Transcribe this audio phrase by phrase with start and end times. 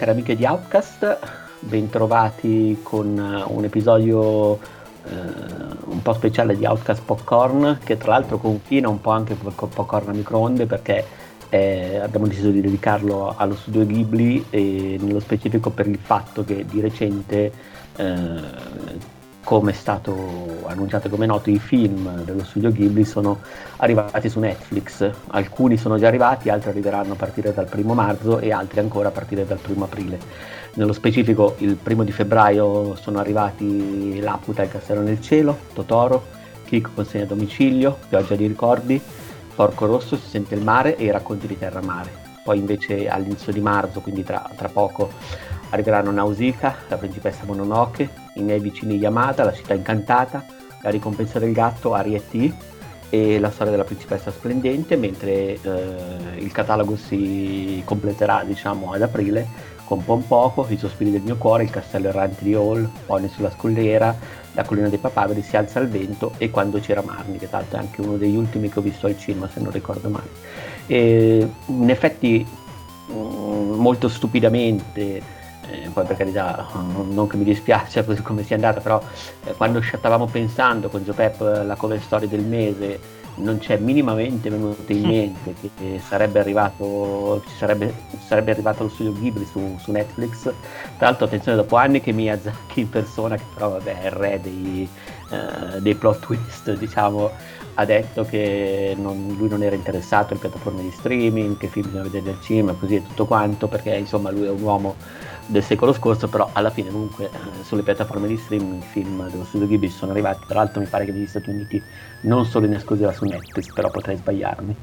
[0.00, 1.18] cari amiche di Outcast,
[1.58, 5.10] bentrovati con un episodio eh,
[5.88, 10.08] un po' speciale di Outcast Popcorn che tra l'altro confina un po' anche con Popcorn
[10.08, 11.04] a microonde perché
[11.50, 16.64] eh, abbiamo deciso di dedicarlo allo studio Ghibli e nello specifico per il fatto che
[16.64, 17.52] di recente
[17.96, 18.40] eh,
[19.42, 23.40] come è stato annunciato come noto i film dello studio Ghibli sono
[23.76, 25.10] arrivati su Netflix.
[25.28, 29.12] Alcuni sono già arrivati altri arriveranno a partire dal primo marzo e altri ancora a
[29.12, 30.18] partire dal primo aprile.
[30.74, 36.38] Nello specifico il primo di febbraio sono arrivati Laputa e il castello nel cielo Totoro
[36.64, 39.02] Kiko consegna a domicilio Pioggia di ricordi
[39.52, 42.28] Porco Rosso si sente il mare e i racconti di Terra Mare.
[42.44, 45.10] Poi invece all'inizio di marzo quindi tra, tra poco
[45.70, 50.44] Arriveranno Nausicaa, la principessa Mononoke, i miei vicini Yamada, la città incantata,
[50.82, 52.52] la ricompensa del gatto, Ariete
[53.10, 55.58] e la storia della principessa splendente, mentre eh,
[56.38, 61.70] il catalogo si completerà diciamo ad aprile con Pompoco, I sospiri del mio cuore, Il
[61.70, 64.16] castello errante di Hall, Pony sulla scogliera,
[64.52, 67.80] La collina dei papaveri, Si alza il vento e Quando c'era Marni, che l'altro è
[67.80, 70.28] anche uno degli ultimi che ho visto al cinema se non ricordo male.
[70.86, 72.46] E, in effetti
[73.12, 75.38] mm, molto stupidamente
[75.70, 79.00] eh, poi per carità non che mi dispiace così come sia andata, però
[79.44, 84.90] eh, quando stavamo pensando con Giopep la cover story del mese non c'è minimamente venuto
[84.92, 87.92] in mente che sarebbe arrivato, ci sarebbe,
[88.26, 90.42] sarebbe arrivato lo studio Ghibli su, su, Netflix.
[90.42, 94.40] Tra l'altro attenzione dopo anni che Miyazaki in persona, che però vabbè, è il re
[94.42, 94.88] dei,
[95.30, 97.30] uh, dei plot twist, diciamo,
[97.74, 102.04] ha detto che non, lui non era interessato alle piattaforme di streaming, che film bisogna
[102.04, 104.96] vedere del cinema, così e tutto quanto, perché insomma lui è un uomo
[105.50, 109.44] del secolo scorso, però alla fine comunque eh, sulle piattaforme di streaming i film dello
[109.44, 111.82] studio Ghibli sono arrivati, tra l'altro mi pare che negli Stati Uniti
[112.22, 114.76] non solo in esclusiva su Netflix, però potrei sbagliarmi.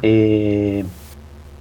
[0.00, 0.84] E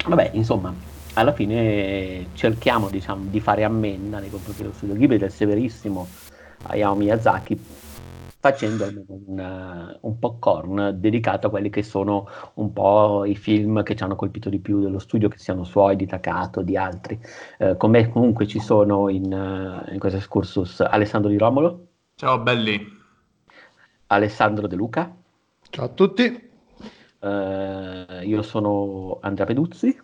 [0.06, 0.74] vabbè, insomma,
[1.14, 6.08] alla fine cerchiamo diciamo, di fare ammenda nei confronti dello studio Ghibli del severissimo
[6.68, 7.60] Hayao Miyazaki
[8.44, 14.04] facendo un, un popcorn dedicato a quelli che sono un po' i film che ci
[14.04, 17.18] hanno colpito di più dello studio, che siano suoi, di Takato, di altri.
[17.58, 19.32] Eh, con me comunque ci sono in,
[19.90, 21.88] in questo excursus Alessandro Di Romolo.
[22.16, 22.86] Ciao belli.
[24.08, 25.16] Alessandro De Luca.
[25.70, 26.52] Ciao a tutti.
[27.20, 29.98] Uh, io sono Andrea Peduzzi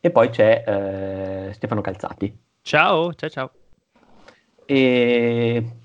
[0.00, 2.34] e poi c'è uh, Stefano Calzati.
[2.62, 3.50] Ciao, ciao, ciao.
[4.64, 5.82] E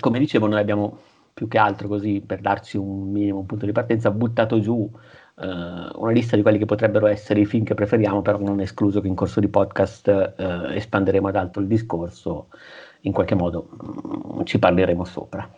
[0.00, 0.98] come dicevo, noi abbiamo
[1.32, 4.90] più che altro così per darci un minimo un punto di partenza buttato giù
[5.38, 5.46] eh,
[5.94, 9.00] una lista di quelli che potrebbero essere i film che preferiamo, però non è escluso
[9.00, 12.48] che in corso di podcast eh, espanderemo ad altro il discorso,
[13.02, 15.48] in qualche modo mh, mm, ci parleremo sopra.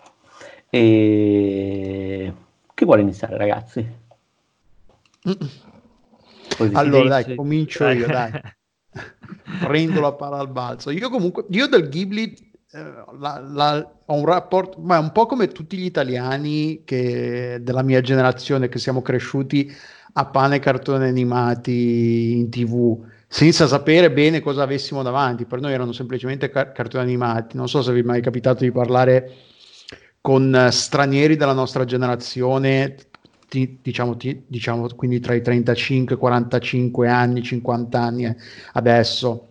[0.69, 2.33] E
[2.75, 3.89] chi vuole iniziare, ragazzi?
[6.57, 6.75] Così.
[6.75, 8.33] Allora, dai, comincio io, dai.
[9.61, 10.91] Prendo la palla al balzo.
[10.91, 15.49] Io comunque, io del Ghibli la, la, ho un rapporto, ma è un po' come
[15.49, 19.73] tutti gli italiani che, della mia generazione che siamo cresciuti
[20.15, 25.47] a pane cartoni animati in tv senza sapere bene cosa avessimo davanti.
[25.47, 27.57] Per noi erano semplicemente car- cartoni animati.
[27.57, 29.33] Non so se vi è mai capitato di parlare
[30.21, 32.97] con stranieri della nostra generazione,
[33.49, 38.37] ti, diciamo, ti, diciamo quindi tra i 35 e 45 anni, 50 anni eh,
[38.73, 39.49] adesso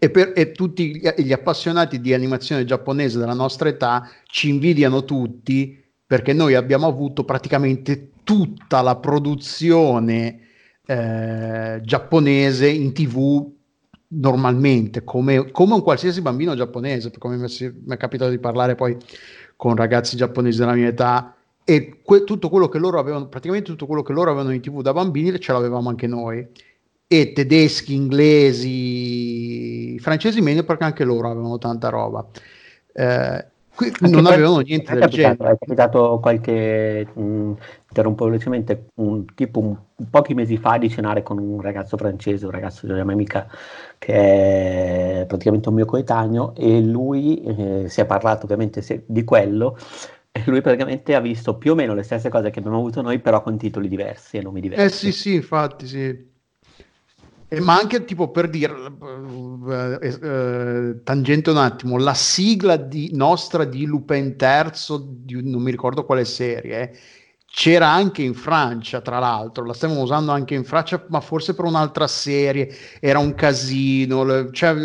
[0.00, 5.76] e, per, e tutti gli, appassionati di animazione giapponese della nostra età ci invidiano tutti
[6.06, 10.46] perché noi abbiamo avuto praticamente tutta la produzione
[10.86, 13.50] eh, giapponese in tv
[14.10, 18.96] normalmente, come, come, un qualsiasi bambino giapponese, come mi è capitato di parlare poi
[19.56, 21.34] con ragazzi giapponesi della mia età,
[21.64, 24.80] e que- tutto quello che loro avevano, praticamente tutto quello che loro avevano in tv
[24.80, 26.46] da bambini ce l'avevamo anche noi
[27.08, 32.24] e tedeschi, inglesi, francesi meno perché anche loro avevano tanta roba.
[32.92, 33.46] Eh,
[34.00, 35.54] non avevano niente del capitato, genere.
[35.54, 37.52] È capitato qualche, mh,
[37.88, 39.74] interrompo velocemente, un, tipo un,
[40.10, 43.48] pochi mesi fa di cenare con un ragazzo francese, un ragazzo della mia amica
[43.96, 49.78] che è praticamente un mio coetaneo e lui eh, si è parlato ovviamente di quello
[50.30, 53.18] e lui praticamente ha visto più o meno le stesse cose che abbiamo avuto noi
[53.18, 54.84] però con titoli diversi e nomi diversi.
[54.84, 56.27] Eh sì sì infatti sì.
[57.50, 58.74] Eh, ma anche tipo per dire,
[59.70, 65.62] eh, eh, eh, tangente un attimo, la sigla di, nostra di Lupin Terzo, di, non
[65.62, 66.94] mi ricordo quale serie,
[67.46, 71.64] c'era anche in Francia, tra l'altro, la stavamo usando anche in Francia, ma forse per
[71.64, 72.68] un'altra serie,
[73.00, 74.76] era un casino, cioè,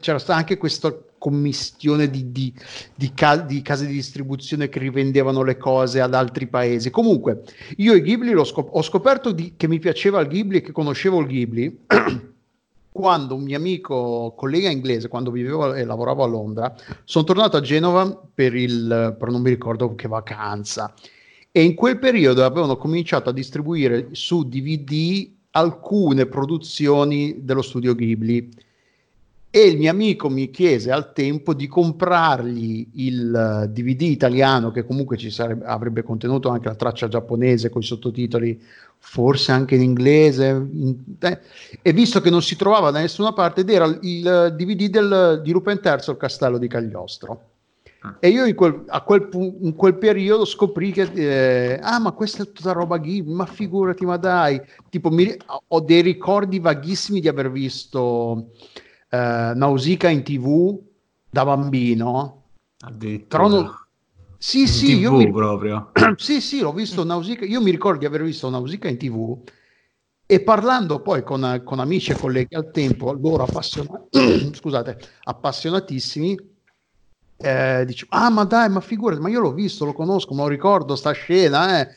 [0.00, 2.52] c'era anche questo commistione di, di,
[2.94, 6.90] di, ca- di, case di distribuzione che rivendevano le cose ad altri paesi.
[6.90, 7.42] Comunque,
[7.76, 11.26] io i Ghibli scop- ho scoperto che mi piaceva il Ghibli e che conoscevo il
[11.26, 11.78] Ghibli
[12.90, 16.74] quando un mio amico, collega inglese, quando vivevo e lavoravo a Londra,
[17.04, 20.92] sono tornato a Genova per il, per non mi ricordo che vacanza,
[21.52, 28.48] e in quel periodo avevano cominciato a distribuire su DVD alcune produzioni dello studio Ghibli
[29.50, 35.16] e il mio amico mi chiese al tempo di comprargli il DVD italiano che comunque
[35.16, 38.60] ci sarebbe, avrebbe contenuto anche la traccia giapponese con i sottotitoli
[38.98, 41.38] forse anche in inglese in, eh,
[41.80, 45.52] e visto che non si trovava da nessuna parte ed era il DVD del, di
[45.52, 47.42] Lupin III il castello di Cagliostro.
[48.00, 48.14] Ah.
[48.20, 49.28] e io in quel, quel,
[49.60, 54.06] in quel, periodo scoprì che eh, ah ma questa è tutta roba Ghibli ma figurati
[54.06, 55.36] ma dai tipo mi,
[55.66, 58.50] ho dei ricordi vaghissimi di aver visto
[59.08, 60.78] eh, Nausicaa in tv
[61.30, 62.42] da bambino.
[63.56, 63.74] Non...
[64.38, 65.32] Sì, in sì, TV io mi...
[65.32, 65.90] proprio.
[66.16, 67.46] sì, sì, l'ho visto Nausicaa.
[67.46, 69.38] Io mi ricordo di aver visto Nausicaa in tv
[70.30, 76.36] e parlando poi con, con amici e colleghi al tempo, loro appassionati, scusate, appassionatissimi,
[77.38, 80.48] eh, dice, ah ma dai, ma figurati, ma io l'ho visto, lo conosco, me lo
[80.48, 81.88] ricordo, sta scena, eh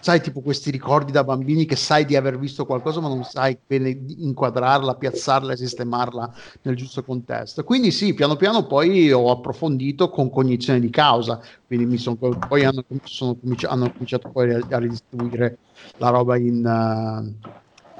[0.00, 3.58] sai tipo questi ricordi da bambini che sai di aver visto qualcosa ma non sai
[3.66, 3.88] bene
[4.18, 6.32] inquadrarla, piazzarla e sistemarla
[6.62, 7.64] nel giusto contesto.
[7.64, 12.64] Quindi sì, piano piano poi ho approfondito con cognizione di causa, quindi mi sono, poi
[12.64, 13.36] hanno, sono
[13.68, 15.58] hanno cominciato poi a, a ridistribuire
[15.96, 17.48] la roba in, uh,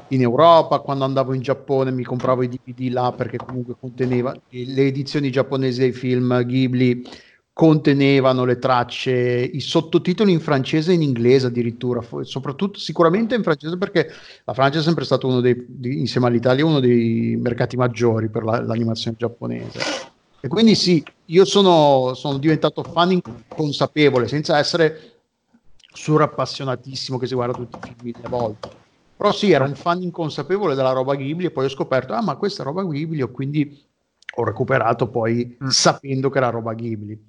[0.09, 4.87] in Europa, quando andavo in Giappone mi compravo i DVD là perché comunque conteneva le
[4.87, 7.03] edizioni giapponesi dei film Ghibli
[7.63, 13.79] contenevano le tracce, i sottotitoli in francese e in inglese addirittura, soprattutto sicuramente in francese
[13.79, 14.11] perché
[14.43, 18.43] la Francia è sempre stato uno dei, di, insieme all'Italia, uno dei mercati maggiori per
[18.43, 19.79] la, l'animazione giapponese.
[20.41, 25.13] E quindi sì, io sono, sono diventato fan inconsapevole, senza essere
[25.95, 28.71] surappassionatissimo che si guarda tutti i film mille volte.
[29.17, 32.35] Però sì, ero un fan inconsapevole della roba Ghibli e poi ho scoperto, ah ma
[32.35, 33.81] questa è roba Ghibli, e quindi
[34.35, 35.69] ho recuperato poi mm.
[35.69, 37.25] sapendo che era roba Ghibli.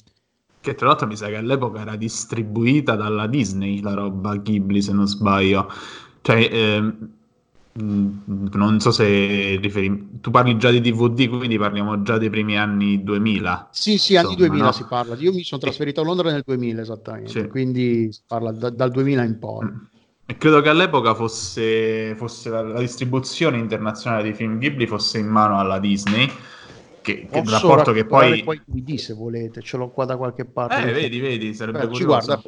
[0.64, 4.94] Che tra l'altro mi sa che all'epoca era distribuita dalla Disney la roba Ghibli, se
[4.94, 5.70] non sbaglio.
[6.22, 6.94] Cioè, eh,
[7.74, 10.20] non so se riferi...
[10.22, 13.68] tu parli già di DVD, quindi parliamo già dei primi anni 2000.
[13.72, 14.72] Sì, sì, insomma, anni 2000 no?
[14.72, 15.16] si parla.
[15.16, 17.48] Io mi sono trasferito a Londra nel 2000 esattamente, sì.
[17.50, 19.66] quindi si parla da, dal 2000 in poi.
[19.66, 19.78] Mm.
[20.28, 25.28] E credo che all'epoca fosse, fosse la, la, distribuzione internazionale dei film Ghibli fosse in
[25.28, 26.32] mano alla Disney
[27.04, 28.44] che, che rapporto che poi...
[28.44, 30.90] poi DVD se volete, ce l'ho qua da qualche parte.
[30.90, 32.42] Eh, vedi, vedi, sarebbe Beh, ci guarda.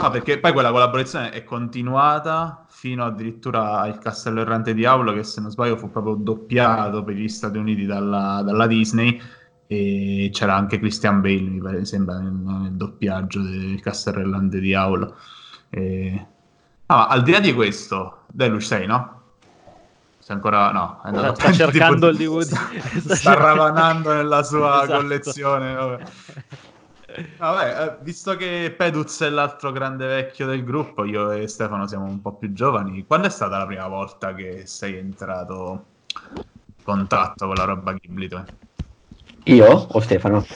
[0.00, 5.22] No, perché poi quella collaborazione è continuata fino addirittura al Castello Errante di Aulo, che
[5.22, 9.20] se non sbaglio fu proprio doppiato per gli Stati Uniti dalla, dalla Disney
[9.66, 14.74] e c'era anche Christian Bale, mi pare, sembra, nel, nel doppiaggio del Castello Errante di
[14.74, 15.16] Aulo.
[15.68, 16.26] E...
[16.86, 19.21] Ah, al di là di questo, Deluxe sei, no?
[20.22, 22.42] Se ancora no, è andato sta cercando il DVD.
[23.02, 25.00] Sta, sta ravanando nella sua esatto.
[25.00, 25.74] collezione.
[25.74, 26.04] Vabbè.
[27.38, 32.04] Vabbè, eh, visto che Peduz è l'altro grande vecchio del gruppo, io e Stefano siamo
[32.04, 33.04] un po' più giovani.
[33.04, 35.84] Quando è stata la prima volta che sei entrato
[36.36, 38.28] in contatto con la roba Ghibli?
[39.44, 40.46] Io o Stefano?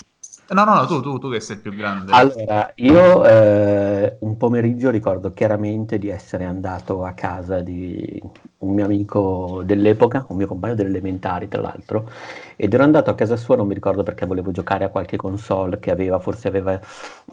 [0.48, 2.12] No, no, no, tu, tu, tu che sei più grande.
[2.12, 8.22] Allora, io eh, un pomeriggio ricordo chiaramente di essere andato a casa di
[8.58, 12.08] un mio amico dell'epoca, un mio compagno delle elementari tra l'altro,
[12.54, 15.80] ed ero andato a casa sua, non mi ricordo perché volevo giocare a qualche console
[15.80, 16.80] che aveva, forse aveva,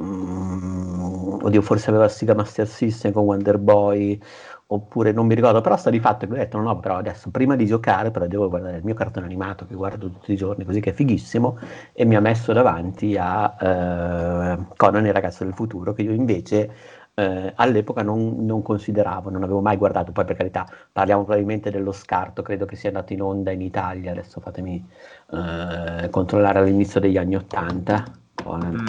[0.01, 4.19] mm, oddio, forse aveva Sega Master System con Wonder Boy,
[4.67, 7.29] oppure non mi ricordo, però sta di fatto che ho detto no, no, però adesso
[7.29, 10.65] prima di giocare però devo guardare il mio cartone animato che guardo tutti i giorni,
[10.65, 11.57] così che è fighissimo,
[11.91, 16.71] e mi ha messo davanti a eh, Conan il ragazzo del futuro, che io invece
[17.15, 21.91] eh, all'epoca non, non, consideravo, non avevo mai guardato, poi per carità parliamo probabilmente dello
[21.91, 24.83] scarto, credo che sia andato in onda in Italia, adesso fatemi
[25.31, 28.03] eh, controllare all'inizio degli anni Ottanta.
[28.51, 28.87] Mm.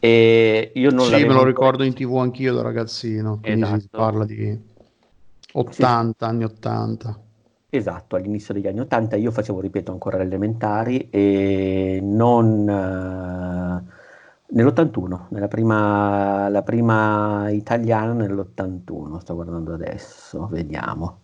[0.00, 3.80] E io non sì, me lo ricordo in tv anch'io da ragazzino, esatto.
[3.80, 4.68] si parla di
[5.52, 6.24] 80, sì.
[6.24, 7.20] anni 80.
[7.72, 12.66] Esatto, all'inizio degli anni 80 io facevo, ripeto, ancora le elementari e non...
[12.68, 13.98] Uh,
[14.52, 21.20] nell'81, nella prima, la prima italiana nell'81, sto guardando adesso, vediamo.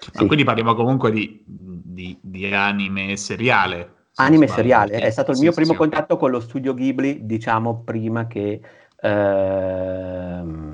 [0.00, 0.24] Sì.
[0.26, 3.94] quindi parliamo comunque di, di, di anime seriale.
[4.14, 8.60] Anime seriale, è stato il mio primo contatto con lo studio Ghibli, diciamo, prima che...
[9.02, 10.69] Ehm,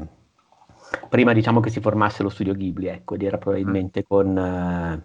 [1.17, 5.03] prima diciamo che si formasse lo studio Ghibli, ecco, ed era probabilmente con, eh,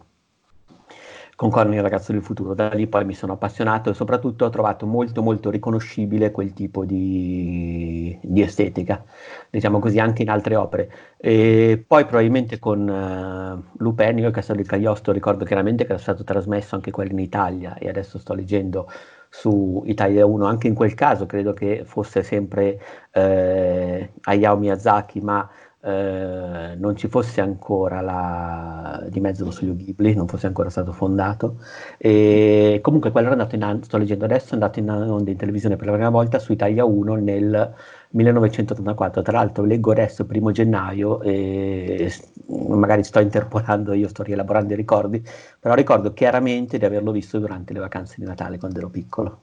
[1.38, 2.54] con Conan il ragazzo del futuro.
[2.54, 6.84] Da lì poi mi sono appassionato e soprattutto ho trovato molto molto riconoscibile quel tipo
[6.84, 9.02] di, di estetica,
[9.50, 10.92] diciamo così, anche in altre opere.
[11.16, 16.02] E poi probabilmente con uh, Lupin, io il Castello di Cagliostro ricordo chiaramente che era
[16.02, 18.86] stato trasmesso anche quello in Italia e adesso sto leggendo
[19.34, 22.78] su Italia 1, anche in quel caso credo che fosse sempre
[23.12, 25.50] eh, Hayao Miyazaki, ma
[25.84, 30.92] eh, non ci fosse ancora la, di mezzo lo studio Ghibli, non fosse ancora stato
[30.94, 31.58] fondato.
[31.98, 35.76] E comunque quello era andato in sto leggendo adesso, è andato in onda in televisione
[35.76, 37.74] per la prima volta su Italia 1 nel
[38.10, 39.22] 1984.
[39.22, 42.12] Tra l'altro leggo adesso, primo gennaio, e
[42.48, 45.24] magari sto interpolando, io sto rielaborando i ricordi,
[45.60, 49.42] però ricordo chiaramente di averlo visto durante le vacanze di Natale quando ero piccolo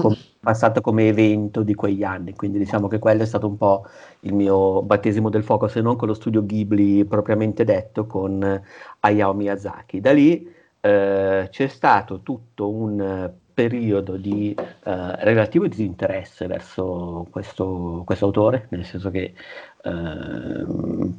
[0.00, 3.84] com- passato come evento di quegli anni, quindi diciamo che quello è stato un po'
[4.20, 8.62] il mio battesimo del fuoco, se non con lo studio Ghibli propriamente detto, con
[9.00, 10.00] Hayao Miyazaki.
[10.00, 18.68] Da lì eh, c'è stato tutto un periodo di eh, relativo disinteresse verso questo, autore,
[18.70, 19.34] nel senso che
[19.82, 20.66] eh,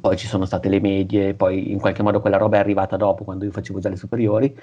[0.00, 3.24] poi ci sono state le medie, poi in qualche modo quella roba è arrivata dopo,
[3.24, 4.58] quando io facevo già le superiori,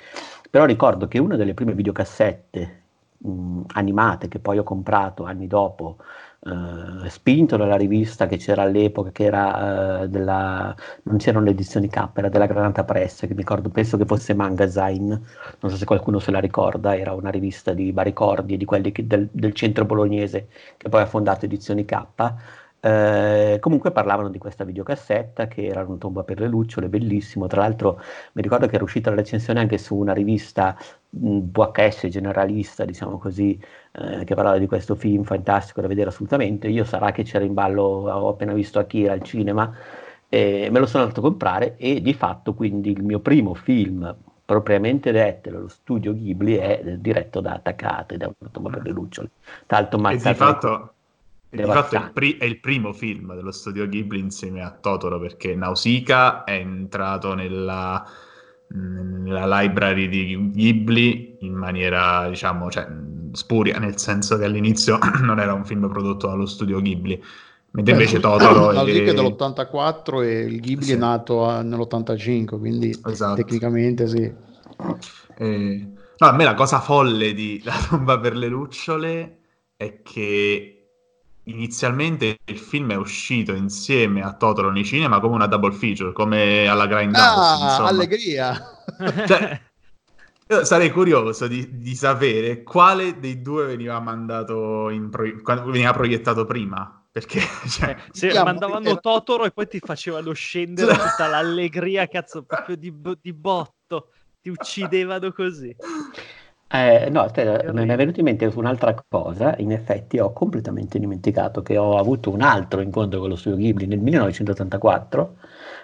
[0.50, 2.86] però ricordo che una delle prime videocassette
[3.18, 5.98] mh, animate che poi ho comprato anni dopo,
[6.42, 11.88] eh, spinto dalla rivista che c'era all'epoca, che era eh, della, non c'erano le edizioni
[11.90, 15.20] K, era della Granata Press, che mi ricordo, penso che fosse Magazine,
[15.60, 19.06] non so se qualcuno se la ricorda, era una rivista di Baricordi di quelli che,
[19.08, 20.48] del, del centro bolognese
[20.78, 22.06] che poi ha fondato edizioni K.
[22.88, 27.46] Eh, comunque parlavano di questa videocassetta che era una tomba per le lucciole, bellissimo.
[27.48, 28.00] Tra l'altro
[28.34, 30.78] mi ricordo che era uscita la recensione anche su una rivista
[31.10, 33.60] mh, VHS generalista, diciamo così,
[33.92, 36.70] eh, che parlava di questo film fantastico da vedere assolutamente.
[36.70, 39.70] Io sarà che c'era in ballo, ho appena visto Akira al cinema,
[40.30, 44.16] e me lo sono andato a comprare e di fatto quindi il mio primo film
[44.46, 49.30] propriamente detto, lo studio Ghibli è diretto da Takate, da una tomba per le lucciole.
[49.66, 50.92] Tra l'altro, e di fatto
[51.64, 55.20] di fatto è il, pri- è il, primo film dello studio Ghibli insieme a Totoro
[55.20, 58.06] perché Nausicaa è entrato nella,
[58.70, 62.88] nella library di Ghibli in maniera, diciamo, cioè,
[63.32, 67.22] spuria, nel senso che all'inizio non era un film prodotto dallo studio Ghibli.
[67.72, 68.72] Mentre Beh, invece Totoro...
[68.72, 70.94] Nausicaa è dell'84 e il Ghibli sì.
[70.94, 73.36] è nato a, nell'85, quindi esatto.
[73.36, 74.34] tecnicamente sì.
[75.38, 75.88] Eh,
[76.18, 79.38] no, a me la cosa folle di La tomba per le lucciole
[79.76, 80.77] è che
[81.48, 86.68] inizialmente il film è uscito insieme a Totoro nei cinema come una double feature, come
[86.68, 87.64] alla Grindhouse.
[87.64, 87.90] Ah, insomma.
[87.90, 88.62] allegria!
[89.28, 89.62] Cioè,
[90.50, 95.26] io sarei curioso di, di, sapere quale dei due veniva mandato in pro...
[95.66, 96.92] veniva proiettato prima.
[97.12, 98.98] Perché cioè, eh, se diciamo, mandavano era...
[98.98, 105.32] Totoro e poi ti facevano scendere tutta l'allegria, cazzo, proprio di, di botto, ti uccidevano
[105.32, 105.76] così.
[106.70, 109.56] Eh, no, aspetta, mi è venuto in mente un'altra cosa.
[109.60, 113.88] In effetti, ho completamente dimenticato che ho avuto un altro incontro con lo studio Ghibli
[113.88, 115.38] nel 1984.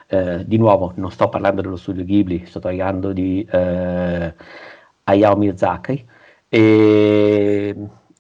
[0.07, 4.33] Eh, di nuovo, non sto parlando dello studio Ghibli, sto parlando di eh,
[5.05, 6.05] Hayao Miyazaki.
[6.49, 7.75] E,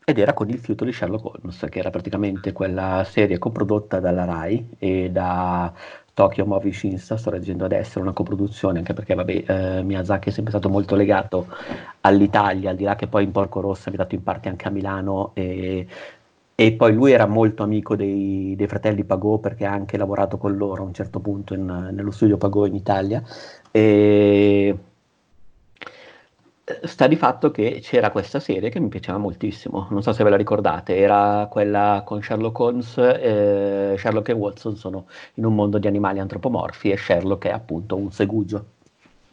[0.05, 4.25] ed era con il fiuto di Sherlock Holmes, che era praticamente quella serie coprodotta dalla
[4.25, 5.71] Rai e da
[6.13, 10.51] Tokyo Movie Shinsa, sto leggendo adesso, una coproduzione, anche perché vabbè, eh, Miyazaki è sempre
[10.51, 11.47] stato molto legato
[12.01, 14.71] all'Italia, al di là che poi in Porco Rosso è abitato in parte anche a
[14.71, 15.87] Milano e,
[16.55, 20.55] e poi lui era molto amico dei, dei, fratelli Pagò perché ha anche lavorato con
[20.55, 23.23] loro a un certo punto in, nello studio Pagò in Italia.
[23.71, 24.77] E,
[26.83, 30.29] sta di fatto che c'era questa serie che mi piaceva moltissimo, non so se ve
[30.29, 35.77] la ricordate, era quella con Sherlock Holmes, eh, Sherlock e Watson sono in un mondo
[35.77, 38.65] di animali antropomorfi e Sherlock è appunto un segugio.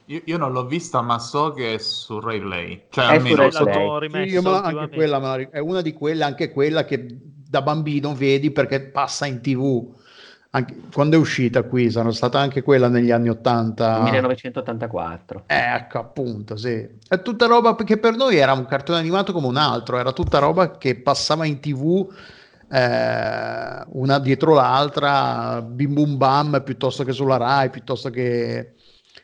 [0.06, 2.82] Io, io non l'ho vista, ma so che è su Ray Play.
[2.88, 4.28] Cioè, è almeno su Ray Play.
[4.28, 7.06] Sì, anche quella, è una di quelle, anche quella che
[7.50, 9.98] da bambino vedi perché passa in tv
[10.52, 11.90] anche, quando è uscita qui?
[11.90, 14.02] Sono stata anche quella negli anni 80.
[14.02, 15.44] 1984.
[15.46, 16.88] Ecco, appunto, sì.
[17.08, 20.38] È tutta roba che per noi era un cartone animato come un altro, era tutta
[20.38, 22.08] roba che passava in tv
[22.68, 28.74] eh, una dietro l'altra, bim bum bam, piuttosto che sulla Rai, piuttosto che...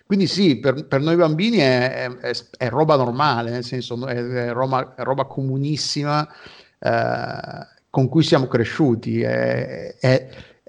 [0.05, 4.95] Quindi sì, per, per noi bambini è, è, è, roba normale, nel senso è, roba,
[4.99, 6.29] roba comunissima
[6.79, 9.23] eh, con cui siamo cresciuti.
[9.23, 9.97] È,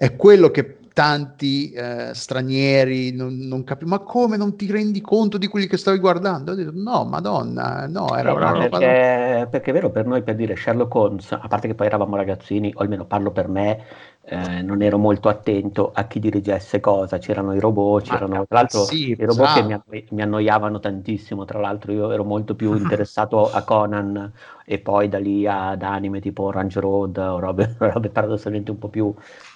[0.00, 3.98] è quello che tanti eh, stranieri non, non capiscono.
[3.98, 6.52] Ma come non ti rendi conto di quelli che stavi guardando?
[6.52, 8.78] Ho detto, no, madonna, no, era una roba...
[8.78, 12.14] Perché, perché è vero, per noi, per dire Sherlock Holmes, a parte che poi eravamo
[12.14, 13.82] ragazzini, o almeno parlo per me,
[14.30, 18.84] eh, non ero molto attento a chi dirigesse cosa, c'erano i robot, c'erano tra l'altro
[18.84, 19.54] sì, i robot bravo.
[19.54, 24.30] che mi, anno- mi, annoiavano tantissimo, tra l'altro io ero molto più interessato a Conan
[24.66, 28.88] e poi da lì ad anime tipo Orange Road o robe, robe paradossalmente un po'
[28.88, 29.14] più, uh,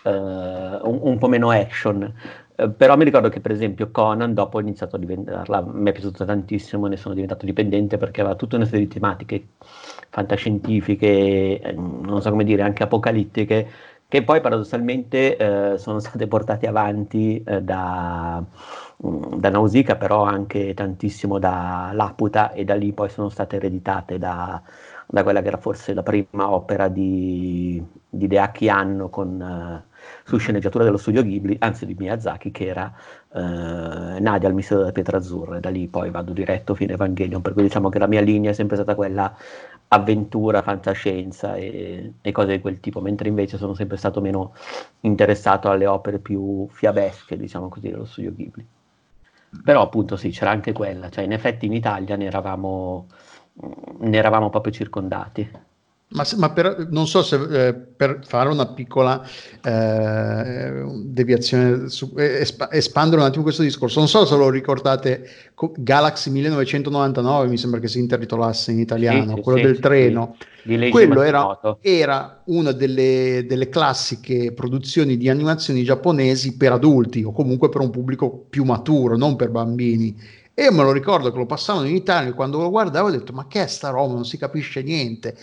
[0.09, 2.11] un, un, po' meno action.
[2.57, 5.93] Uh, però mi ricordo che per esempio Conan dopo ho iniziato a diventare, mi è
[5.93, 9.49] piaciuto tantissimo, ne sono diventato dipendente perché aveva tutta una serie di tematiche
[10.09, 13.69] fantascientifiche, eh, non so come dire, anche apocalittiche
[14.13, 18.45] che poi paradossalmente eh, sono state portate avanti eh, da,
[19.07, 24.19] mm, da Nausicaa, però anche tantissimo da Laputa e da lì poi sono state ereditate
[24.19, 24.61] da,
[25.07, 29.91] da quella che era forse la prima opera di, di Deaki Anno con, uh,
[30.25, 32.93] su sceneggiatura dello studio Ghibli, anzi di Miyazaki, che era
[33.29, 36.97] uh, Nadia al mistero della pietra azzurra, e da lì poi vado diretto fino a
[36.97, 39.35] Evangelion, per cui diciamo che la mia linea è sempre stata quella
[39.93, 44.55] avventura, fantascienza e, e, cose di quel tipo, mentre invece sono sempre stato meno
[45.01, 48.67] interessato alle opere più fiabesche, diciamo così, dello studio Ghibli.
[49.63, 53.07] Però appunto sì, c'era anche quella, cioè in effetti in Italia ne eravamo,
[53.99, 55.51] ne eravamo proprio circondati.
[56.13, 59.27] Ma, ma per, non so se eh, per fare una piccola
[59.63, 65.29] eh, deviazione, su, eh, esp- espandere un attimo questo discorso, non so se lo ricordate,
[65.77, 70.37] Galaxy 1999 mi sembra che si intitolasse in italiano, sì, quello sì, del sì, treno.
[70.91, 77.69] Quello era, era, una delle, delle classiche produzioni di animazioni giapponesi per adulti o comunque
[77.69, 80.17] per un pubblico più maturo, non per bambini.
[80.55, 83.11] E io me lo ricordo che lo passavano in Italia e quando lo guardavo ho
[83.11, 85.35] detto ma che è sta roba, non si capisce niente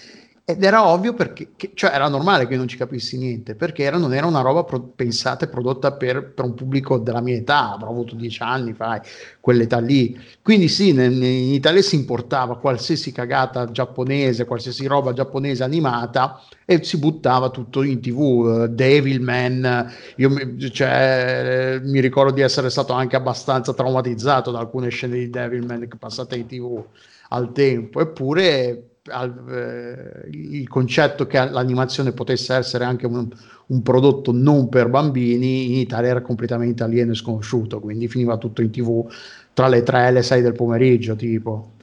[0.50, 3.84] ed era ovvio perché, che, cioè era normale che io non ci capissi niente, perché
[3.84, 7.36] era, non era una roba pro, pensata e prodotta per, per, un pubblico della mia
[7.36, 9.00] età, avrò avuto dieci anni, fai,
[9.40, 10.20] quell'età lì.
[10.42, 16.84] Quindi sì, nel, in Italia si importava qualsiasi cagata giapponese, qualsiasi roba giapponese animata e
[16.84, 23.16] si buttava tutto in tv, uh, Devilman, io cioè, mi ricordo di essere stato anche
[23.16, 26.84] abbastanza traumatizzato da alcune scene di Devilman passate in tv
[27.30, 33.28] al tempo, eppure al, eh, il concetto che l'animazione potesse essere anche un,
[33.68, 38.62] un, prodotto non per bambini in Italia era completamente alieno e sconosciuto, quindi finiva tutto
[38.62, 39.08] in tv
[39.54, 41.74] tra le 3 e le 6 del pomeriggio, tipo.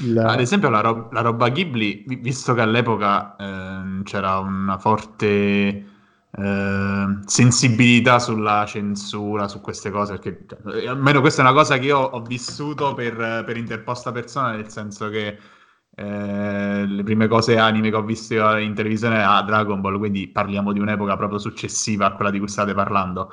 [0.00, 0.16] Il...
[0.16, 5.84] Ad esempio la, ro- la, roba Ghibli, visto che all'epoca eh, c'era una forte
[6.32, 11.86] eh, sensibilità sulla censura, su queste cose, perché cioè, almeno questa è una cosa che
[11.86, 15.36] io ho vissuto per, per interposta persona, nel senso che
[15.96, 20.72] eh, le prime cose anime che ho visto in televisione a Dragon Ball, quindi parliamo
[20.72, 23.32] di un'epoca proprio successiva a quella di cui state parlando.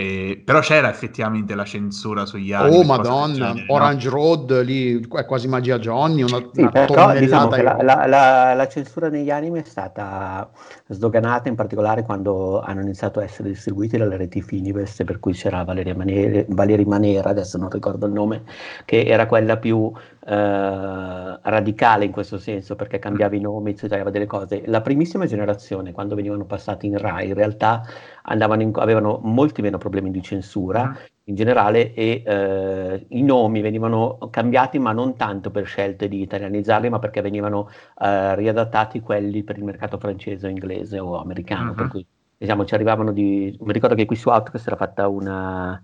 [0.00, 2.76] Eh, però c'era effettivamente la censura sugli anime.
[2.76, 4.14] Oh madonna, genere, Orange no?
[4.14, 8.68] Road lì è quasi magia Johnny, una, sì, una però, diciamo la, la, la, la,
[8.68, 10.48] censura negli anime è stata
[10.86, 15.64] sdoganata in particolare quando hanno iniziato a essere distribuiti dalle reti Finivest, per cui c'era
[15.64, 18.44] Valeria Manera, Valeria Manera, adesso non ricordo il nome,
[18.84, 19.92] che era quella più
[20.28, 24.62] eh, radicale in questo senso perché cambiava i nomi, citava delle cose.
[24.66, 27.82] La primissima generazione, quando venivano passati in RAI, in realtà
[28.30, 31.06] in, avevano molti meno problemi di censura uh-huh.
[31.24, 36.90] in generale e eh, i nomi venivano cambiati ma non tanto per scelte di italianizzarli
[36.90, 41.70] ma perché venivano eh, riadattati quelli per il mercato francese o inglese o americano.
[41.70, 41.76] Uh-huh.
[41.76, 43.56] Per cui diciamo ci arrivavano di...
[43.60, 45.82] mi ricordo che qui su Outcast era fatta una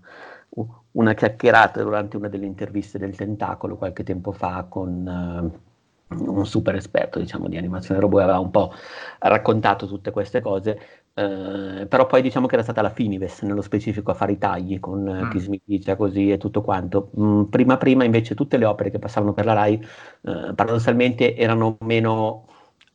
[0.95, 5.51] una chiacchierata durante una delle interviste del Tentacolo qualche tempo fa con
[6.07, 8.73] uh, un super esperto diciamo, di animazione robot aveva un po'
[9.19, 10.79] raccontato tutte queste cose
[11.13, 14.79] uh, però poi diciamo che era stata la Finives nello specifico a fare i tagli
[14.79, 15.29] con mm.
[15.31, 19.33] Kiss Me così e tutto quanto mm, prima prima invece tutte le opere che passavano
[19.33, 19.87] per la RAI
[20.21, 22.45] uh, paradossalmente erano meno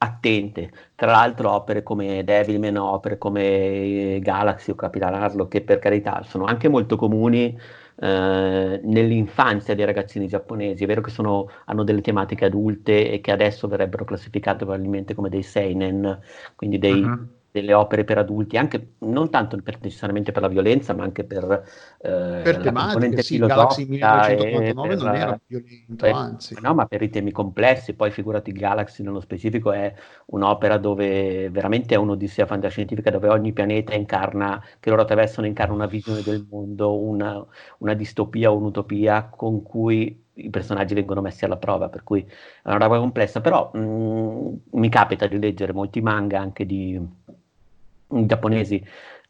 [0.02, 0.70] attente.
[0.94, 6.44] Tra l'altro opere come Devilman, opere come Galaxy o Capitan Harlow, che per carità sono
[6.44, 7.54] anche molto comuni
[8.00, 10.84] eh, nell'infanzia dei ragazzini giapponesi.
[10.84, 15.28] È vero che sono, hanno delle tematiche adulte e che adesso verrebbero classificate probabilmente come
[15.28, 16.18] dei seinen,
[16.56, 17.02] quindi dei...
[17.02, 21.24] Uh-huh delle opere per adulti, anche non tanto per, necessariamente per la violenza, ma anche
[21.24, 21.44] per,
[22.00, 26.56] eh, per tematiche, sì, Galaxy 1999 per, non era violento, per, anzi.
[26.60, 29.92] No, ma per i temi complessi, poi figurati Galaxy nello specifico è
[30.26, 35.86] un'opera dove veramente è un'odissea fantascientifica dove ogni pianeta incarna, che loro attraversano, incarna una
[35.86, 37.44] visione del mondo, una,
[37.78, 42.68] una distopia o un'utopia con cui i personaggi vengono messi alla prova, per cui è
[42.68, 46.98] una roba complessa, però mh, mm, mi capita di leggere molti manga anche di
[48.26, 48.82] giapponesi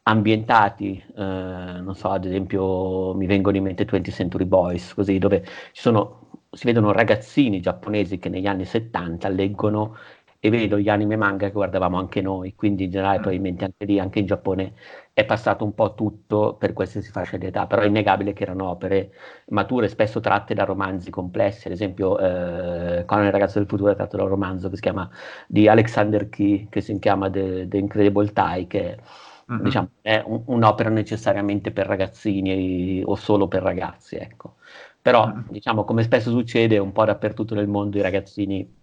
[0.03, 5.43] ambientati, eh, non so, ad esempio mi vengono in mente 20th Century Boys, così, dove
[5.71, 9.95] ci sono, si vedono ragazzini giapponesi che negli anni 70 leggono
[10.43, 13.21] e vedo gli anime manga che guardavamo anche noi, quindi in generale mm.
[13.21, 14.73] probabilmente anche lì, anche in Giappone,
[15.13, 18.67] è passato un po' tutto per qualsiasi fascia di età, però è innegabile che erano
[18.69, 19.11] opere
[19.49, 23.95] mature, spesso tratte da romanzi complessi, ad esempio eh, Conan il ragazzo del futuro è
[23.95, 25.07] tratto da un romanzo che si chiama
[25.45, 28.97] di Alexander Key, che si chiama The, The Incredible Tie, che
[29.45, 29.61] uh-huh.
[29.61, 34.55] diciamo, è un, un'opera necessariamente per ragazzini o solo per ragazzi, ecco.
[34.99, 35.43] Però, uh-huh.
[35.49, 38.79] diciamo, come spesso succede un po' dappertutto nel mondo, i ragazzini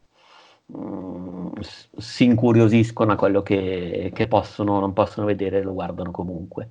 [1.96, 6.68] Si incuriosiscono a quello che, che possono, non possono vedere lo guardano comunque.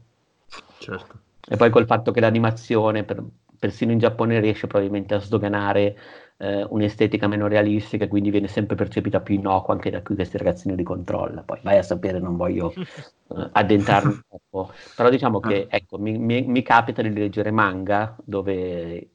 [0.77, 1.19] Certo.
[1.49, 3.23] E poi col fatto che l'animazione, per,
[3.57, 5.97] persino in Giappone, riesce probabilmente a sdoganare
[6.37, 10.37] eh, un'estetica meno realistica e quindi viene sempre percepita più innocua anche da qui questi
[10.37, 11.41] ragazzini li controlla.
[11.41, 14.73] Poi vai a sapere, non voglio eh, addentrarmi troppo.
[14.95, 15.75] Però diciamo che ah.
[15.75, 19.09] ecco, mi, mi, mi capita di leggere manga dove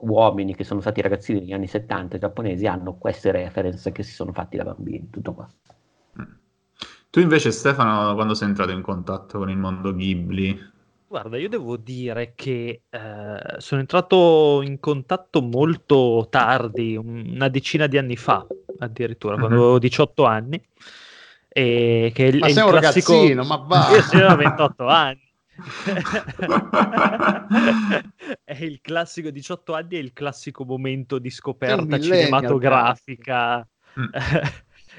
[0.00, 4.32] uomini che sono stati ragazzini negli anni 70 giapponesi hanno queste reference che si sono
[4.32, 5.48] fatti da bambini, tutto qua.
[6.20, 6.32] Mm.
[7.10, 10.74] Tu invece Stefano, quando sei entrato in contatto con il mondo Ghibli?
[11.08, 17.96] Guarda, io devo dire che eh, sono entrato in contatto molto tardi, una decina di
[17.96, 18.44] anni fa
[18.78, 19.44] addirittura, mm-hmm.
[19.44, 20.60] quando avevo 18 anni.
[21.48, 23.12] E che ma è sei un classico...
[23.12, 23.88] ragazzino, ma va!
[23.90, 25.25] Io avevo 28 anni.
[28.44, 33.66] È il classico 18 anni, è il classico momento di scoperta cinematografica.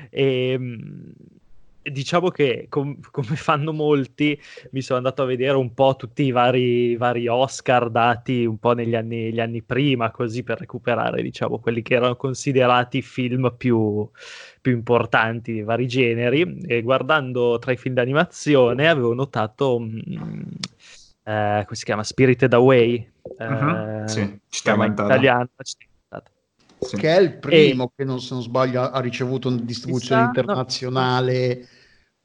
[0.10, 1.14] E, ehm,
[1.92, 4.40] diciamo che com- come fanno molti
[4.72, 8.74] mi sono andato a vedere un po' tutti i vari, vari Oscar dati un po'
[8.74, 14.10] negli anni, anni, prima così per recuperare diciamo quelli che erano considerati film più,
[14.68, 20.42] più importanti di vari generi e guardando tra i film d'animazione avevo notato mh, mm,
[21.24, 24.02] eh, come si chiama Spirited Away uh-huh.
[24.04, 24.40] eh, sì, in
[24.92, 26.98] italiano sì.
[26.98, 27.90] che è il primo e...
[27.96, 31.66] che non se non sbaglio ha ricevuto una distribuzione Chissà, internazionale no.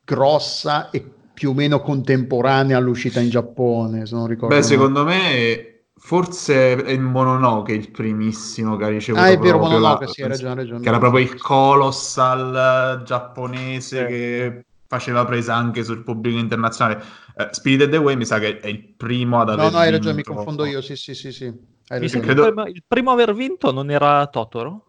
[0.03, 5.72] grossa e più o meno contemporanea all'uscita in Giappone se non ricordo beh secondo me
[6.05, 9.25] Forse è il Mononoke il primissimo che ha ricevuto.
[9.25, 10.81] Ah, è vero, Mononoke, la, sì, hai ragione, ragione.
[10.81, 14.07] Che era proprio il colossal giapponese sì.
[14.07, 17.05] che faceva presa anche sul pubblico internazionale.
[17.37, 20.17] Uh, Spirited Away mi sa che è il primo ad aver No, no, hai ragione,
[20.17, 21.45] mi confondo io, sì, sì, sì, sì.
[21.89, 22.47] Mi credo...
[22.49, 24.87] il, primo, a aver vinto non era Totoro?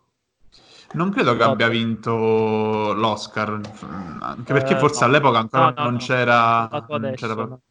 [0.94, 3.62] Non credo che abbia vinto l'Oscar,
[4.20, 5.06] anche perché eh, forse no.
[5.06, 7.62] all'epoca ancora no, no, non, c'era, non c'era proprio...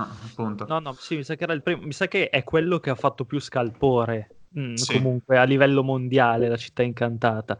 [0.00, 0.64] Ah, appunto.
[0.66, 1.82] No, no, sì, mi sa che era il primo.
[1.82, 4.36] Mi sa che è quello che ha fatto più scalpore.
[4.58, 4.94] Mm, sì.
[4.94, 7.58] Comunque a livello mondiale, la città incantata.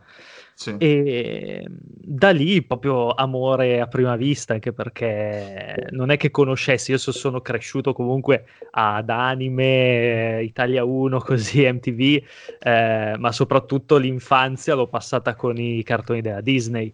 [0.54, 0.74] Sì.
[0.78, 6.98] E da lì proprio amore a prima vista, anche perché non è che conoscessi, io
[6.98, 12.24] sono cresciuto comunque ad anime, Italia 1, così MTV,
[12.58, 16.92] eh, ma soprattutto l'infanzia l'ho passata con i cartoni della Disney,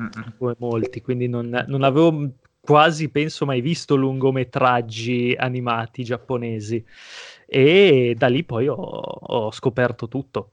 [0.00, 0.34] Mm-mm.
[0.36, 2.30] come molti, quindi non, non avevo
[2.66, 6.84] quasi penso mai visto lungometraggi animati giapponesi
[7.46, 10.50] e da lì poi ho, ho scoperto tutto.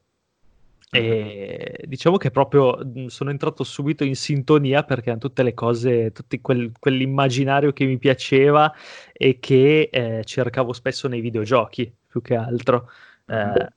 [0.92, 6.38] E diciamo che proprio sono entrato subito in sintonia perché hanno tutte le cose, tutto
[6.40, 8.72] quel, quell'immaginario che mi piaceva
[9.12, 12.92] e che eh, cercavo spesso nei videogiochi più che altro.
[13.26, 13.68] Eh,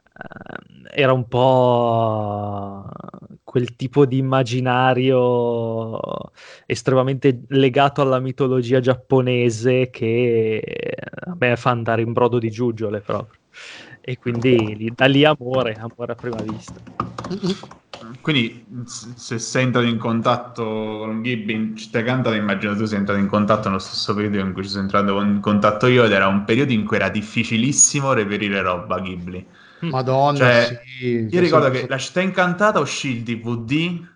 [0.91, 2.89] era un po'
[3.45, 6.01] quel tipo di immaginario
[6.67, 10.63] estremamente legato alla mitologia giapponese che
[11.27, 13.41] a me fa andare in brodo di giuggiole proprio.
[14.01, 16.75] E quindi da lì amore, amore a prima vista.
[18.21, 23.19] Quindi se sei entrato in contatto con Ghibli in città cantata, immagino tu sei entrato
[23.19, 26.27] in contatto nello stesso periodo in cui ci sono entrato in contatto io ed era
[26.27, 29.47] un periodo in cui era difficilissimo reperire roba Ghibli
[29.81, 34.07] Madonna, cioè, sì, io ricordo che La città incantata uscì il DVD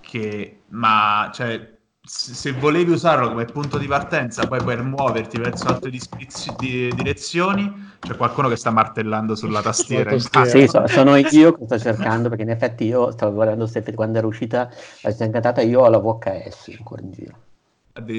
[0.00, 5.90] che, ma cioè, se volevi usarlo come punto di partenza, poi per muoverti verso altre
[5.90, 10.10] discrizio- di- direzioni, c'è qualcuno che sta martellando sulla tastiera.
[10.32, 14.18] ah, sì, so, sono io che sto cercando, perché in effetti io stavo guardando quando
[14.18, 14.70] era uscita
[15.02, 17.38] la città incantata, io ho la VHS ancora in giro.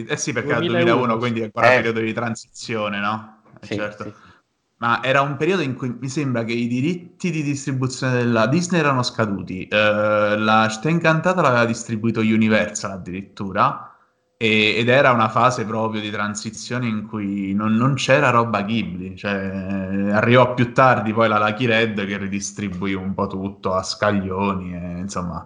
[0.08, 1.76] Eh sì, perché 2001, era 2001, quindi è ancora eh.
[1.78, 3.42] periodo di transizione, no?
[3.60, 4.04] Eh, sì, certo.
[4.04, 4.31] Sì
[4.82, 8.80] ma era un periodo in cui mi sembra che i diritti di distribuzione della Disney
[8.80, 9.68] erano scaduti.
[9.70, 9.76] Uh,
[10.40, 13.96] la città incantata l'aveva distribuito Universal addirittura.
[14.38, 19.16] E, ed era una fase proprio di transizione in cui non, non, c'era roba Ghibli.
[19.16, 24.74] Cioè, arrivò più tardi poi la Lucky Red che ridistribuì un po' tutto a scaglioni.
[24.74, 25.46] E, insomma,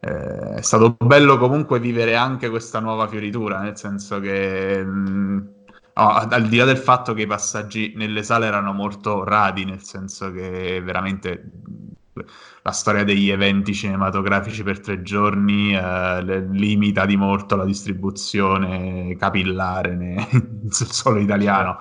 [0.00, 4.84] eh, è stato bello comunque vivere anche questa nuova fioritura, nel senso che.
[4.84, 5.59] Mh,
[6.00, 9.82] No, al di là del fatto che i passaggi nelle sale erano molto radi, nel
[9.82, 11.50] senso che veramente
[12.62, 19.94] la storia degli eventi cinematografici per tre giorni eh, limita di molto la distribuzione capillare
[19.94, 20.26] ne,
[20.70, 21.76] solo italiano.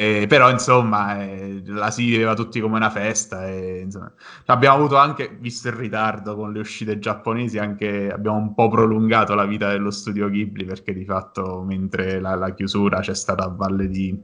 [0.00, 4.12] Eh, però insomma eh, la si viveva tutti come una festa e insomma,
[4.46, 9.34] abbiamo avuto anche, visto il ritardo con le uscite giapponesi, anche abbiamo un po' prolungato
[9.34, 13.48] la vita dello studio Ghibli perché di fatto mentre la, la chiusura c'è stata a
[13.48, 14.16] valle di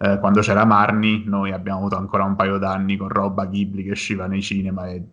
[0.00, 3.90] eh, quando c'era Marni, noi abbiamo avuto ancora un paio d'anni con roba Ghibli che
[3.92, 5.04] usciva nei cinema e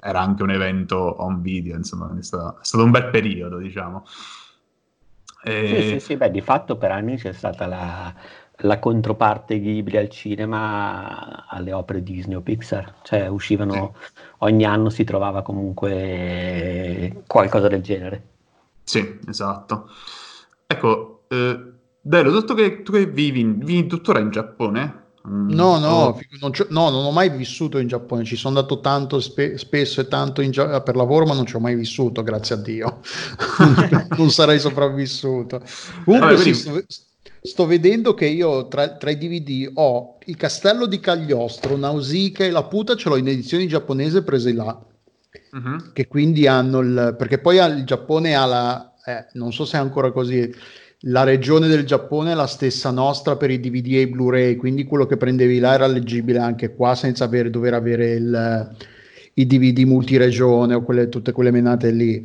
[0.00, 4.06] era anche un evento on video, insomma, è stato, è stato un bel periodo, diciamo.
[5.42, 5.66] E...
[5.66, 8.14] Sì, sì, sì, beh, di fatto per anni c'è stata la,
[8.62, 14.12] la controparte Ghibli al cinema alle opere Disney o Pixar, cioè uscivano sì.
[14.38, 18.22] ogni anno si trovava comunque qualcosa del genere.
[18.82, 19.88] Sì, esatto.
[20.66, 25.06] Ecco, eh, Delo, detto che tu che vivi, vivi tuttora in Giappone?
[25.28, 26.20] Mm, no, no, oh.
[26.40, 30.08] non no, non ho mai vissuto in Giappone, ci sono andato tanto spe- spesso e
[30.08, 33.00] tanto Gia- per lavoro, ma non ci ho mai vissuto, grazie a Dio.
[34.16, 35.60] non sarei sopravvissuto.
[36.04, 36.82] Comunque, Vabbè, sì, sto,
[37.42, 42.50] sto, vedendo che io tra, tra, i DVD ho il Castello di Cagliostro, Nausicaa e
[42.50, 44.84] La Puta, ce l'ho in edizione giapponese prese là.
[45.52, 45.92] Uh-huh.
[45.92, 47.14] Che quindi hanno il.
[47.18, 48.92] perché poi il Giappone ha la.
[49.04, 50.52] Eh, non so se è ancora così
[51.02, 54.84] la regione del Giappone è la stessa nostra per i DVD e i Blu-ray, quindi
[54.84, 58.76] quello che prendevi là era leggibile anche qua senza avere, dover avere il,
[59.34, 62.24] i DVD multiregione o quelle, tutte quelle menate lì.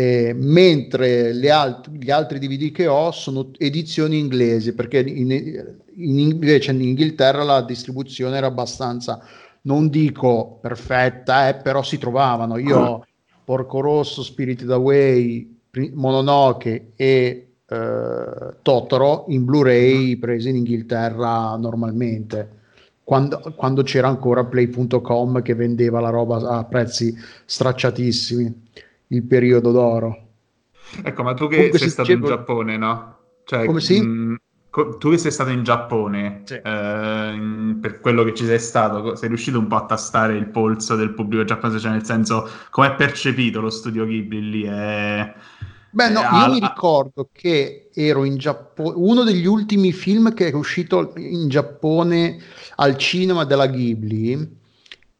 [0.00, 6.70] Eh, mentre alt- gli altri DVD che ho sono edizioni inglesi, perché in, in, invece
[6.70, 9.22] in Inghilterra la distribuzione era abbastanza,
[9.62, 12.56] non dico perfetta, eh, però si trovavano.
[12.56, 13.04] Io
[13.44, 15.58] Porco Rosso, Spirited Away,
[15.92, 22.58] Mononoke e eh, Totoro in Blu-ray presi in Inghilterra normalmente.
[23.04, 28.68] Quando, quando, c'era ancora play.com che vendeva la roba a prezzi stracciatissimi,
[29.10, 30.28] il periodo d'oro.
[31.02, 32.28] Ecco, ma tu che Comunque sei stato dicevo...
[32.28, 33.18] in Giappone, no?
[33.44, 34.00] Cioè, Come sì?
[34.00, 34.34] Mh, mm,
[34.98, 36.54] tu che sei stato in Giappone, sì.
[36.54, 40.96] eh, per quello che ci sei stato, sei riuscito un po' a tastare il polso
[40.96, 44.62] del pubblico giapponese, cioè nel senso, come è percepito lo studio Ghibli lì?
[44.62, 45.34] È
[45.92, 50.54] Beh, no, io mi ricordo che ero in Giappone, uno degli ultimi film che è
[50.54, 52.38] uscito in Giappone
[52.76, 54.58] al cinema della Ghibli.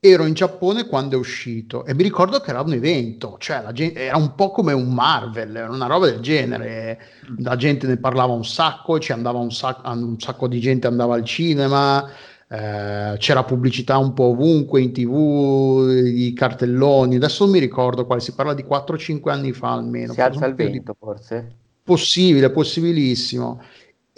[0.03, 4.07] Ero in Giappone quando è uscito e mi ricordo che era un evento, cioè gente,
[4.07, 6.99] era un po' come un Marvel, una roba del genere.
[7.37, 11.17] La gente ne parlava un sacco, ci andava un sacco, un sacco di gente andava
[11.17, 12.09] al cinema,
[12.49, 18.23] eh, c'era pubblicità un po' ovunque in tv, i cartelloni, adesso non mi ricordo quale,
[18.23, 20.15] si parla di 4-5 anni fa almeno.
[20.15, 21.57] Si alza il vento forse?
[21.83, 23.63] Possibile, possibilissimo.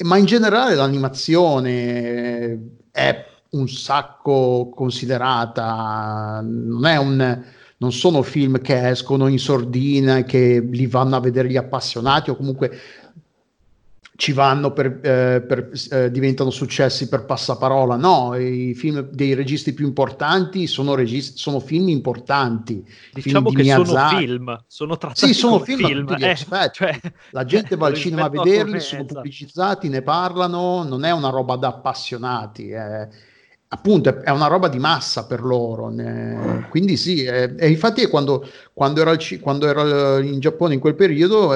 [0.05, 2.61] Ma in generale l'animazione
[2.93, 7.45] è un sacco considerata, non è un
[7.83, 12.31] non sono film che escono in sordina e che li vanno a vedere gli appassionati
[12.31, 12.71] o comunque
[14.15, 17.97] ci vanno per, eh, per eh, diventano successi per passaparola.
[17.97, 22.87] No, i film dei registi più importanti sono, registi, sono film importanti.
[23.13, 26.37] Diciamo film che sono film, sono trattati sì, sono film, film eh,
[26.73, 31.31] cioè, La gente va al cinema a vederli, sono pubblicizzati, ne parlano, non è una
[31.31, 32.69] roba da appassionati.
[32.69, 33.31] Eh
[33.73, 35.89] appunto è una roba di massa per loro.
[35.89, 36.67] Ne...
[36.69, 41.53] Quindi sì, è, e infatti quando, quando, ero quando, ero in Giappone in quel periodo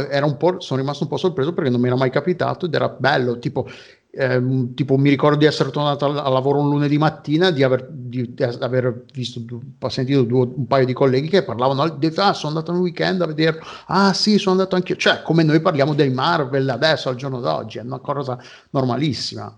[0.59, 3.68] sono rimasto un po' sorpreso perché non mi era mai capitato ed era bello, tipo,
[4.11, 4.42] eh,
[4.74, 8.33] tipo mi ricordo di essere tornato a, a lavoro un lunedì mattina, di aver, di,
[8.33, 9.42] di aver visto,
[9.88, 13.26] sentito due, un paio di colleghi che parlavano, di, ah sono andato un weekend a
[13.26, 17.40] vederlo, ah sì sono andato anch'io, cioè come noi parliamo dei Marvel adesso al giorno
[17.40, 18.38] d'oggi, è una cosa
[18.70, 19.55] normalissima.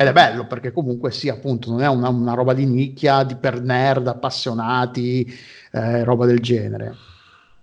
[0.00, 3.36] Ed è bello perché comunque sì, appunto, non è una, una roba di nicchia, di
[3.36, 5.30] per nerd, appassionati,
[5.72, 6.96] eh, roba del genere.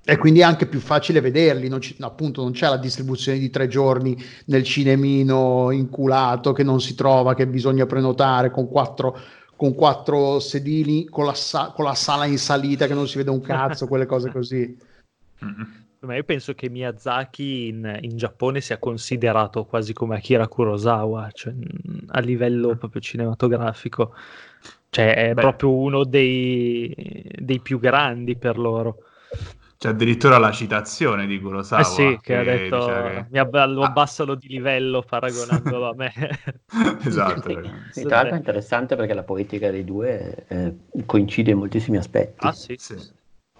[0.05, 3.49] E quindi è anche più facile vederli, non ci, appunto non c'è la distribuzione di
[3.49, 9.17] tre giorni nel cinemino inculato che non si trova, che bisogna prenotare con quattro,
[9.55, 13.31] con quattro sedili, con la, sa- con la sala in salita che non si vede
[13.31, 14.77] un cazzo, quelle cose così.
[15.99, 21.53] Ma io penso che Miyazaki in, in, Giappone sia considerato quasi come Akira Kurosawa, cioè,
[22.07, 24.13] a livello proprio cinematografico.
[24.89, 25.41] Cioè, è Beh.
[25.41, 26.93] proprio uno dei,
[27.35, 28.97] dei, più grandi per loro.
[29.77, 31.81] C'è addirittura la citazione di Kurosawa.
[31.81, 33.25] Eh sì, che, che ha detto che...
[33.29, 33.87] mi ab- lo ah.
[33.87, 36.13] abbassano di livello paragonandolo a me.
[37.05, 37.61] esatto.
[37.89, 42.45] Sì, tra l'altro è interessante perché la poetica dei due eh, coincide in moltissimi aspetti.
[42.45, 42.97] Ah sì, sì.
[42.97, 43.16] Sì,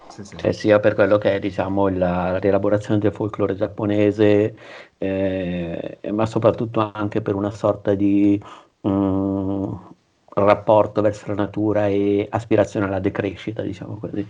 [0.08, 0.36] sì.
[0.36, 4.56] Cioè, sia per quello che è diciamo, la rielaborazione del folklore giapponese,
[4.98, 8.42] eh, ma soprattutto anche per una sorta di
[8.80, 9.94] um,
[10.28, 14.26] rapporto verso la natura e aspirazione alla decrescita, diciamo così,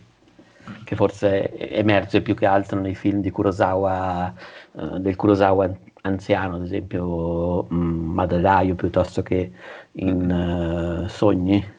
[0.85, 4.35] che forse emerge più che altro nei film di Kurosawa,
[4.73, 5.71] uh, del Kurosawa
[6.03, 7.77] anziano, ad esempio um,
[8.15, 9.53] Madadaio, piuttosto che
[9.93, 11.77] in uh, Sogni.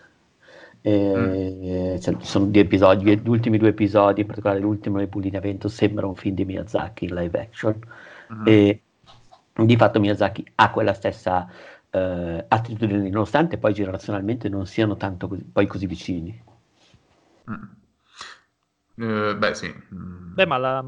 [0.82, 2.00] E, mm.
[2.00, 5.68] cioè, sono due episodi, gli ultimi due episodi, in particolare l'ultimo dei Pullini a Vento,
[5.68, 7.80] sembra un film di Miyazaki in live action.
[8.34, 8.44] Mm.
[8.46, 8.82] E
[9.54, 11.50] di fatto Miyazaki ha quella stessa
[11.92, 16.44] uh, attitudine, nonostante poi generazionalmente non siano tanto così, poi così vicini.
[17.50, 17.64] Mm.
[19.00, 19.74] Uh, beh, sì.
[20.40, 20.84] Beh, ma la,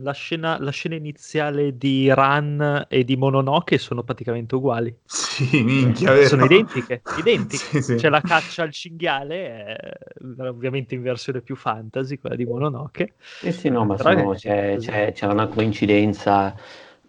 [0.00, 4.96] la, scena, la, scena, iniziale di Run e di Mononoke sono praticamente uguali.
[5.04, 6.28] Sì, minchia, vero?
[6.28, 7.64] Sono identiche, identiche.
[7.64, 7.94] sì, sì.
[7.96, 9.92] C'è la caccia al cinghiale, è,
[10.38, 13.14] ovviamente in versione più fantasy, quella di Mononoke.
[13.18, 16.54] Sì, sì, no, ma sono, c'è, c'è, c'è, una coincidenza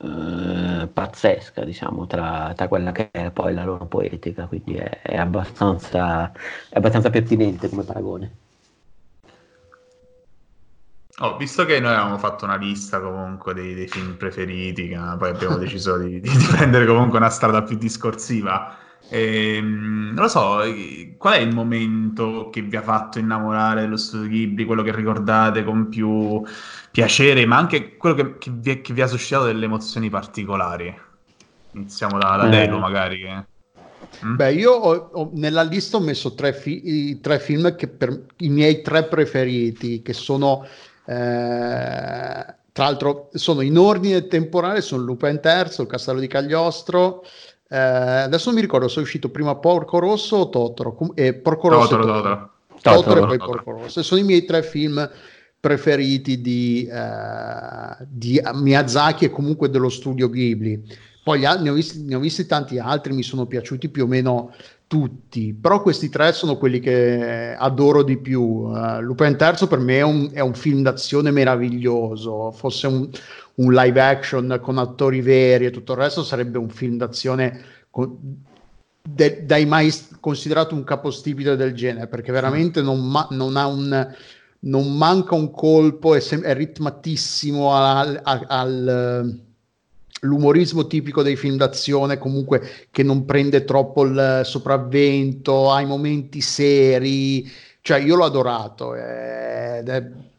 [0.01, 5.17] eh, pazzesca, diciamo, tra, tra, quella che è poi la loro poetica, quindi è, è,
[5.17, 6.31] abbastanza,
[6.69, 8.45] è abbastanza pertinente come paragone.
[11.19, 15.29] Oh, visto che noi avevamo fatto una lista comunque dei, dei film preferiti, che poi
[15.29, 18.77] abbiamo deciso di, di, prendere comunque una strada più discorsiva,
[19.09, 20.59] ehm, non lo so,
[21.17, 25.63] qual è il momento che vi ha fatto innamorare dello studio Ghibli, quello che ricordate
[25.63, 26.43] con più
[26.91, 30.95] piacere, ma anche quello che, che, vi, che vi, ha suscitato delle emozioni particolari?
[31.71, 32.69] Iniziamo da, da eh.
[32.69, 33.21] magari.
[33.21, 33.45] Che...
[34.23, 34.35] Mm?
[34.35, 38.49] Beh, io ho, ho, nella lista ho messo tre, fi- tre film che per i
[38.49, 40.63] miei tre preferiti, che sono
[41.07, 47.23] eh, tra l'altro sono in ordine temporale, sono Lupin Terzo, il Castello di Cagliostro.
[47.69, 50.97] Eh, adesso non mi ricordo se è uscito prima Porco Rosso o Totoro.
[51.15, 52.51] Eh, Porco Rosso Totoro, Totoro.
[52.81, 54.03] Totoro, Totoro, e poi Porco Rosso.
[54.03, 55.09] sono i miei tre film
[55.59, 60.83] preferiti di, uh, di, Miyazaki e comunque dello studio Ghibli.
[61.23, 64.53] Poi ne ho, visti, ne ho visti tanti altri, mi sono piaciuti più o meno
[64.87, 68.41] tutti, però questi tre sono quelli che adoro di più.
[68.41, 73.09] Uh, Lupin III per me è un, è un, film d'azione meraviglioso, fosse un,
[73.55, 78.17] un, live action con attori veri e tutto il resto sarebbe un film d'azione con,
[79.01, 84.15] de, dai mai considerato un capostipite del genere, perché veramente non, ma, non ha un
[84.59, 89.46] non manca un colpo, è, sem- è ritmatissimo al, al, al
[90.21, 96.41] l'umorismo tipico dei film d'azione, comunque che non prende troppo il sopravvento, ha i momenti
[96.41, 97.49] seri.
[97.81, 99.83] Cioè, io l'ho adorato, eh,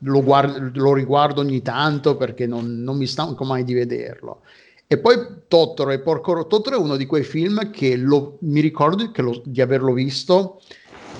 [0.00, 4.42] lo, guard- lo, riguardo ogni tanto perché non, non, mi stanco mai di vederlo.
[4.86, 5.16] E poi
[5.48, 6.46] Totoro e Porco.
[6.46, 10.60] Totoro è uno di quei film che lo, mi ricordo lo, di averlo visto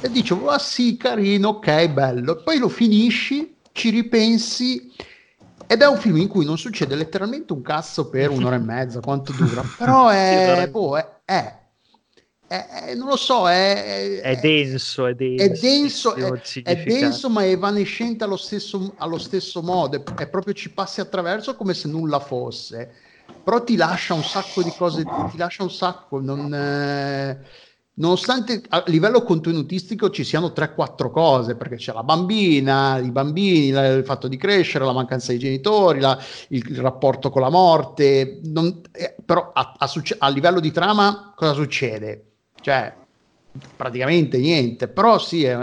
[0.01, 2.42] e dicevo, ah sì, carino, ok, bello.
[2.42, 4.92] Poi lo finisci, ci ripensi
[5.70, 9.00] ed è un film in cui non succede letteralmente un cazzo per un'ora e mezza,
[9.00, 11.59] quanto dura, però è, boh, è, è,
[12.46, 18.38] è, non lo so, è, è denso, è denso, è denso, ma è evanescente allo
[18.38, 22.90] stesso, allo stesso modo, è, proprio ci passi attraverso come se nulla fosse,
[23.44, 26.54] però ti lascia un sacco di cose, ti lascia un sacco, non...
[26.54, 27.66] Eh,
[27.99, 33.87] nonostante a livello contenutistico ci siano 3-4 cose, perché c'è la bambina, i bambini, la,
[33.89, 38.41] il fatto di crescere, la mancanza di genitori, la, il, il, rapporto con la morte,
[38.45, 42.25] non, eh, però a, a, a, livello di trama cosa succede?
[42.61, 42.95] Cioè,
[43.77, 45.57] praticamente niente, però sì, eh,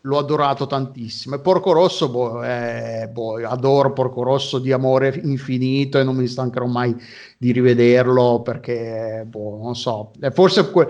[0.00, 1.36] l'ho adorato tantissimo.
[1.36, 6.26] E Porco Rosso, boh, eh, boh, adoro Porco Rosso di amore infinito e non mi
[6.26, 6.94] stancherò mai
[7.38, 10.88] di rivederlo perché, boh, non so, forse que-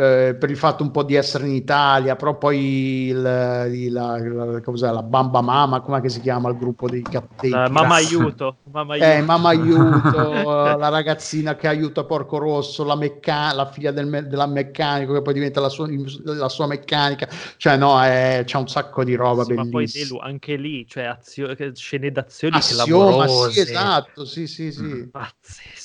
[0.00, 4.16] eh, per il fatto un po' di essere in Italia, però poi il, il, la,
[4.18, 7.02] la, la, Bamba Mama, come si chiama il gruppo dei,
[7.38, 10.18] dei uh, Mamma Aiuto, Mamma Aiuto, eh, Mamma Aiuto
[10.78, 15.20] la ragazzina che aiuta Porco Rosso, la, mecca- la figlia del me- della meccanico che
[15.20, 15.86] poi diventa la sua,
[16.24, 19.64] la sua meccanica, cioè no, è, c'è un sacco di roba sì, bellissima.
[19.64, 24.72] Ma poi Delu, anche lì, cioè azio- scene d'azione Azione, che Sì, esatto, sì, sì,
[24.72, 24.80] sì.
[24.80, 25.79] Mm, pazzesco.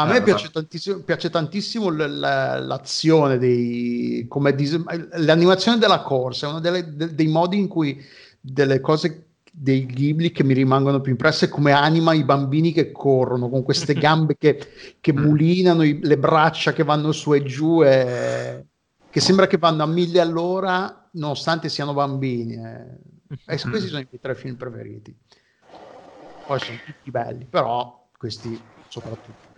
[0.00, 4.80] A me eh, piace tantissimo, piace tantissimo l'azione, dei, come dis-
[5.12, 8.02] l'animazione della corsa, è uno delle, de- dei modi in cui
[8.40, 13.48] delle cose dei Ghibli che mi rimangono più impresse come anima i bambini che corrono
[13.48, 14.58] con queste gambe che,
[15.00, 18.64] che mulinano, i, le braccia che vanno su e giù, e,
[19.10, 22.54] che sembra che vanno a mille all'ora nonostante siano bambini.
[22.54, 23.08] Eh.
[23.46, 25.14] E questi sono i miei tre film preferiti.
[26.46, 29.49] Poi sono tutti belli, però questi soprattutto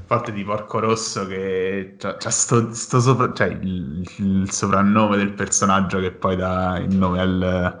[0.00, 5.32] parte di Porco Rosso che c'ha, c'ha sto, sto sopra, cioè il, il, soprannome del
[5.32, 7.78] personaggio che poi dà il nome al,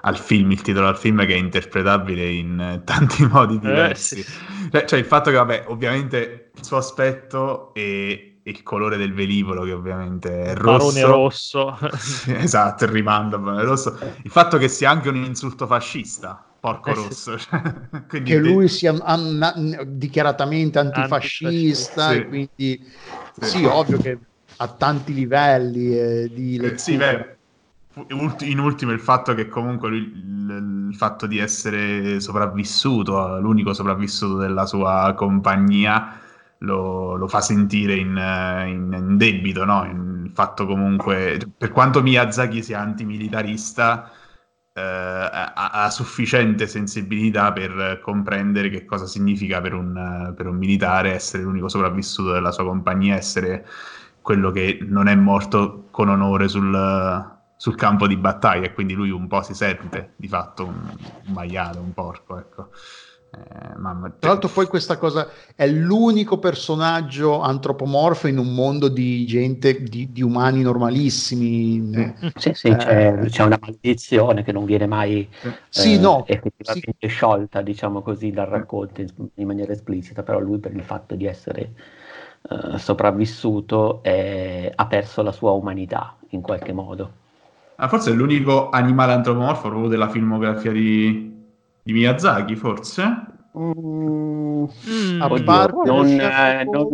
[0.00, 4.20] al, film, il titolo al film che è interpretabile in tanti modi eh, diversi.
[4.20, 4.70] Eh, sì.
[4.70, 9.64] cioè, cioè, il fatto che, vabbè, ovviamente il suo aspetto e il colore del velivolo
[9.64, 10.92] che ovviamente è rosso.
[10.92, 11.78] Barone rosso.
[12.26, 13.98] esatto, il rimando al barone rosso.
[14.22, 17.36] Il fatto che sia anche un insulto fascista, porco eh, rosso.
[18.10, 18.22] Sì.
[18.22, 22.10] che lui sia an- dichiaratamente antifascista, antifascista.
[22.10, 22.26] Sì.
[22.26, 22.92] quindi
[23.40, 23.48] sì.
[23.48, 23.64] sì.
[23.64, 24.18] ovvio che
[24.56, 26.78] a tanti livelli eh, di lettura.
[26.78, 27.36] Sì, beh,
[28.46, 34.66] in ultimo il fatto che comunque lui, il, fatto di essere sopravvissuto, l'unico sopravvissuto della
[34.66, 36.20] sua compagnia,
[36.58, 39.84] lo, lo fa sentire in, in, in debito, no?
[39.84, 44.19] il fatto comunque, per quanto Miyazaki sia antimilitarista, eh,
[44.80, 51.42] ha, ha, sufficiente sensibilità per comprendere che cosa significa per un, per un militare essere
[51.42, 53.66] l'unico sopravvissuto della sua compagnia, essere
[54.20, 59.10] quello che non è morto con onore sul, sul campo di battaglia e quindi lui
[59.10, 60.74] un po' si sente di fatto un,
[61.26, 62.70] un maiale, un porco, ecco.
[63.32, 69.24] Eh, mamma, Tra l'altro poi questa cosa è l'unico personaggio antropomorfo in un mondo di
[69.24, 71.78] gente, di, di umani normalissimi.
[71.78, 72.10] Mm.
[72.34, 75.28] Sì, sì, eh, c'è, c'è, una maledizione che non viene mai
[75.68, 77.06] sì, eh, no, effettivamente sì.
[77.06, 81.26] sciolta, diciamo così, dal racconto in, in, maniera esplicita, però lui per il fatto di
[81.26, 81.72] essere
[82.78, 87.18] sopravvissuto è, ha perso la sua umanità in qualche modo.
[87.76, 91.29] Ah, forse è l'unico animale antropomorfo proprio della filmografia di,
[91.90, 93.02] di Miyazaki, forse?
[93.58, 96.88] Mm, mm, a parte non, eh, non,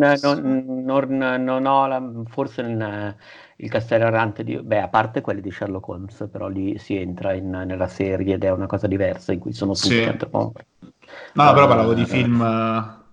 [0.85, 3.15] non, non, ho la, forse il,
[3.57, 7.35] il castello errante di beh a parte quelli di Sherlock Holmes però lì si entra
[7.35, 10.17] in, nella serie ed è una cosa diversa in cui sono tutti sì.
[10.33, 10.93] no uh,
[11.35, 12.41] però parlavo di film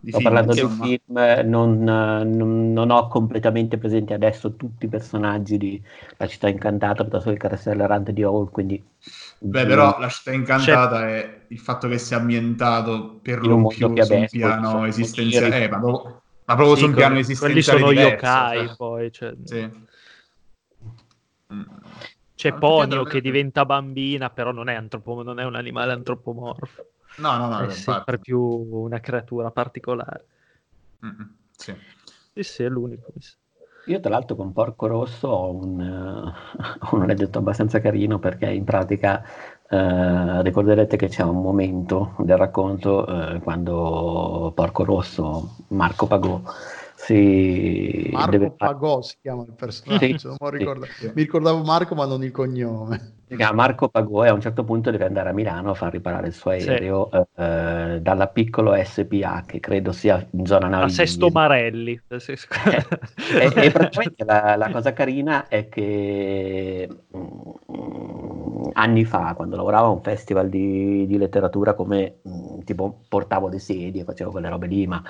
[0.06, 0.86] Sto film, parlando insomma.
[0.86, 5.82] di film, non, non, non, ho completamente presenti adesso tutti i personaggi di
[6.18, 8.84] La città incantata, piuttosto che il castello errante di Hall, quindi...
[9.40, 11.22] Beh, però La città incantata C'è...
[11.22, 15.80] è il fatto che sia ambientato per lo più su un piano esistenziale, eh, ma,
[15.80, 18.76] proprio, ma proprio sì, su un piano esistenziale Quelli sono diverso, yokai, cioè.
[18.76, 19.12] poi...
[19.12, 19.34] Cioè...
[19.46, 19.72] Sì.
[22.36, 26.88] C'è Ponio che diventa bambina, però non è, antropo- non è un animale antropomorfo.
[27.18, 30.26] No, no, no, è sempre più una creatura particolare.
[31.06, 31.76] Mm-mm, sì.
[32.34, 33.12] sì, sì, è l'unico.
[33.88, 38.64] Io tra l'altro con Porco Rosso ho un, uh, un aneddoto abbastanza carino perché in
[38.64, 39.22] pratica
[39.70, 46.42] uh, ricorderete che c'è un momento del racconto uh, quando Porco Rosso, Marco Pagò,
[47.06, 48.52] si Marco deve...
[48.52, 50.86] Pagò si chiama il personaggio, sì, mi, ricordo.
[50.86, 51.08] sì.
[51.08, 53.16] mi ricordavo Marco ma non il cognome.
[53.52, 56.34] Marco Pagò e a un certo punto deve andare a Milano a far riparare il
[56.34, 57.42] suo aereo sì.
[57.42, 60.92] eh, dalla piccolo SPA che credo sia in zona Navigli.
[60.92, 62.00] A Sesto Marelli.
[63.34, 69.56] Eh, e, e praticamente la, la, cosa carina è che mh, mm, anni fa quando
[69.56, 74.32] lavoravo a un festival di, di letteratura come mh, mm, tipo portavo le sedie, facevo
[74.32, 75.02] quelle robe lì ma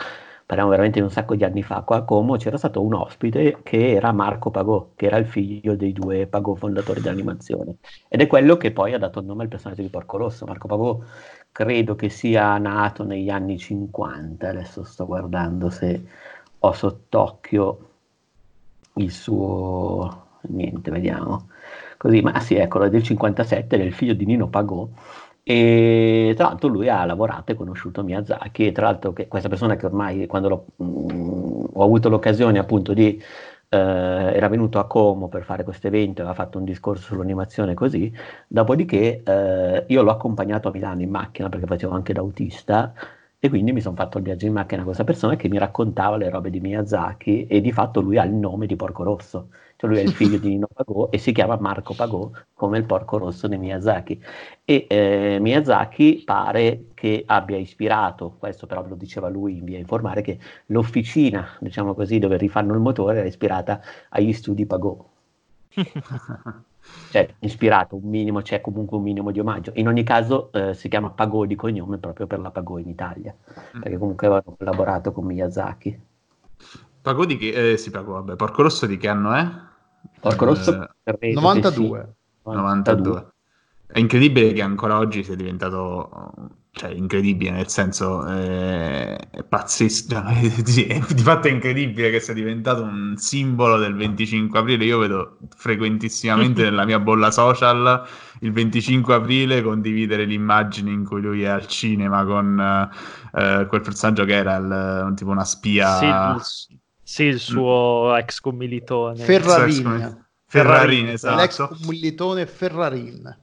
[0.46, 3.60] parliamo veramente di un sacco di anni fa, qua a Como c'era stato un ospite
[3.64, 7.78] che era Marco Pagò, che era il figlio dei due Pagò fondatori dell'animazione.
[8.08, 10.46] Ed è quello che poi ha dato il nome al personaggio di Porco Rosso.
[10.46, 11.00] Marco Pagò
[11.52, 16.04] credo che sia nato negli anni 50, adesso sto guardando se
[16.60, 17.89] ho sott'occhio
[18.96, 20.28] il suo...
[20.41, 21.50] niente, vediamo.
[21.98, 24.88] Così, ma sì, eccolo, è del 57, del figlio di Nino Pagò
[25.44, 29.76] e tra l'altro lui ha lavorato e conosciuto Miyazaki, e tra l'altro che questa persona
[29.76, 33.22] che ormai quando mh, mm, ho avuto l'occasione appunto di
[33.70, 38.12] eh, era venuto a Como per fare questo evento, aveva fatto un discorso sull'animazione così,
[38.48, 42.94] dopodiché eh, io l'ho accompagnato a Milano in macchina perché facevo anche da autista
[43.39, 46.16] e quindi mi sono fatto il viaggio in macchina con questa persona che mi raccontava
[46.18, 49.50] le robe di Miyazaki e di fatto lui ha il nome di Porco Rosso
[49.84, 52.86] cioè lui è il figlio di Nino Pagò e si chiama Marco Pagò come il
[52.86, 54.23] porco rosso di Miyazaki.
[54.63, 60.21] E eh, Miyazaki pare che abbia ispirato, questo però lo diceva lui in via informare,
[60.21, 65.05] che l'officina, diciamo così, dove rifanno il motore era ispirata agli studi Pagò.
[67.11, 69.73] cioè, ispirato un minimo, c'è comunque un minimo di omaggio.
[69.75, 73.36] In ogni caso eh, si chiama Pagò di cognome proprio per la Pagò in Italia,
[73.77, 73.81] mm.
[73.81, 75.99] perché comunque avevano collaborato con Miyazaki.
[77.01, 77.71] Pagò di che?
[77.73, 78.38] Eh, sì, Pagò, vabbè.
[78.38, 79.71] Porco Rosso di che anno è?
[80.20, 82.16] Porco Rosso eh, 92.
[82.43, 82.51] Sì.
[82.51, 83.28] 92.
[83.88, 90.24] È incredibile che ancora oggi sia diventato cioè incredibile nel senso eh, è pazzesco
[90.66, 95.38] sì, di fatto è incredibile che sia diventato un simbolo del 25 aprile io vedo
[95.56, 98.04] frequentissimamente nella mia bolla social
[98.39, 102.60] il 25 aprile condividere l'immagine in cui lui è al cinema con
[103.34, 109.24] eh, quel personaggio che era il, tipo una spia sì, sì, il suo ex commilitone.
[109.24, 110.26] Ferrarin.
[110.47, 111.36] Ferrarin, esatto.
[111.36, 113.38] L'ex commilitone Ferrarin.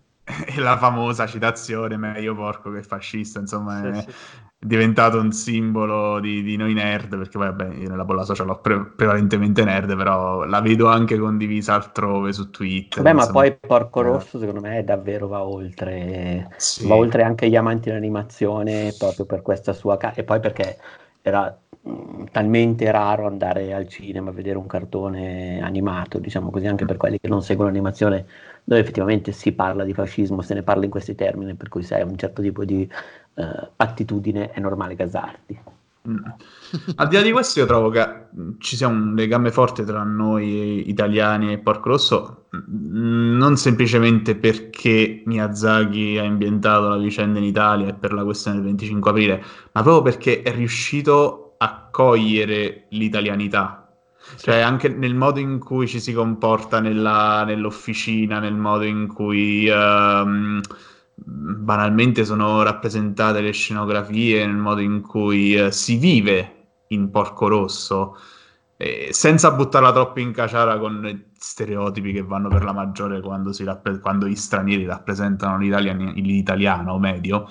[0.46, 4.14] e la famosa citazione meglio porco che fascista, insomma, sì, è sì.
[4.58, 8.60] diventato un simbolo di, di, noi nerd, perché poi vabbè, io nella bolla social ho
[8.60, 13.02] pre- prevalentemente nerd, però la vedo anche condivisa altrove su Twitter.
[13.02, 16.86] Beh, ma poi Porco Rosso secondo me davvero va oltre, sì.
[16.86, 19.96] va oltre anche gli amanti dell'animazione proprio per questa sua...
[19.96, 20.78] Ca- e poi perché
[21.22, 21.56] era
[21.88, 26.98] Mm, talmente raro andare al cinema a vedere un cartone animato, diciamo così, anche per
[26.98, 28.26] quelli che non seguono l'animazione,
[28.64, 31.94] dove effettivamente si parla di fascismo, se ne parla in questi termini, per cui se
[31.94, 32.86] hai un certo tipo di
[33.34, 35.58] uh, attitudine è normale casarti.
[36.02, 38.28] Al di là di questo, io trovo che
[38.58, 45.22] ci sia un legame forte tra noi italiani e Porco Rosso, mm, non semplicemente perché
[45.26, 49.82] Miyazaki ha ambientato la vicenda in Italia e per la questione del 25 aprile, ma
[49.82, 53.80] proprio perché è riuscito accogliere l'italianità.
[54.36, 59.68] Cioè, anche nel modo in cui ci si comporta nella, nell'officina, nel modo in cui
[59.68, 60.60] uh,
[61.24, 66.56] banalmente sono rappresentate le scenografie, nel modo in cui uh, si vive
[66.88, 68.16] in Porco Rosso,
[68.76, 74.00] eh, senza buttarla troppo in caciara con stereotipi che vanno per la maggiore quando, rappre-
[74.00, 77.46] quando gli stranieri rappresentano l'italiano medio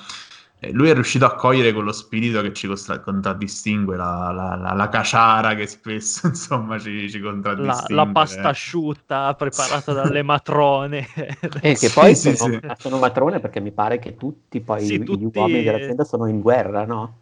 [0.71, 4.89] lui è riuscito a cogliere quello spirito che ci contra- contraddistingue, la, la, la, la,
[4.89, 7.95] caciara che spesso insomma ci, ci contraddistingue.
[7.95, 11.07] La, pasta asciutta preparata dalle matrone.
[11.61, 15.01] e che poi sì, sono, sì, sono, matrone perché mi pare che tutti poi sì,
[15.01, 15.23] tutti...
[15.23, 17.17] gli uomini dell'azienda sono in guerra, no?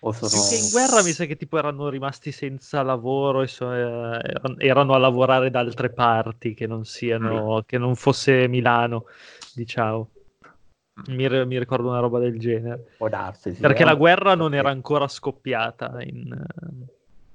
[0.00, 0.28] O sono...
[0.28, 4.20] Sì, in guerra mi sa che tipo erano rimasti senza lavoro e so, eh,
[4.58, 7.60] erano a lavorare da altre parti che non siano, mm.
[7.66, 9.04] che non fosse Milano,
[9.54, 10.08] diciamo.
[11.06, 12.94] Mi, mi, ricordo una roba del genere.
[12.96, 13.54] Può darsi.
[13.54, 16.44] Sì, Perché la guerra non era ancora scoppiata in,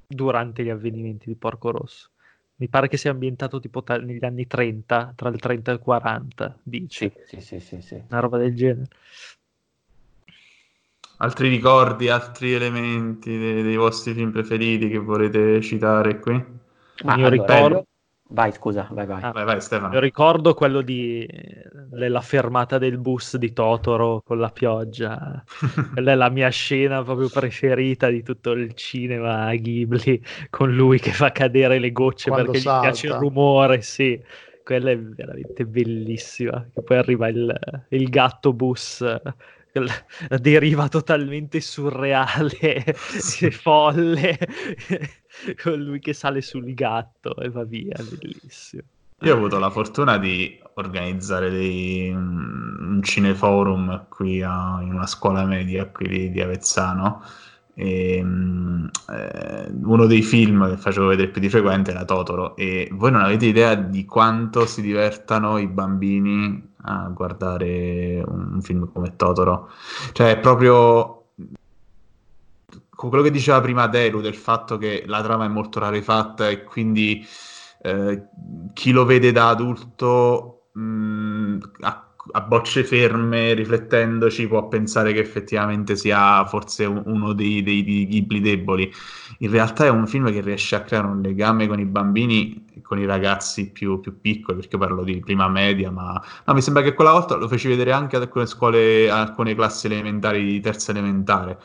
[0.06, 2.10] durante gli avvenimenti di Porco Rosso.
[2.56, 5.80] Mi pare che sia ambientato tipo ta- negli anni 30, tra il 30 e il
[5.80, 7.12] 40, dici?
[7.26, 8.02] Sì, sì, sì, sì.
[8.10, 8.88] Una roba del genere.
[11.18, 16.34] Altri ricordi, altri elementi dei, dei vostri film preferiti che volete citare qui?
[17.04, 17.86] Ma io allora, ricordo...
[18.30, 19.22] Vai, scusa, vai, vai.
[19.22, 20.00] Ah, vai, vai Stefano.
[20.00, 21.28] Ricordo quello di
[21.92, 25.44] la fermata del bus di Totoro con la pioggia.
[25.94, 31.12] Quella è la mia scena proprio preferita di tutto il cinema Ghibli, con lui che
[31.12, 32.80] fa cadere le gocce Quando perché salta.
[32.80, 34.20] gli piace il rumore, sì.
[34.64, 36.66] Quella è veramente bellissima.
[36.74, 37.60] Che poi arriva il,
[37.90, 39.06] il gatto bus
[39.74, 42.58] la deriva totalmente surreale
[43.52, 44.38] folle
[45.62, 48.84] con lui che sale sul gatto e va via, bellissimo.
[49.20, 55.46] Io ho avuto la fortuna di organizzare dei, un cineforum qui a, in una scuola
[55.46, 57.24] media qui di, di Avezzano
[57.74, 63.12] e, eh, uno dei film che facevo vedere più di frequente era Totoro e voi
[63.12, 69.70] non avete idea di quanto si divertano i bambini a guardare un film come Totoro.
[70.12, 71.23] Cioè, è proprio
[72.96, 77.26] quello che diceva prima Delu del fatto che la trama è molto rarefatta e quindi
[77.82, 78.24] eh,
[78.74, 85.20] chi lo vede da adulto mh, mm, a, a, bocce ferme, riflettendoci, può pensare che
[85.20, 88.92] effettivamente sia forse uno dei, dei, dei Ghibli deboli.
[89.40, 93.00] In realtà è un film che riesce a creare un legame con i bambini con
[93.00, 96.94] i ragazzi più, più, piccoli, perché parlo di prima media, ma no, mi sembra che
[96.94, 100.92] quella volta lo feci vedere anche ad alcune scuole, ad alcune classi elementari di terza
[100.92, 101.60] elementare.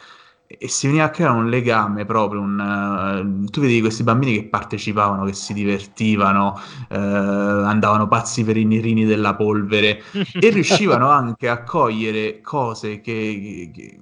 [0.50, 4.44] E si veniva a creare un legame proprio, un, uh, tu vedi questi bambini che
[4.44, 11.50] partecipavano, che si divertivano, uh, andavano pazzi per i nirini della polvere e riuscivano anche
[11.50, 13.98] a cogliere cose che, che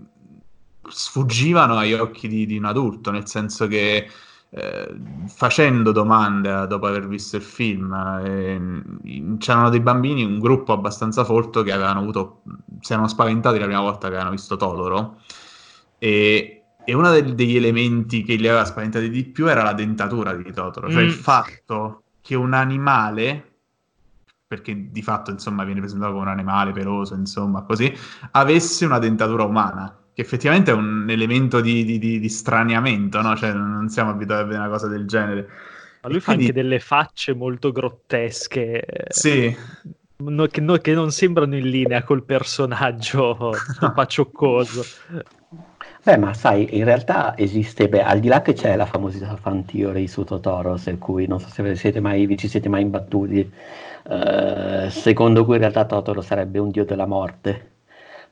[0.89, 4.09] sfuggivano agli occhi di, di, un adulto, nel senso che
[4.49, 4.95] eh,
[5.27, 7.93] facendo domande dopo aver visto il film,
[8.25, 12.43] eh, c'erano dei bambini, un gruppo abbastanza folto che avevano avuto,
[12.81, 15.17] si erano spaventati la prima volta che avevano visto Totoro
[16.07, 20.33] e, e uno del, degli elementi che li aveva spaventati di più era la dentatura
[20.35, 21.07] di Totoro, cioè mm.
[21.07, 23.51] il fatto che un animale
[24.47, 27.93] perché di fatto insomma viene presentato come un animale peloso, insomma, così,
[28.31, 33.37] avesse una dentatura umana che effettivamente è un elemento di, di, di, di straniamento, no?
[33.37, 35.49] Cioè, non siamo abituati a vedere una cosa del genere.
[36.03, 36.45] Ma lui e fa quindi...
[36.47, 38.87] anche delle facce molto grottesche.
[39.09, 39.55] Sì.
[40.19, 43.53] No, che, no, che, non sembrano in linea col personaggio
[43.95, 44.85] pacioccoso.
[46.07, 49.65] Beh, ma sai, in realtà esiste, beh, al di là che c'è la famosa fan
[49.65, 53.53] theory su Totoro, per cui non so se siete mai, vi ci siete mai imbattuti,
[54.05, 57.73] uh, secondo cui in realtà Totoro sarebbe un dio della morte.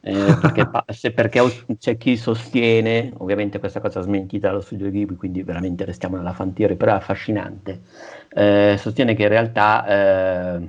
[0.02, 1.40] Eh, perché, se, perché,
[1.76, 6.76] c'è chi sostiene, ovviamente questa cosa smentita dallo studio Ghibli, quindi veramente restiamo nella fantiera,
[6.76, 7.80] però è affascinante,
[8.28, 9.86] eh, sostiene che in realtà
[10.58, 10.68] eh,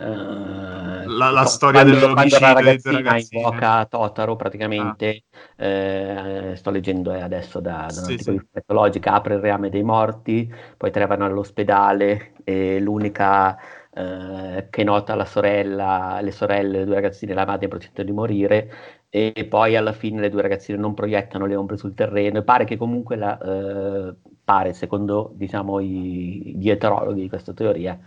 [0.00, 5.24] Uh, la, la storia quando, dell'omicidio quando la ragazzina invoca Totaro praticamente
[5.56, 5.64] ah.
[5.64, 8.46] eh, sto leggendo eh, adesso da, da sì, un articolo sì.
[8.54, 13.58] di logica apre il reame dei morti poi tre vanno all'ospedale e l'unica
[13.92, 18.12] eh, che nota la sorella le sorelle le due ragazzine la madre in procinto di
[18.12, 18.70] morire
[19.10, 22.64] e poi alla fine le due ragazzine non proiettano le ombre sul terreno e pare
[22.64, 27.98] che comunque la, eh, pare secondo diciamo i, gli eterologhi di questa teoria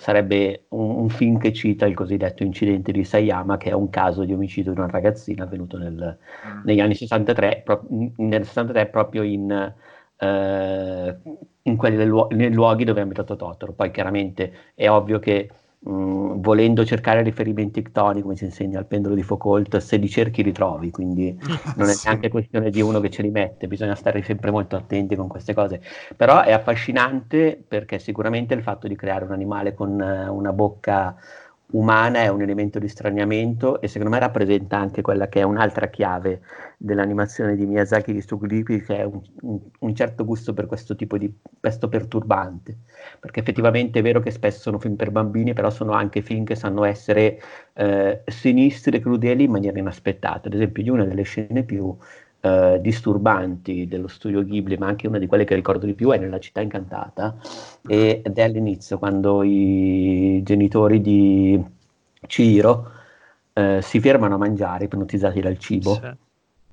[0.00, 4.24] sarebbe un, un, film che cita il cosiddetto incidente di Sayama, che è un caso
[4.24, 6.60] di omicidio di una ragazzina avvenuto nel, mm.
[6.64, 7.84] negli anni 63, pro,
[8.16, 9.74] nel 63 proprio in,
[10.16, 11.18] eh,
[11.62, 13.74] in quelli nei luoghi dove ha abitato Totoro.
[13.74, 18.86] Poi chiaramente è ovvio che mh, mm, volendo cercare riferimenti ictoni, come si insegna al
[18.86, 21.36] pendolo di Foucault, se li cerchi li trovi, quindi
[21.76, 25.16] non è neanche questione di uno che ce li mette, bisogna stare sempre molto attenti
[25.16, 25.80] con queste cose.
[26.16, 31.16] Però è affascinante perché sicuramente il fatto di creare un animale con uh, una bocca
[31.72, 35.88] umana è un elemento di straniamento e secondo me rappresenta anche quella che è un'altra
[35.88, 36.40] chiave
[36.76, 41.18] dell'animazione di Miyazaki di Stuglipi che è un, un, un, certo gusto per questo tipo
[41.18, 42.78] di pesto perturbante.
[43.20, 46.54] Perché effettivamente è vero che spesso sono film per bambini però sono anche film che
[46.54, 47.40] sanno essere
[47.74, 50.48] eh, sinistri e crudeli in maniera inaspettata.
[50.48, 51.96] Ad esempio di una delle scene più
[52.40, 56.18] eh, disturbanti dello studio Ghibli, ma anche una di quelle che ricordo di più è
[56.18, 57.36] nella città incantata,
[57.86, 61.62] ed è all'inizio quando i genitori di
[62.26, 62.90] Ciro
[63.52, 66.10] eh, si fermano a mangiare, ipnotizzati dal cibo, sì.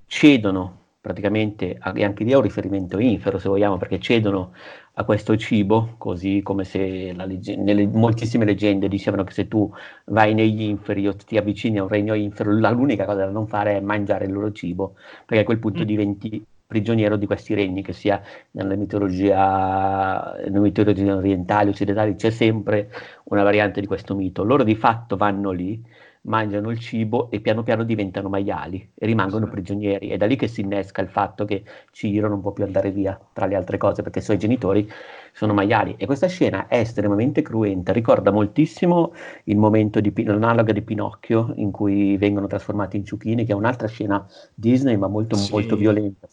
[0.05, 4.53] cedono praticamente, e anche lì è un riferimento infero se vogliamo, perché cedono
[4.99, 9.71] a questo cibo, così come se legge- nelle moltissime leggende dicevano che se tu
[10.05, 13.77] vai negli inferi o ti avvicini a un regno infero, l'unica cosa da non fare
[13.77, 14.95] è mangiare il loro cibo,
[15.25, 15.85] perché a quel punto mm.
[15.85, 18.21] diventi prigioniero di questi regni, che sia
[18.51, 22.89] nella mitologia, nelle mitologie orientali, occidentali, c'è sempre
[23.25, 24.43] una variante di questo mito.
[24.43, 25.81] Loro di fatto vanno lì
[26.27, 29.51] mangiano il cibo e piano piano diventano maiali e rimangono sì.
[29.51, 30.09] prigionieri.
[30.09, 33.19] È da lì che si innesca il fatto che Ciro non può più andare via,
[33.33, 34.89] tra le altre cose, perché i suoi genitori
[35.33, 35.95] sono maiali.
[35.97, 39.13] E questa scena è estremamente cruenta, ricorda moltissimo
[39.45, 43.87] il momento di l'analoga di Pinocchio, in cui vengono trasformati in ciuchini, che è un'altra
[43.87, 45.51] scena Disney, ma molto, sì.
[45.51, 46.27] molto violenta.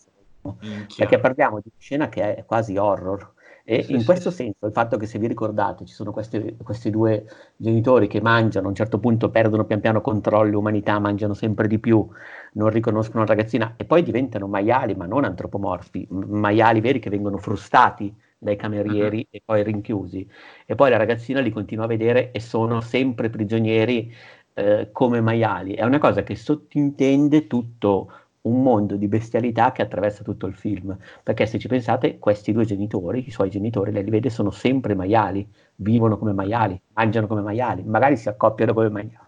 [0.97, 3.34] Perché parliamo di una scena che è quasi horror,
[3.67, 6.91] e sì, in questo senso il fatto che se vi ricordate ci sono questi, questi,
[6.91, 7.25] due
[7.57, 11.79] genitori che mangiano, a un certo punto perdono pian piano controllo, umanità, mangiano sempre di
[11.79, 12.07] più,
[12.53, 17.39] non riconoscono la ragazzina e poi diventano maiali, ma non antropomorfi, maiali veri che vengono
[17.39, 19.27] frustati dai camerieri uh-huh.
[19.31, 20.29] e poi rinchiusi.
[20.67, 24.13] E poi la ragazzina li continua a vedere e sono sempre prigionieri
[24.53, 25.73] eh, come maiali.
[25.73, 28.13] È una cosa che sottintende tutto
[28.45, 32.65] un mondo di bestialità che attraversa tutto il film, perché se ci pensate, questi due
[32.65, 37.41] genitori, i suoi genitori, lei li vede, sono sempre maiali, vivono come maiali, mangiano come
[37.43, 39.19] maiali, magari si accoppiano come maiali.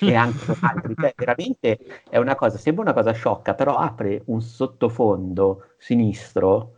[0.00, 4.22] E anche con altri, cioè veramente è una cosa, sembra una cosa sciocca, però apre
[4.26, 6.73] un sottofondo sinistro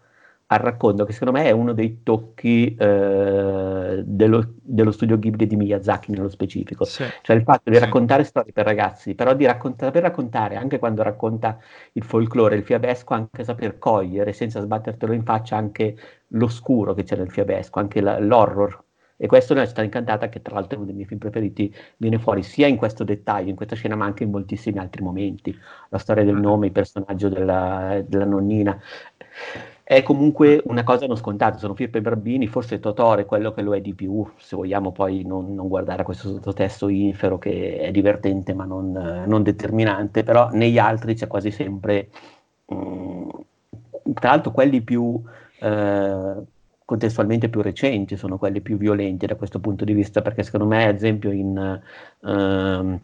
[0.48, 5.56] al racconto, che secondo me è uno dei tocchi eh, dello, dello, studio Ghibli di
[5.56, 6.84] Miyazaki nello specifico.
[6.84, 7.04] Sì.
[7.22, 11.02] Cioè il fatto di raccontare storie per ragazzi, però di raccontare, per raccontare, anche quando
[11.02, 11.58] racconta
[11.92, 15.96] il folklore, il fiabesco, anche saper cogliere senza sbattertelo in faccia anche
[16.28, 18.84] l'oscuro che c'è nel fiabesco, anche la, l'horror.
[19.18, 22.18] E questo nella città incantata, che tra l'altro è uno dei miei film preferiti, viene
[22.18, 25.58] fuori sia in questo dettaglio, in questa scena, ma anche in moltissimi altri momenti.
[25.88, 28.78] La storia del nome, il personaggio della, della nonnina
[29.88, 33.62] è comunque una cosa non scontata, sono film per bambini, forse Totoro è quello che
[33.62, 37.78] lo è di più, se vogliamo poi non, non guardare a questo sottotesto infero che
[37.78, 38.90] è divertente ma non,
[39.28, 42.08] non determinante, però negli altri c'è quasi sempre,
[42.64, 43.28] mh, mm,
[44.14, 45.22] tra l'altro quelli più...
[45.60, 46.34] Eh,
[46.86, 50.86] contestualmente più recenti sono quelli più violenti da questo punto di vista perché secondo me
[50.86, 51.80] ad esempio in
[52.20, 53.00] uh,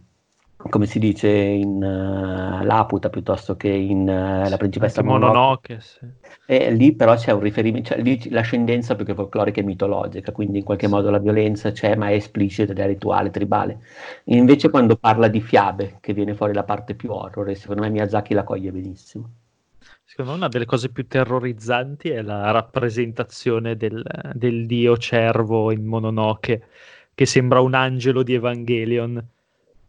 [0.68, 5.80] come si dice in uh, Laputa piuttosto che in uh, La principessa Mononoke.
[5.80, 6.06] Sì.
[6.46, 10.58] E lì però c'è un riferimento, cioè lì l'ascendenza più che folclorica e mitologica, quindi
[10.58, 13.80] in qualche modo la violenza c'è ma è esplicita ed è rituale, tribale.
[14.24, 17.90] Invece quando parla di fiabe, che viene fuori la parte più horror, e secondo me
[17.90, 19.30] Miyazaki la coglie benissimo.
[20.04, 24.04] Secondo me una delle cose più terrorizzanti è la rappresentazione del,
[24.34, 26.66] del dio cervo in Mononoke,
[27.14, 29.24] che sembra un angelo di Evangelion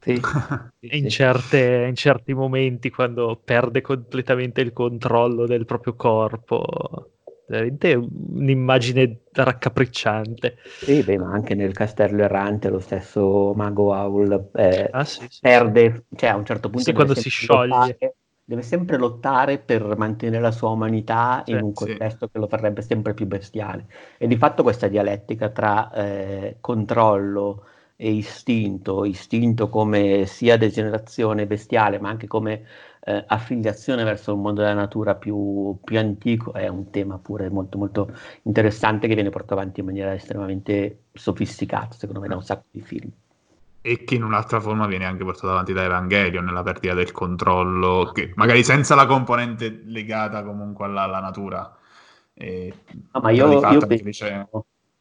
[0.04, 0.20] sì,
[0.80, 7.10] sì, in, certe, in, certi momenti quando perde completamente il controllo del proprio corpo.
[7.46, 10.58] Veramente un'immagine raccapricciante.
[10.64, 16.06] Sì, beh, ma anche nel castello errante lo stesso mago Aul eh, ah, sì, perde,
[16.16, 16.92] cioè a un certo punto...
[16.94, 17.68] Quando si scioglie.
[17.68, 22.82] Lottare, deve sempre lottare per mantenere la sua umanità in un contesto che lo farebbe
[22.82, 23.88] sempre più bestiale.
[24.18, 27.66] E di fatto questa dialettica tra eh, controllo
[28.04, 32.66] e istinto, istinto come sia degenerazione bestiale, ma anche come
[33.00, 37.78] eh, affiliazione verso un mondo della natura più, più, antico, è un tema pure molto
[37.78, 42.66] molto interessante che viene portato avanti in maniera estremamente sofisticata, secondo me, da un sacco
[42.72, 43.10] di film
[43.86, 48.12] e che in un'altra forma viene anche portato avanti da Evangelion nella perdita del controllo,
[48.14, 51.74] che magari senza la componente legata comunque alla, alla natura.
[52.34, 52.74] E,
[53.14, 54.48] no, ma io, io penso, dice...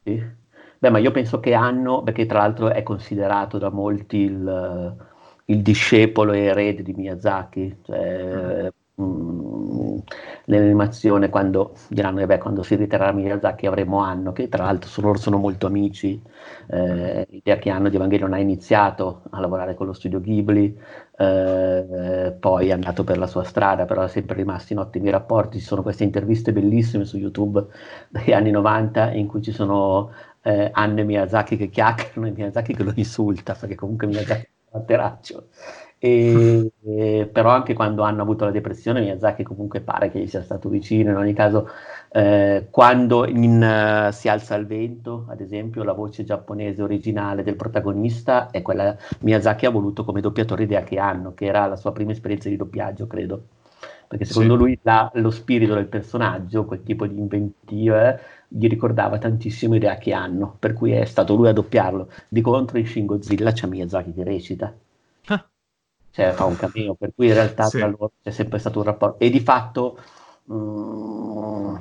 [0.03, 0.41] sì.
[0.83, 4.97] Beh, ma io penso che hanno, perché tra l'altro è considerato da molti il,
[5.45, 8.69] il discepolo e erede di Miyazaki, cioè,
[8.99, 9.05] mm.
[9.05, 10.03] mh,
[10.47, 15.37] nell'animazione quando diranno che quando si riterrà Miyazaki avremo Anno, che tra l'altro loro sono
[15.37, 16.21] molto amici,
[16.67, 20.77] eh, l'idea che Anno di Evangelion ha iniziato a lavorare con lo studio Ghibli,
[21.15, 25.59] eh, poi è andato per la sua strada, però è sempre rimasto in ottimi rapporti,
[25.59, 27.65] ci sono queste interviste bellissime su YouTube
[28.09, 30.11] degli anni 90 in cui ci sono
[30.43, 34.47] eh, Anno e Miyazaki che chiacchierano e Miyazaki che lo insulta, perché comunque Miyazaki è
[34.71, 35.47] un atteraccio.
[36.05, 40.43] E, e, però anche quando hanno avuto la depressione Miyazaki comunque pare che gli sia
[40.43, 41.69] stato vicino in ogni caso
[42.11, 47.55] eh, quando in uh, Si alza il vento ad esempio la voce giapponese originale del
[47.55, 51.93] protagonista è quella Miyazaki ha voluto come doppiatore di Ake Anno che era la sua
[51.93, 53.43] prima esperienza di doppiaggio credo
[54.05, 54.59] perché secondo sì.
[54.59, 58.19] lui la, lo spirito del personaggio quel tipo di inventiva
[58.55, 62.09] gli ricordava tantissimo idea che hanno, per cui è stato lui a doppiarlo.
[62.27, 64.71] Di contro in Shin Godzilla c'è Miyazaki che recita.
[65.25, 65.43] Ah.
[66.11, 67.77] Cioè fa un cameo, per cui in realtà sì.
[67.77, 69.17] tra loro c'è sempre stato un rapporto.
[69.23, 69.97] E di fatto
[70.51, 71.75] mm,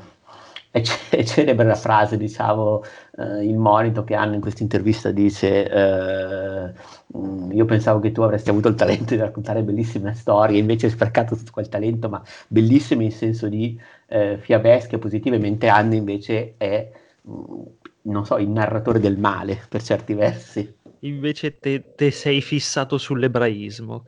[0.71, 2.83] è, c- è, celebre la frase, diciamo,
[3.19, 6.73] eh, il monito che hanno in questa intervista dice eh,
[7.07, 10.93] mh, io pensavo che tu avresti avuto il talento di raccontare bellissime storie, invece hai
[10.93, 13.79] sprecato tutto quel talento, ma bellissime in senso di
[14.13, 16.91] eh, fiabesche positive, mentre Anne invece è,
[17.27, 17.63] mm,
[18.03, 20.81] non so, il narratore del male per certi versi.
[21.01, 24.05] Invece te, te sei fissato sull'ebraismo.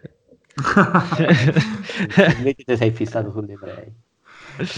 [2.37, 3.93] invece te sei fissato sull'ebrei.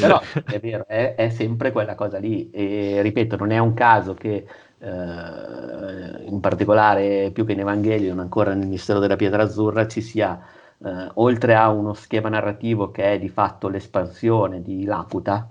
[0.00, 2.48] Però è vero, è, è, sempre quella cosa lì.
[2.50, 4.46] E ripeto, non è un caso che
[4.78, 10.40] eh, in particolare più che in Evangelion, ancora nel mistero della pietra azzurra, ci sia
[10.84, 15.48] eh, oltre a uno schema narrativo che è di fatto l'espansione di Laputa,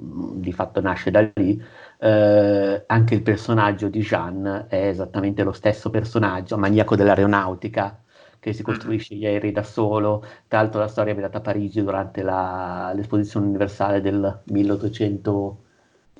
[0.00, 1.62] mm, di fatto nasce da lì,
[1.98, 7.98] eh, anche il personaggio di Jean è esattamente lo stesso personaggio, maniaco dell'aeronautica,
[8.40, 8.64] che si mm.
[8.64, 10.24] costruisce gli aerei da solo.
[10.48, 15.58] Tra l'altro la storia è avvenuta a Parigi durante la, l'esposizione universale del 1800,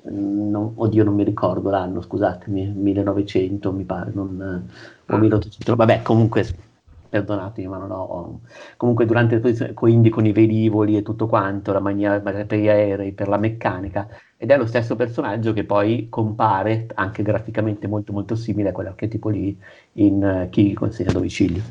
[0.09, 4.69] mm, non, oddio non mi ricordo l'anno, scusatemi, 1900 mi pare, non,
[5.07, 6.71] o 1800, vabbè comunque
[7.13, 8.41] perdonatemi, ma non ho.
[8.75, 12.67] Comunque, durante le posizioni, quindi con i velivoli e tutto quanto, la maniera per gli
[12.67, 18.13] aerei, per la meccanica, ed è lo stesso personaggio che poi compare anche graficamente molto,
[18.13, 19.55] molto simile a quell'archetipo lì
[19.93, 21.61] in uh, Chi consegna domicilio.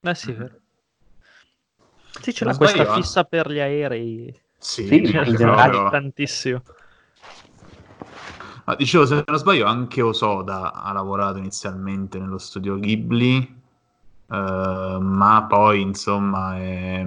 [0.00, 0.60] Eh sì, vero.
[2.20, 2.92] Sì, c'è questa io.
[2.92, 4.40] fissa per gli aerei.
[4.56, 6.62] Sì, sì in generale tantissimo.
[8.64, 13.60] Ma dicevo, se non sbaglio, anche Osoda ha lavorato inizialmente nello studio Ghibli
[14.32, 17.04] Uh, ma poi insomma è,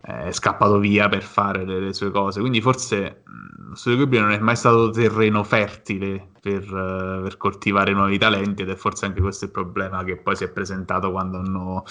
[0.00, 2.40] è, scappato via per fare le, le sue cose.
[2.40, 3.24] Quindi forse
[3.68, 8.62] lo studio Ghibli non è mai stato terreno fertile per, uh, per, coltivare nuovi talenti
[8.62, 11.84] ed è forse anche questo il problema che poi si è presentato quando hanno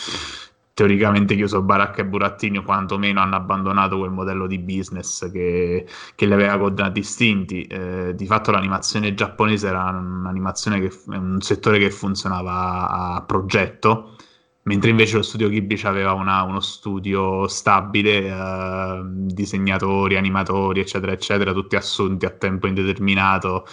[0.77, 6.25] teoricamente chiuso Baracca e Burattini o quantomeno hanno abbandonato quel modello di business che, che
[6.27, 7.63] li aveva contraddistinti.
[7.63, 14.15] Eh, di fatto l'animazione giapponese era un'animazione che un settore che funzionava a progetto,
[14.63, 21.53] mentre invece lo studio Ghibli aveva una, uno studio stabile, eh, disegnatori, animatori, eccetera, eccetera,
[21.53, 23.65] tutti assunti a tempo indeterminato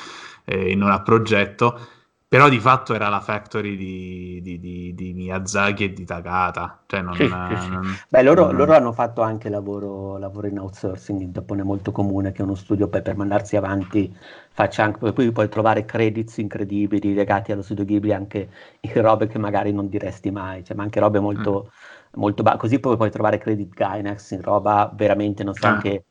[0.46, 1.78] e eh, non a progetto
[2.27, 6.83] però di fatto era la factory di, di, di, di Miyazaki e di Takata.
[6.87, 8.57] Cioè non, sì, non, Beh, loro, non...
[8.57, 12.89] loro, hanno fatto anche lavoro, lavoro, in outsourcing in Giappone molto comune, che uno studio
[12.89, 14.12] poi per mandarsi avanti
[14.51, 18.49] faccia anche, poi puoi trovare credits incredibili legati allo studio Ghibli anche
[18.81, 21.70] in robe che magari non diresti mai, cioè, ma anche robe molto,
[22.16, 22.20] mm.
[22.20, 25.70] molto ba- così poi puoi trovare credit Gainax in roba veramente, non so, ah.
[25.70, 26.05] anche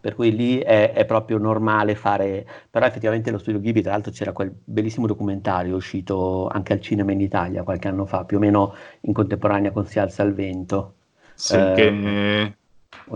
[0.00, 4.10] per cui lì è, è, proprio normale fare, però effettivamente lo studio Ghibli, tra l'altro
[4.10, 8.40] c'era quel bellissimo documentario uscito anche al cinema in Italia qualche anno fa, più o
[8.40, 10.94] meno in contemporanea con Si alza il vento.
[11.34, 12.54] Sì, eh, che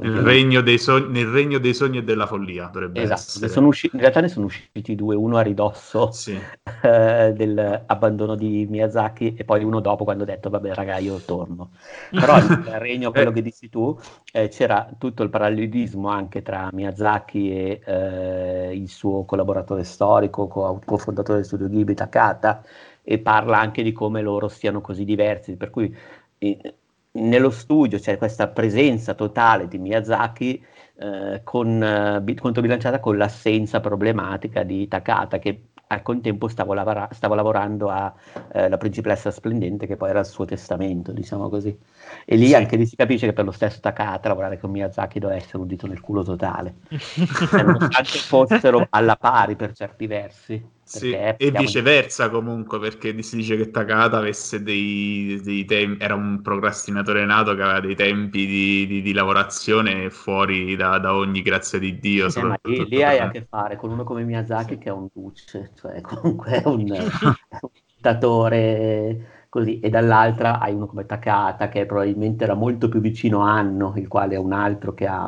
[0.02, 3.66] il regno sogni, nel regno dei sogni e della follia dovrebbe esatto, essere.
[3.66, 6.36] Usci- in realtà ne sono usciti due, uno a ridosso sì.
[6.82, 11.70] eh, dell'abbandono di Miyazaki e poi uno dopo quando ho detto vabbè raga io torno.
[12.10, 13.98] Però nel regno, quello che dici tu,
[14.32, 20.80] eh, c'era tutto il parallelismo anche tra Miyazaki e eh, il suo collaboratore storico, co-
[20.84, 22.64] cofondatore del studio Ghibli, Takata,
[23.02, 25.94] e parla anche di come loro siano così diversi, per cui
[26.38, 26.74] eh,
[27.14, 30.64] nello studio c'è questa presenza totale di Miyazaki
[30.96, 37.34] eh, con, eh, controbilanciata con l'assenza problematica di Takata che al contempo stavo, lavora- stavo
[37.34, 38.12] lavorando a
[38.52, 41.76] eh, La principessa splendente, che poi era il suo testamento, diciamo così.
[42.24, 42.54] E lì sì.
[42.54, 45.66] anche lì si capisce che per lo stesso Takata lavorare con Miyazaki doveva essere un
[45.66, 46.76] dito nel culo totale,
[47.52, 50.73] nonostante fossero alla pari per certi versi.
[50.86, 52.34] Sì, e viceversa di...
[52.34, 57.62] comunque, perché si dice che Takata avesse dei, dei tempi, era un procrastinatore nato che
[57.62, 62.26] aveva dei tempi di, di, di lavorazione fuori da, da, ogni grazia di Dio.
[62.26, 65.08] Eh, ma lì, lì hai a che fare con uno come Miyazaki che è un
[65.10, 71.86] duce, cioè comunque è un, un dittatore così, e dall'altra hai uno come Takata che
[71.86, 75.24] probabilmente era molto più vicino a Anno, il quale è un altro che ha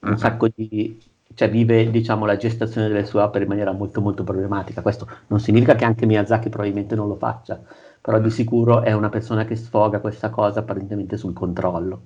[0.00, 0.16] un uh-huh.
[0.16, 0.98] sacco di
[1.38, 4.82] cioè vive diciamo, la gestazione delle sue opere in maniera molto molto problematica.
[4.82, 7.62] Questo non significa che anche Miyazaki probabilmente non lo faccia,
[8.00, 12.02] però di sicuro è una persona che sfoga questa cosa apparentemente sul controllo,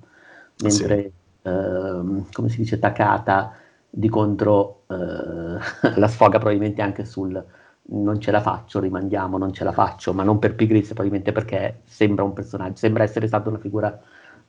[0.61, 1.49] mentre sì.
[1.49, 3.55] ehm, come si dice Takata
[3.89, 4.93] di contro eh,
[5.97, 7.43] la sfoga probabilmente anche sul
[7.85, 11.79] non ce la faccio, rimandiamo, non ce la faccio, ma non per pigrizia, probabilmente perché
[11.85, 13.99] sembra un personaggio, sembra essere stata una figura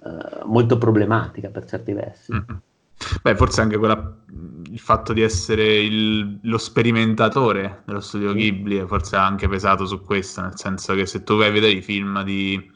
[0.05, 2.35] eh, molto problematica per certi versi.
[2.35, 2.57] Mm-hmm.
[3.23, 4.17] Beh, forse anche quella,
[4.71, 10.01] il fatto di essere il, lo sperimentatore dello studio Ghibli forse ha anche pesato su
[10.03, 12.71] questo, nel senso che se tu vai a vedere i film di,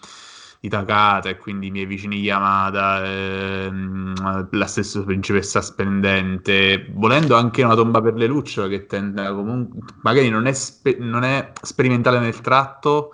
[0.61, 7.63] di Takata e quindi i miei vicini Yamada, ehm, la stessa principessa splendente, volendo anche
[7.63, 12.19] una tomba per le lucciole che tende comunque, magari non è, spe, non è sperimentale
[12.19, 13.13] nel tratto,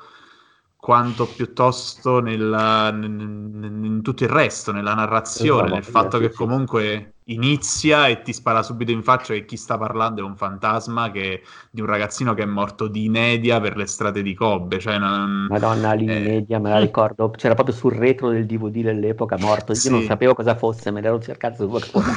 [0.84, 8.08] quanto piuttosto nella, in, in tutto il resto, nella narrazione, nel fatto che comunque inizia
[8.08, 11.80] e ti spara subito in faccia che chi sta parlando è un fantasma che, di
[11.80, 14.78] un ragazzino che è morto di inedia per le strade di Kobe.
[14.78, 16.60] Cioè non, Madonna, l'inedia, eh...
[16.60, 19.88] me la ricordo, c'era proprio sul retro del DVD dell'epoca morto, io sì.
[19.88, 22.12] non sapevo cosa fosse, me l'ero cercato su qualcosa.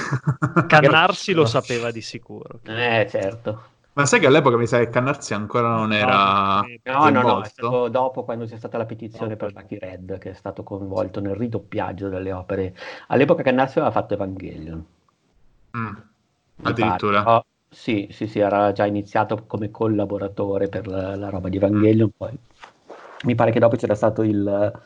[0.67, 2.59] Cannarsi lo sapeva di sicuro.
[2.65, 3.75] Eh, certo.
[3.97, 6.61] Ma sai che all'epoca mi sa che Cannarsi ancora non era.
[6.83, 10.29] No, no, no, è stato dopo quando c'è stata la petizione per Lucky Red che
[10.29, 12.75] è stato coinvolto nel ridoppiaggio delle opere.
[13.07, 14.85] All'epoca Cannarsi aveva fatto Evangelion.
[15.75, 15.95] Mm.
[16.61, 17.23] Addirittura.
[17.25, 22.09] Oh, sì, sì, sì, era già iniziato come collaboratore per la, la roba di Evangelion.
[22.09, 22.17] Mm.
[22.17, 22.37] Poi
[23.23, 24.79] mi pare che dopo c'era stato il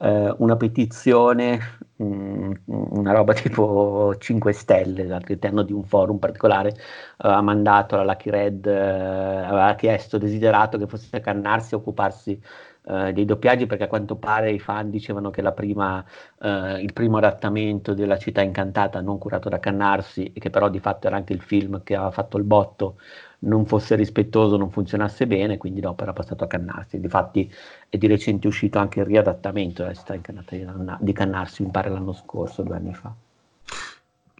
[0.00, 1.58] eh, una petizione,
[1.96, 6.74] mh, mm, una roba tipo 5 stelle all'interno di un forum particolare,
[7.18, 12.40] ha mandato la Lucky Red, eh, aveva chiesto, desiderato che fosse Cannarsi a occuparsi
[12.82, 16.02] Uh, dei doppiaggi perché a quanto pare i fan dicevano che prima,
[16.38, 20.80] uh, il primo adattamento della città incantata non curato da Cannarsi e che però di
[20.80, 22.96] fatto era anche il film che aveva fatto il botto
[23.40, 27.00] non fosse rispettoso, non funzionasse bene, quindi dopo era passato a Cannarsi.
[27.00, 27.50] Difatti
[27.90, 30.56] è di recente uscito anche il riadattamento della città incantata
[31.00, 33.12] di Cannarsi, mi pare l'anno scorso, due anni fa.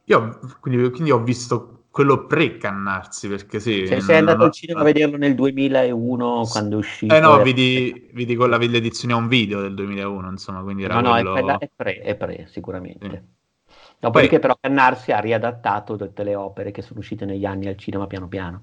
[0.05, 3.89] Io quindi, quindi ho visto quello pre-Cannarsi, perché sì...
[3.89, 7.13] Se sei andato al cinema a vederlo nel 2001 quando è uscito...
[7.13, 11.01] Eh no, vidi, vidi con la l'edizione a un video del 2001, insomma, quindi era
[11.01, 11.41] No, quello...
[11.41, 13.09] no, è, è, pre, è pre, sicuramente.
[13.09, 13.75] Sì.
[13.99, 14.41] Dopodiché Poi...
[14.41, 18.29] però Cannarsi ha riadattato tutte le opere che sono uscite negli anni al cinema piano
[18.29, 18.63] piano.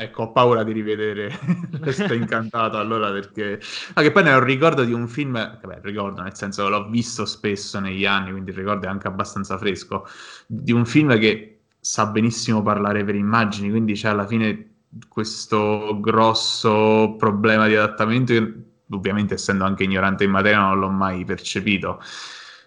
[0.00, 1.36] Ecco, ho paura di rivedere
[1.80, 3.60] Resto Incantato allora perché...
[3.94, 6.70] Ah, che poi ne ho un ricordo di un film, vabbè, ricordo nel senso che
[6.70, 10.06] l'ho visto spesso negli anni, quindi il ricordo è anche abbastanza fresco,
[10.46, 17.16] di un film che sa benissimo parlare per immagini, quindi c'è alla fine questo grosso
[17.18, 18.54] problema di adattamento che
[18.90, 22.00] ovviamente essendo anche ignorante in materia non l'ho mai percepito.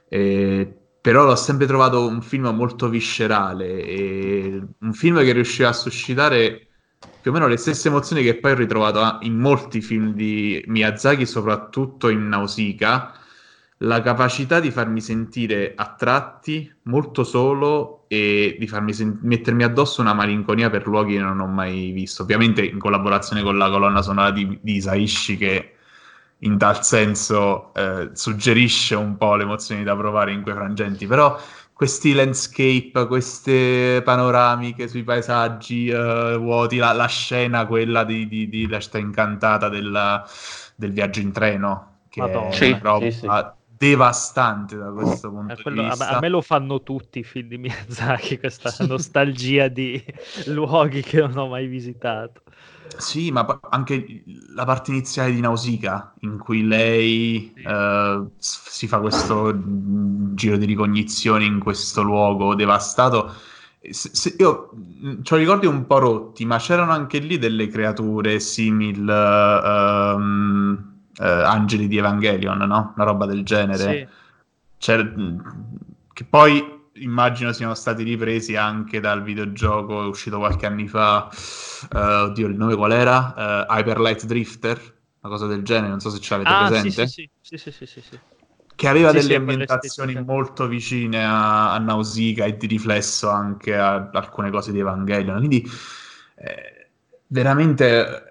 [0.10, 5.74] Eh, però l'ho sempre trovato un film molto viscerale, e un film che riusciva a
[5.74, 6.66] suscitare
[7.22, 11.26] più o meno le stesse emozioni che poi ho ritrovato in molti film di Miyazaki,
[11.26, 13.14] soprattutto in Nausicaa,
[13.84, 20.02] la capacità di farmi sentire a tratti molto solo e di farmi sen- mettermi addosso
[20.02, 22.24] una malinconia per luoghi che non ho mai visto.
[22.24, 25.76] Ovviamente in collaborazione con la colonna sonora di, di Isaishi che
[26.40, 31.40] in tal senso eh, suggerisce un po' le emozioni da provare in quei frangenti, però
[31.82, 38.68] questi landscape, queste panoramiche sui paesaggi uh, vuoti, la, la, scena quella di, di, di
[38.68, 40.24] La città incantata della,
[40.76, 42.50] del viaggio in treno, che Madonna.
[42.50, 43.28] è sì, roba sì, sì.
[43.66, 46.10] devastante da questo eh, punto quello, di vista.
[46.10, 50.00] A me lo fanno tutti i film di Miyazaki, questa nostalgia di
[50.54, 52.44] luoghi che non ho mai visitato.
[52.98, 54.24] Sì, ma anche
[54.54, 57.62] la parte iniziale di Nausicaa, in cui lei sì.
[57.62, 59.54] eh, si fa questo
[60.34, 63.34] giro di ricognizione in questo luogo devastato.
[63.90, 64.70] Se, se io
[65.28, 71.88] ho ricordi un po' rotti, ma c'erano anche lì delle creature simil um, eh, Angeli
[71.88, 72.94] di Evangelion, no?
[72.96, 74.10] Una roba del genere.
[74.78, 74.94] Sì.
[76.14, 81.30] che poi immagino siano stati ripresi anche dal videogioco uscito qualche anno fa.
[81.92, 81.98] Uh,
[82.30, 83.66] oddio, il nome qual era?
[83.68, 84.78] Uh, Hyper Light Drifter,
[85.22, 87.08] una cosa del genere, non so se ce l'avete ah, presente.
[87.08, 88.20] Sì, sì, sì, sì, sì, sì.
[88.74, 94.50] Che aveva delle ambientazioni molto vicine a, a Nausicaa e di riflesso anche a alcune
[94.50, 95.38] cose di Evangelion.
[95.38, 95.70] Quindi
[96.36, 96.90] eh,
[97.28, 98.31] veramente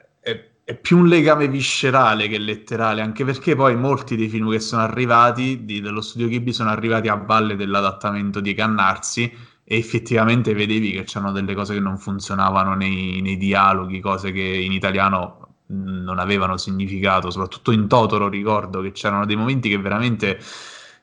[0.71, 4.83] è più un legame viscerale che letterale, anche perché poi molti dei film che sono
[4.83, 9.23] arrivati di, dello studio Ghibli sono arrivati a valle dell'adattamento di Cannarsi
[9.65, 14.43] e effettivamente vedevi che c'erano delle cose che non funzionavano nei, nei dialoghi, cose che
[14.43, 20.39] in italiano non avevano significato, soprattutto in Totoro ricordo che c'erano dei momenti che veramente...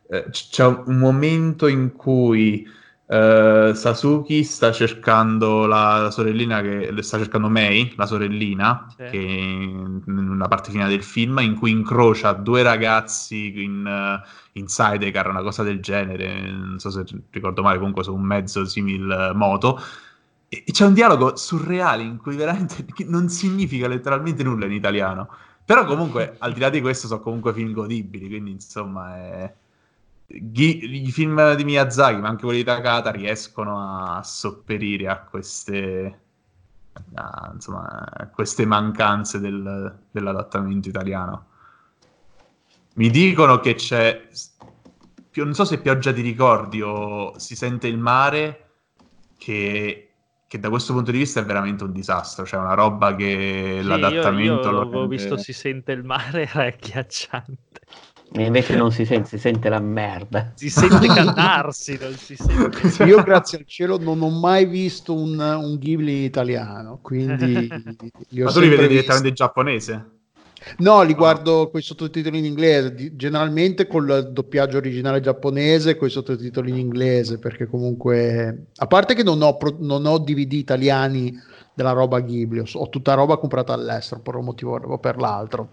[0.10, 2.66] Eh, c'è un momento in cui
[3.10, 9.06] Uh, Sasuke sta cercando la sorellina che sta cercando Mei, la sorellina, sì.
[9.10, 14.28] che in una parte finale del film in cui incrocia due ragazzi in, uh,
[14.60, 18.66] in sidecar, una cosa del genere, non so se ricordo male, comunque su un mezzo
[18.66, 19.80] simil moto.
[20.50, 25.30] E, e c'è un dialogo surreale in cui veramente non significa letteralmente nulla in italiano.
[25.64, 29.54] Però comunque, al di là di questo, sono comunque film godibili, quindi insomma è
[30.30, 36.20] i film di Miyazaki, ma anche quelli di Takata, riescono a sopperire a queste,
[37.14, 41.46] a, insomma, a queste mancanze del, dell'adattamento italiano.
[42.96, 44.28] Mi dicono che c'è,
[45.36, 48.72] non so se pioggia di ricordi o si sente il mare,
[49.38, 50.10] che,
[50.46, 53.88] che da questo punto di vista è veramente un disastro, cioè una roba che sì,
[53.88, 54.72] l'adattamento...
[54.72, 57.82] Io, io ho visto si sente il mare, era agghiacciante.
[58.34, 60.52] E invece non si sente, si sente la merda.
[60.56, 63.04] Si sente cannarsi, non si sente.
[63.06, 67.68] Io grazie al cielo non ho mai visto un, un Ghibli italiano, quindi...
[68.32, 70.12] Ma tu li vedi direttamente in giapponese?
[70.80, 75.96] No, li guardo con i sottotitoli in inglese, generalmente con il doppiaggio originale giapponese e
[75.96, 80.54] con i sottotitoli in inglese, perché comunque, a parte che non ho, non ho DVD
[80.54, 81.34] italiani
[81.74, 85.70] della roba Ghibli, ho tutta roba comprata all'estero per un motivo o per l'altro.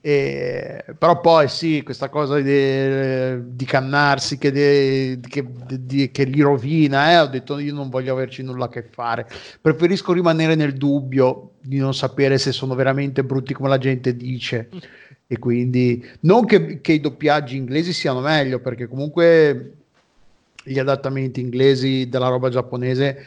[0.00, 5.46] E, però poi sì, questa cosa di, di cannarsi che, de, che,
[5.78, 9.28] di, che, li rovina, eh, ho detto io non voglio averci nulla a che fare.
[9.60, 14.68] Preferisco rimanere nel dubbio di non sapere se sono veramente brutti come la gente dice.
[15.26, 19.74] E quindi non che, che i doppiaggi inglesi siano meglio, perché comunque
[20.64, 23.26] gli adattamenti inglesi della roba giapponese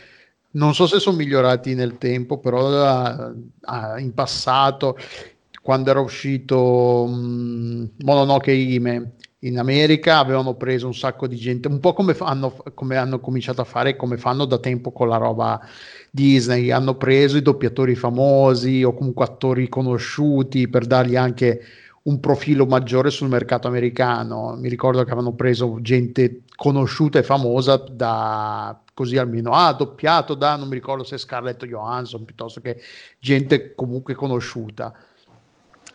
[0.55, 4.97] non so se sono migliorati nel tempo, però uh, in passato
[5.65, 11.79] quando era uscito um, Mononoke Hime in America avevano preso un sacco di gente, un
[11.79, 15.59] po' come fanno, come hanno cominciato a fare, come fanno da tempo con la roba
[16.11, 21.61] Disney, hanno preso i doppiatori famosi o comunque attori conosciuti per dargli anche
[22.03, 24.55] un profilo maggiore sul mercato americano.
[24.59, 30.35] Mi ricordo che avevano preso gente conosciuta e famosa da così almeno ha ah, doppiato
[30.35, 32.79] da non mi ricordo se Scarlett Johansson piuttosto che
[33.19, 34.93] gente comunque conosciuta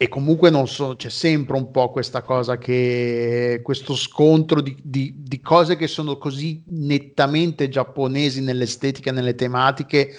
[0.02, 5.12] e comunque non so, c'è sempre un po' questa cosa che questo scontro di, di,
[5.18, 10.10] di, cose che sono così nettamente giapponesi nell'estetica, nelle tematiche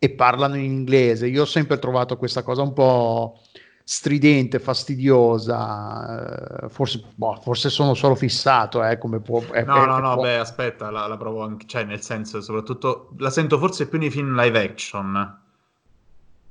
[0.00, 1.28] e parlano in inglese.
[1.28, 3.40] Io ho sempre trovato questa cosa un po'
[3.84, 6.66] stridente, fastidiosa.
[6.68, 9.40] Forse, boh, forse sono solo fissato, eh, come può.
[9.52, 10.24] Eh, no, no, no, può...
[10.24, 14.10] beh, aspetta, la, la provo anche, cioè, nel senso, soprattutto la sento forse più nei
[14.10, 15.38] film live action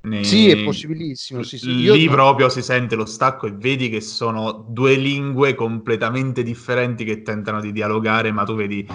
[0.02, 0.24] nei...
[0.24, 1.44] Sì, è possibilissimo.
[1.44, 1.76] Sì, sì.
[1.76, 2.12] Lì Io...
[2.12, 7.60] proprio si sente lo stacco e vedi che sono due lingue completamente differenti che tentano
[7.60, 8.88] di dialogare, ma tu vedi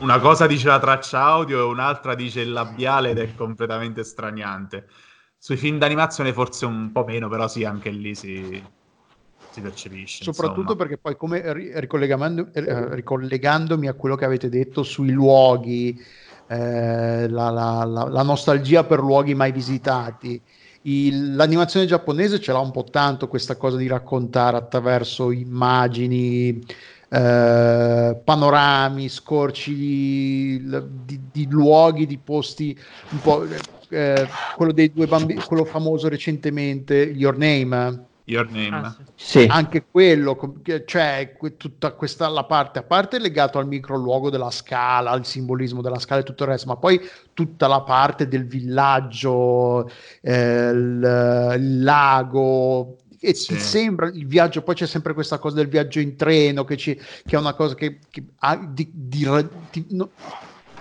[0.00, 4.88] una cosa dice la traccia audio e un'altra dice il labiale ed è completamente straniante.
[5.38, 8.62] Sui film d'animazione forse un po' meno, però sì, anche lì si,
[9.50, 10.24] si percepisce.
[10.24, 10.78] Soprattutto insomma.
[10.78, 15.96] perché poi come ricollegandomi, eh, ricollegandomi a quello che avete detto sui luoghi
[16.46, 20.40] eh, la, la, la, la, nostalgia per luoghi mai visitati.
[20.82, 26.62] Il, l'animazione giapponese ce l'ha un po' tanto questa cosa di raccontare attraverso immagini,
[27.08, 30.68] eh, panorami, scorci di,
[31.04, 32.78] di, di, luoghi, di posti,
[33.10, 33.46] un po'
[33.88, 38.76] eh, quello dei due bambini, quello famoso recentemente, Your Name Your Name.
[38.76, 39.40] Ah, sì.
[39.40, 39.46] sì.
[39.48, 40.38] Anche quello,
[40.86, 45.98] cioè tutta questa la parte, a parte legato al microluogo della scala, al simbolismo della
[45.98, 47.00] scala e tutto il resto, ma poi
[47.34, 49.90] tutta la parte del villaggio,
[50.22, 53.54] eh, il, il, lago, e sì.
[53.54, 56.94] ti sembra il viaggio, poi c'è sempre questa cosa del viaggio in treno che, ci,
[56.94, 59.28] che è una cosa che, che ha di, di,
[59.70, 60.10] di no,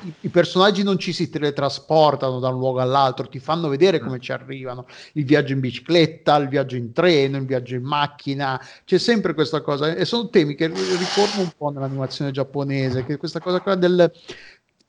[0.04, 4.20] i, i, personaggi non ci si teletrasportano da un luogo all'altro, ti fanno vedere come
[4.20, 4.86] ci arrivano.
[5.14, 9.62] Il viaggio in bicicletta, il viaggio in treno, il viaggio in macchina, c'è sempre questa
[9.62, 9.94] cosa.
[9.94, 14.12] E sono temi che ricorrono un po' nell'animazione giapponese, che questa cosa qua del...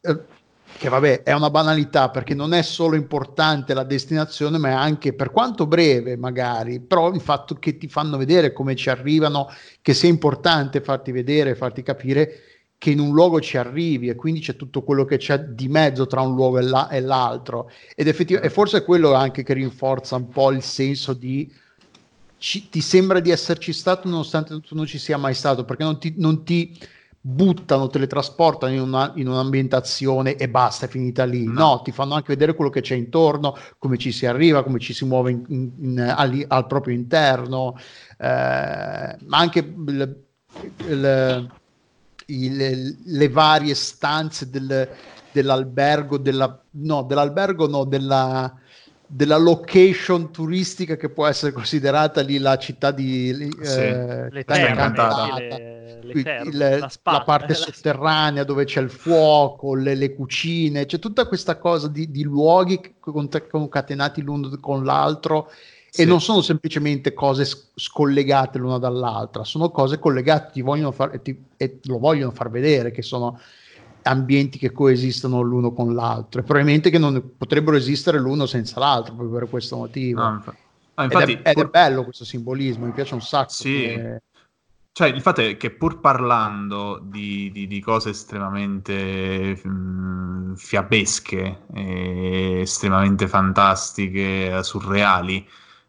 [0.01, 0.43] Eh,
[0.77, 5.13] che vabbè è una banalità perché non è solo importante la destinazione ma è anche
[5.13, 9.49] per quanto breve magari però il fatto che ti fanno vedere come ci arrivano
[9.81, 12.54] che sia importante farti vedere farti capire
[12.85, 16.07] che in un luogo ci arrivi e quindi c'è tutto quello che c'è di mezzo
[16.07, 19.55] tra un luogo e, la- e l'altro ed effettivamente e forse è quello anche che
[19.55, 21.51] rinforza un po' il senso di
[22.37, 25.99] ci, ti sembra di esserci stato nonostante tu non ci sia mai stato perché non
[25.99, 26.79] ti, non ti
[27.19, 31.45] buttano, teletrasportano in, una, in un'ambientazione e basta, è finita lì.
[31.47, 31.53] No.
[31.53, 31.83] no.
[31.83, 35.07] ti fanno anche vedere quello che c'è intorno, come ci si arriva, come ci si
[35.07, 37.79] muove in, in, in, al, al, proprio interno,
[38.19, 40.25] eh, ma anche il,
[40.87, 41.51] il,
[42.27, 44.89] il, le varie stanze del,
[45.33, 48.59] dell'albergo, della, no, dell'albergo no, della
[49.07, 53.79] della location turistica che può essere considerata lì la città di sì.
[53.79, 54.73] eh, le terme,
[56.03, 61.59] il, la, la, parte sotterranea dove c'è il fuoco, le, le cucine, c'è tutta questa
[61.59, 65.51] cosa di, di luoghi concatenati l'uno con l'altro
[65.95, 66.03] sì.
[66.03, 71.23] e non sono semplicemente cose scollegate l'una dall'altra, sono cose collegate ti vogliono far, e,
[71.23, 73.39] ti, e lo vogliono far vedere che sono
[74.03, 79.15] ambienti che coesistono l'uno con l'altro e probabilmente che non potrebbero esistere l'uno senza l'altro
[79.15, 80.21] proprio per questo motivo.
[80.21, 80.55] No, inf-
[80.95, 83.51] ah, infatti, ed, è, ed è, bello questo simbolismo, mi piace un sacco.
[83.51, 83.73] Sì.
[83.73, 84.23] Che...
[84.91, 91.61] Cioè, il fatto è che pur parlando di, di, di cose estremamente mh, mm, fiabesche,
[91.73, 95.47] estremamente fantastiche, surreali,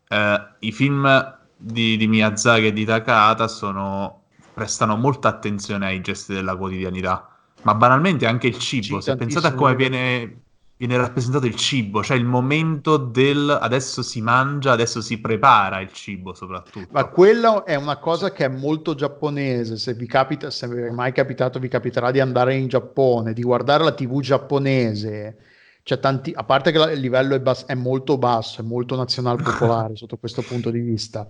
[0.07, 6.33] eh, i film di, di, Miyazaki e di Takata sono, prestano molta attenzione ai gesti
[6.33, 7.29] della quotidianità.
[7.63, 10.43] Ma banalmente anche il cibo, se pensate a come viene
[10.77, 15.91] viene rappresentato il cibo, cioè il momento del adesso si mangia, adesso si prepara il
[15.93, 16.87] cibo soprattutto.
[16.91, 20.89] Ma quello è una cosa che è molto giapponese, se vi capita, se vi è
[20.89, 25.37] mai capitato, vi capiterà di andare in Giappone, di guardare la TV giapponese.
[25.85, 29.39] C'è tanti, a parte che il livello è, bas- è molto basso, è molto nazional
[29.39, 31.27] popolare sotto questo punto di vista,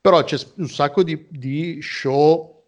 [0.00, 2.62] però c'è un sacco di, di show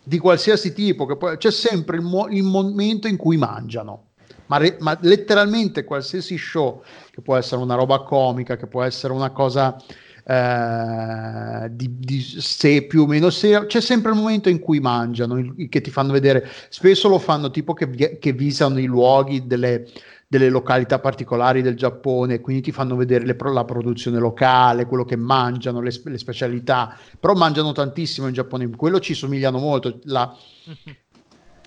[0.00, 4.10] di qualsiasi tipo, che poi, c'è sempre il, mo- il momento in cui mangiano.
[4.46, 9.12] Ma, re, ma, letteralmente qualsiasi show, che può essere una roba comica, che può essere
[9.12, 9.76] una cosa
[10.24, 15.36] eh, di, di, se più o meno seria, c'è sempre il momento in cui mangiano,
[15.36, 19.88] il, che ti fanno vedere, spesso lo fanno tipo che, che visano i luoghi delle,
[20.30, 25.16] delle località particolari del Giappone, quindi ti fanno vedere le, la produzione locale, quello che
[25.16, 30.32] mangiano, le, le, specialità, però mangiano tantissimo in Giappone, quello ci somigliano molto, la,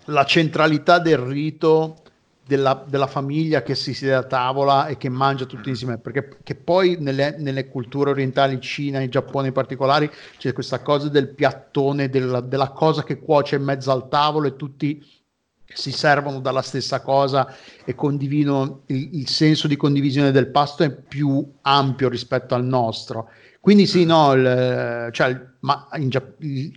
[0.05, 2.03] la centralità del rito
[2.45, 6.95] della, della, famiglia che si siede a tavola e che mangia tutti insieme, perché poi
[7.01, 12.39] nelle, nelle, culture orientali, Cina e Giappone in particolare, c'è questa cosa del piattone, della,
[12.39, 15.05] della cosa che cuoce in mezzo al tavolo e tutti
[15.73, 17.53] si servono dalla stessa cosa
[17.83, 23.29] e condividono il, il senso di condivisione del pasto è più ampio rispetto al nostro.
[23.59, 26.09] Quindi sì, no, il, cioè, ma in,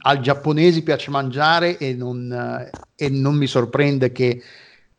[0.03, 4.41] al giapponesi piace mangiare e non, e non mi sorprende che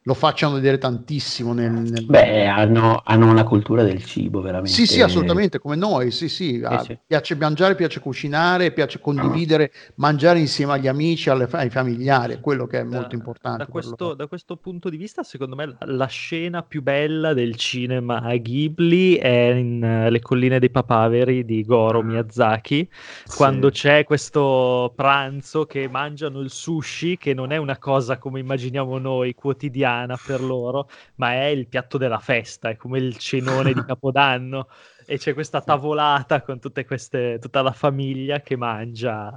[0.08, 1.52] lo facciano vedere tantissimo.
[1.52, 2.06] Nel, nel...
[2.06, 4.72] Beh, hanno, hanno, una cultura del cibo, veramente.
[4.72, 6.62] Sì, sì, assolutamente, come noi, sì, sì.
[6.64, 6.98] Ah, sì.
[7.06, 12.66] Piace mangiare, piace cucinare, piace condividere, mangiare insieme agli amici, alle, ai familiari, è quello
[12.68, 13.58] che è molto importante.
[13.58, 17.56] Da questo, da questo, punto di vista, secondo me, la, la, scena più bella del
[17.58, 22.88] cinema a Ghibli è in uh, Le colline dei papaveri di Goro Miyazaki,
[23.26, 23.36] sì.
[23.36, 28.98] quando c'è questo pranzo che mangiano il sushi, che non è una cosa come immaginiamo
[29.00, 33.74] noi, quotidiana, quotidiana per loro, ma è il piatto della festa, è come il cenone
[33.74, 34.68] di Capodanno
[35.06, 39.36] e c'è questa tavolata con tutte queste, tutta la famiglia che mangia.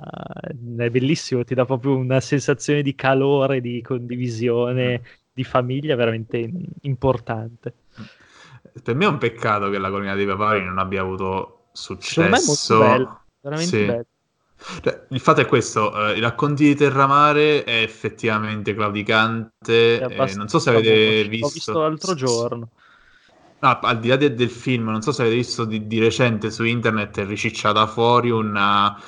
[0.77, 6.51] È bellissimo, ti dà proprio una sensazione di calore, di condivisione, di famiglia veramente
[6.83, 7.75] importante.
[8.83, 12.23] Per me è un peccato che la colina dei papari non abbia avuto successo.
[12.23, 13.85] Secondo me è molto bello, veramente sì.
[13.85, 14.07] bello.
[14.83, 20.49] Cioè, il fatto è questo, eh, i racconti di Terramare è effettivamente claudicante, eh, non
[20.49, 21.47] so se avete visto...
[21.47, 22.69] L'ho visto l'altro giorno.
[23.61, 26.51] Ah, al di là de- del film, non so se avete visto di, di recente
[26.51, 28.99] su internet è ricicciata fuori una,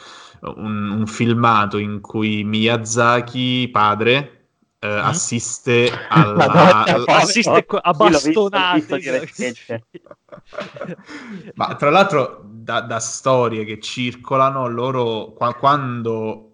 [0.41, 4.47] un, un, filmato in cui Miyazaki, padre,
[4.79, 5.05] eh, mm?
[5.05, 6.47] assiste alla...
[6.47, 9.31] Madonna, assiste a bastonate.
[11.55, 16.51] Ma tra l'altro da, da, storie che circolano, loro qua, quando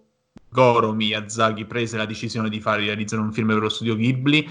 [0.49, 4.49] Goro Miyazaki prese la decisione di fare realizzare un film per lo studio Ghibli,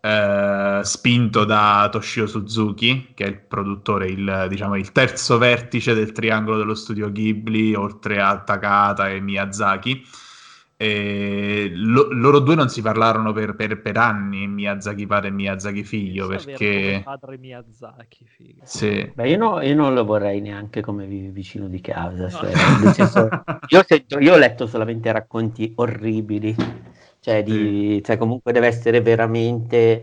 [0.00, 6.12] eh, spinto da Toshio Suzuki, che è il produttore, il, diciamo, il terzo vertice del
[6.12, 10.06] triangolo dello studio Ghibli, oltre a Takata e Miyazaki.
[10.82, 15.84] E lo, loro due non si parlarono per, per, per, anni, Miyazaki padre e Miyazaki
[15.84, 17.02] figlio, perché...
[17.04, 18.62] Padre Miyazaki, figlio.
[18.64, 19.12] Sì.
[19.14, 22.22] Beh, io, no, io, non lo vorrei neanche come vicino di casa.
[22.22, 22.30] No.
[22.30, 23.28] Cioè, senso,
[23.68, 26.56] io, sento, io, ho letto solamente racconti orribili,
[27.20, 28.02] cioè, di, sì.
[28.02, 30.02] cioè comunque deve essere veramente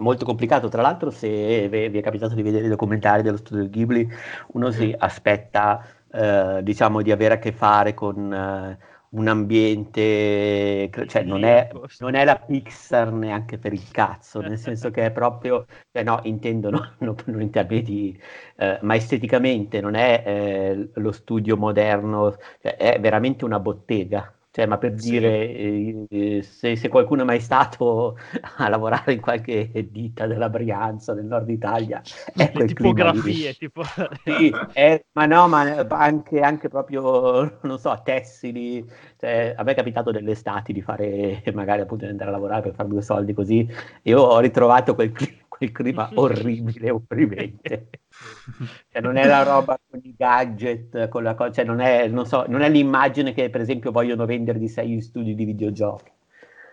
[0.00, 0.68] molto complicato.
[0.68, 4.06] Tra l'altro, se vi è capitato di vedere i documentari dello studio Ghibli,
[4.48, 5.82] uno si aspetta,
[6.12, 8.30] eh, diciamo, di avere a che fare con...
[8.30, 11.68] Eh, un ambiente, cioè non è,
[12.00, 16.20] non è, la Pixar neanche per il cazzo, nel senso che è proprio, cioè no,
[16.24, 18.20] intendo no, non, non in termini di,
[18.56, 24.66] eh, ma esteticamente non è eh, lo studio moderno, cioè è veramente una bottega, cioè,
[24.66, 28.16] ma per dire, eh, se, se, qualcuno è mai stato
[28.58, 32.00] a lavorare in qualche ditta della Brianza, del nord Italia,
[32.36, 33.82] è quel tipografie, tipo...
[34.22, 38.88] sì, è, ma no, ma anche, anche, proprio, non so, tessili.
[39.18, 42.62] Cioè, a me è capitato delle estati di fare, magari appunto di andare a lavorare
[42.62, 43.68] per fare due soldi così,
[44.02, 47.88] e ho ritrovato quel clima quel clima orribile, opprimente.
[48.90, 52.26] cioè, non è la roba con i gadget, con la cosa, cioè, non è, non,
[52.26, 56.10] so, non è l'immagine che per esempio vogliono vendere di sei studi di videogiochi.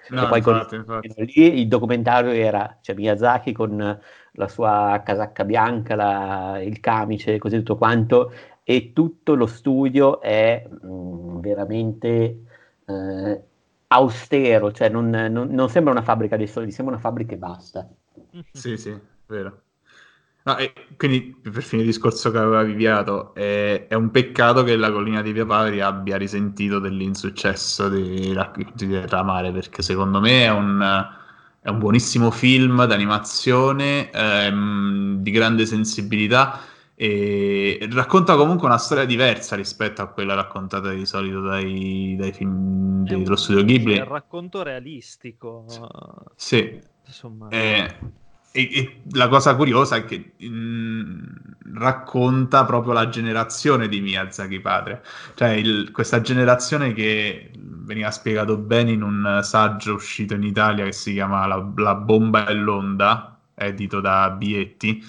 [0.09, 1.31] No, poi infatti, infatti.
[1.34, 3.99] lì il documentario era cioè, Miyazaki con
[4.34, 8.31] la sua casacca bianca, la, il camice, così tutto quanto,
[8.63, 12.43] e tutto lo studio è mh, mm, veramente
[12.85, 13.43] eh,
[13.88, 17.89] austero, cioè non, non, non, sembra una fabbrica dei soldi, sembra una fabbrica e basta.
[18.51, 18.97] Sì, sì,
[19.27, 19.61] vero.
[20.43, 20.55] No,
[20.97, 25.21] quindi per fine il discorso che aveva avviato, è, è, un peccato che la collina
[25.21, 28.35] di Piapaveri abbia risentito dell'insuccesso di
[28.73, 31.07] di Terramare, perché secondo me è un,
[31.59, 36.59] è un buonissimo film d'animazione, ehm, di grande sensibilità
[36.95, 43.03] e racconta comunque una storia diversa rispetto a quella raccontata di solito dai, dai film
[43.05, 43.95] dello studio Ghibli.
[43.95, 45.65] È un racconto realistico.
[46.35, 46.79] Sì.
[47.05, 47.49] Insomma.
[47.49, 47.95] Eh,
[48.51, 51.19] e, e, la cosa curiosa è che mh, mm,
[51.75, 55.03] racconta proprio la generazione di Miyazaki padre,
[55.35, 60.91] cioè il, questa generazione che veniva spiegato bene in un saggio uscito in Italia che
[60.91, 65.03] si chiama La, la bomba e l'onda, edito da Bietti,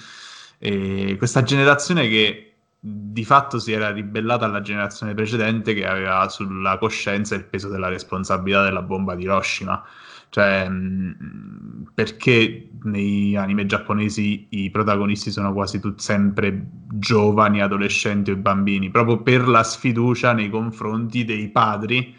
[0.59, 6.79] e questa generazione che di fatto si era ribellata alla generazione precedente che aveva sulla
[6.79, 9.85] coscienza il peso della responsabilità della bomba di Hiroshima
[10.33, 18.37] cioè, mm, perché nei anime giapponesi i protagonisti sono quasi tutti sempre giovani, adolescenti o
[18.37, 22.17] bambini, proprio per la sfiducia nei confronti dei padri,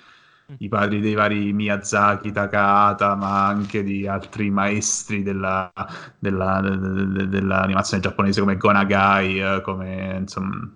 [0.60, 5.74] i padri dei vari Miyazaki, Takahata, ma anche di altri maestri della,
[6.20, 10.70] della, de, dell'animazione giapponese come Gonagai, eh, come insomma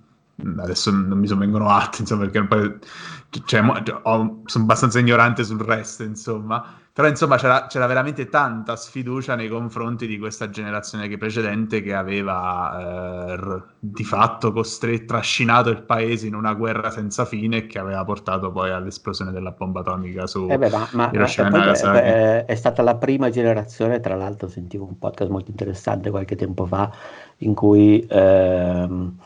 [0.57, 2.77] adesso non mi sovvengono altri, insomma, perché poi,
[3.45, 3.61] cioè,
[4.03, 6.79] ho, sono abbastanza ignorante sul resto, insomma.
[6.97, 11.93] Però insomma c'era, c'era, veramente tanta sfiducia nei confronti di questa generazione che precedente che
[11.93, 18.03] aveva eh, di fatto costretto, trascinato il paese in una guerra senza fine che aveva
[18.03, 22.55] portato poi all'esplosione della bomba atomica su eh beh, ma, ma Hiroshima e È, è
[22.55, 26.91] stata la prima generazione, tra l'altro sentivo un podcast molto interessante qualche tempo fa
[27.37, 28.03] in cui...
[28.09, 29.19] Ehm,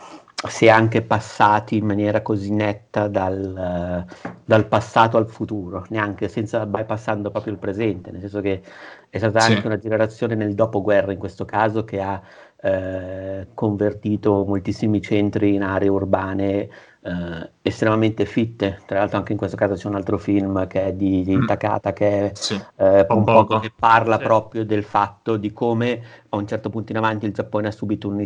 [0.48, 4.06] si è anche passati in maniera così netta dal,
[4.44, 8.62] dal, passato al futuro, neanche senza bypassando proprio il presente, nel senso che
[9.10, 9.54] è stata sì.
[9.54, 12.22] anche una generazione nel dopoguerra in questo caso che ha
[12.64, 16.70] eh, convertito moltissimi centri in aree urbane
[17.04, 18.80] eh, estremamente fitte.
[18.86, 21.46] Tra l'altro anche in questo caso c'è un altro film che è di, di mm.
[21.46, 22.60] Takata che sì.
[22.76, 24.24] eh, che parla sì.
[24.24, 28.08] proprio del fatto di come a un certo punto in avanti il Giappone ha subito
[28.08, 28.24] un,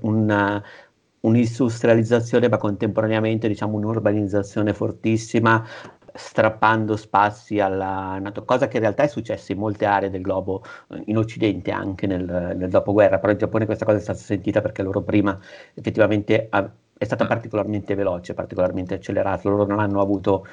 [0.00, 0.62] una,
[1.24, 5.64] un'industrializzazione ma contemporaneamente diciamo un'urbanizzazione fortissima
[6.16, 10.62] strappando spazi alla NATO, cosa che in realtà è successa in molte aree del globo,
[10.90, 14.60] eh, in Occidente anche nel, nel dopoguerra, però in Giappone questa cosa è stata sentita
[14.60, 15.36] perché loro prima
[15.74, 16.48] effettivamente
[16.96, 20.46] è stata particolarmente veloce, particolarmente accelerata, loro non hanno avuto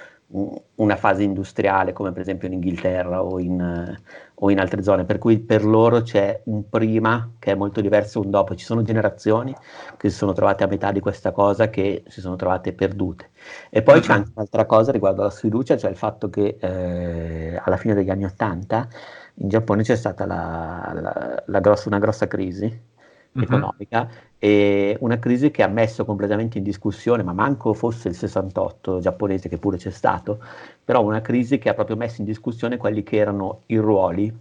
[0.76, 3.99] una fase industriale come per esempio in Inghilterra o in,
[4.34, 8.22] o in, altre zone, per cui per loro c'è un prima che è molto diverso
[8.22, 9.53] un dopo, ci sono generazioni
[9.97, 13.31] che si sono trovate a metà di questa cosa che si sono trovate perdute.
[13.69, 17.77] E poi c'è anche un'altra cosa riguardo alla sfiducia, cioè il fatto che eh, alla
[17.77, 18.88] fine degli anni Ottanta
[19.35, 22.89] in Giappone c'è stata la, la, la grossa, una grossa crisi
[23.38, 23.48] mm-hmm.
[23.48, 28.99] economica e una crisi che ha messo completamente in discussione, ma manco fosse il 68
[28.99, 30.40] giapponese che pure c'è stato,
[30.84, 34.34] però una crisi che ha proprio messo in discussione quelli che erano i ruoli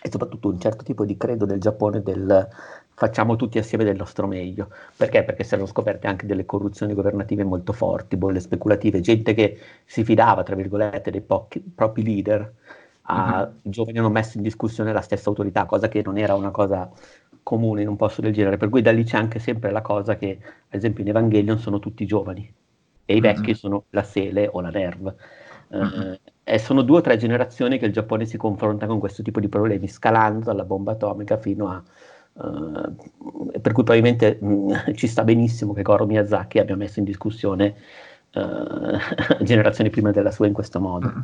[0.00, 2.48] e soprattutto un certo tipo di credo del Giappone del
[2.98, 4.70] facciamo tutti assieme del nostro meglio.
[4.96, 5.22] Perché?
[5.22, 10.02] Perché si erano scoperte anche delle corruzioni governative molto forti, bolle speculative, gente che si
[10.02, 12.52] fidava, tra virgolette, dei pochi, propri leader.
[13.10, 13.48] A.
[13.62, 16.90] I giovani hanno messo in discussione la stessa autorità, cosa che non era una cosa
[17.42, 18.56] comune in un posto del genere.
[18.56, 21.78] Per cui da lì c'è anche sempre la cosa che, ad esempio, in Evangelion sono
[21.78, 22.52] tutti giovani
[23.04, 23.52] e i vecchi mm-hmm.
[23.52, 25.14] sono la Sele o la Nerv.
[25.74, 26.10] Mm-hmm.
[26.12, 29.40] Uh, e sono due o tre generazioni che il Giappone si confronta con questo tipo
[29.40, 31.82] di problemi, scalando dalla bomba atomica fino a...
[32.32, 32.94] Uh,
[33.60, 37.74] per cui probabilmente mh, mm, ci sta benissimo che Goro Miyazaki abbia messo in discussione
[38.34, 38.96] uh,
[39.42, 41.08] generazioni prima della sua in questo modo.
[41.08, 41.20] Mm.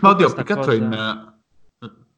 [0.00, 0.74] Ma oddio, più cosa...
[0.74, 1.32] in...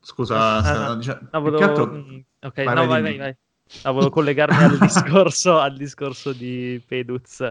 [0.07, 1.65] Scusa, ah, no, diciamo, no, volevo...
[1.65, 2.05] altro...
[2.43, 3.37] Ok, vai, no, vai, vai, vai.
[3.83, 7.45] No, volevo collegarmi al, discorso, al discorso di Peduz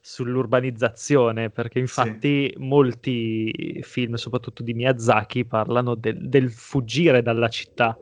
[0.00, 2.54] sull'urbanizzazione, perché infatti sì.
[2.56, 7.94] molti film, soprattutto di Miyazaki, parlano del, del fuggire dalla città,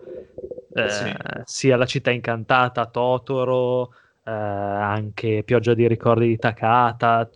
[0.73, 1.12] eh, sì.
[1.43, 3.93] sia la città incantata, Totoro,
[4.27, 7.31] eh, anche Pioggia di ricordi di Takata,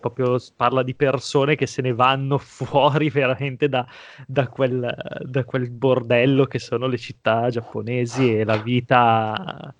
[0.00, 3.86] proprio parla di persone che se ne vanno fuori veramente da,
[4.26, 9.74] da, quel, da quel bordello che sono le città giapponesi e la vita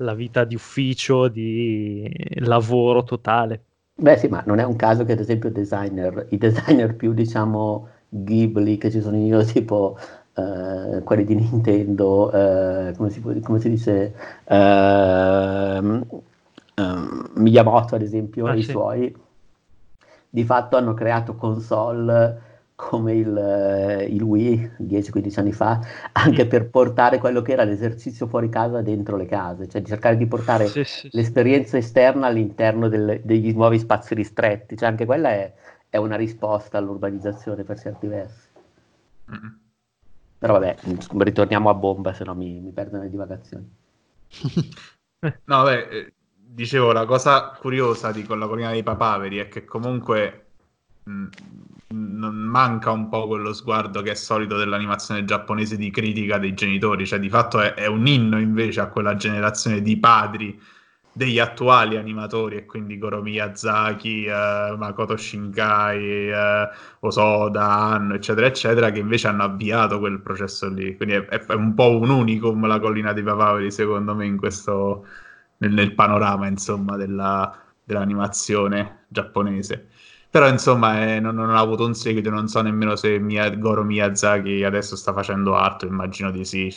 [0.00, 2.08] la vita di ufficio, di
[2.40, 3.62] lavoro totale.
[3.94, 7.88] Beh sì, ma non è un caso che ad esempio designer, i designer più diciamo
[8.08, 9.98] Ghibli che ci sono io, tipo
[10.38, 16.04] eh, quelli di Nintendo, eh, come, si, come, si, dice, eh,
[17.34, 18.70] Miyamoto ad esempio, ah, i sì.
[18.70, 19.16] suoi,
[20.30, 22.46] di fatto hanno creato console
[22.76, 25.80] come il, eh, il Wii 10-15 anni fa,
[26.12, 26.48] anche mm.
[26.48, 30.26] per portare quello che era l'esercizio fuori casa dentro le case, cioè di cercare di
[30.26, 35.52] portare sì, sì, l'esperienza esterna all'interno del, degli nuovi spazi ristretti, cioè anche quella è,
[35.88, 38.46] è una risposta all'urbanizzazione per certi versi.
[39.32, 39.66] Mm.
[40.38, 40.76] Però vabbè,
[41.18, 43.68] ritorniamo a bomba, se no mi, mi perdo nelle divagazioni.
[45.20, 49.64] no, vabbè, eh, dicevo, la cosa curiosa di con la collina dei papaveri è che
[49.64, 50.46] comunque...
[51.04, 51.28] Mh,
[51.90, 57.06] non manca un po' quello sguardo che è solito dell'animazione giapponese di critica dei genitori,
[57.06, 60.60] cioè di fatto è, è un inno invece a quella generazione di padri
[61.18, 66.68] degli attuali animatori e quindi Goro Miyazaki, uh, Makoto Shinkai, uh,
[67.00, 70.96] Osoda, Anno, eccetera, eccetera, che invece hanno avviato quel processo lì.
[70.96, 75.06] Quindi è, è un po' un unicum la collina dei papaveri, secondo me, questo,
[75.58, 79.88] nel, nel panorama, insomma, della, dell'animazione giapponese.
[80.30, 83.82] Però insomma eh, non, non, ha avuto un seguito, non so nemmeno se Mia, Goro
[83.82, 86.70] Miyazaki adesso sta facendo altro, immagino di sì.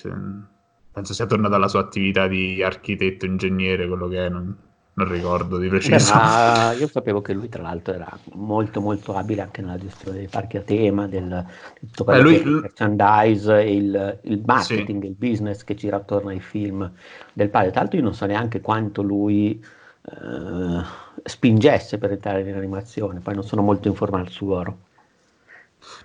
[0.91, 4.55] Penso sia tornato alla sua attività di architetto, ingegnere, quello che è, non,
[4.93, 6.13] non ricordo di preciso.
[6.13, 10.27] Beh, io sapevo che lui tra l'altro era molto molto abile anche nella gestione dei
[10.27, 11.45] parchi a tema, del,
[11.79, 15.07] tutto quello eh, lui, merchandise, il, il marketing, sì.
[15.07, 16.91] il business che gira attorno ai film
[17.31, 17.71] del padre.
[17.71, 19.63] Tra l'altro io non so neanche quanto lui
[20.03, 20.83] eh,
[21.23, 24.89] spingesse per entrare in animazione, poi non sono molto informato su loro.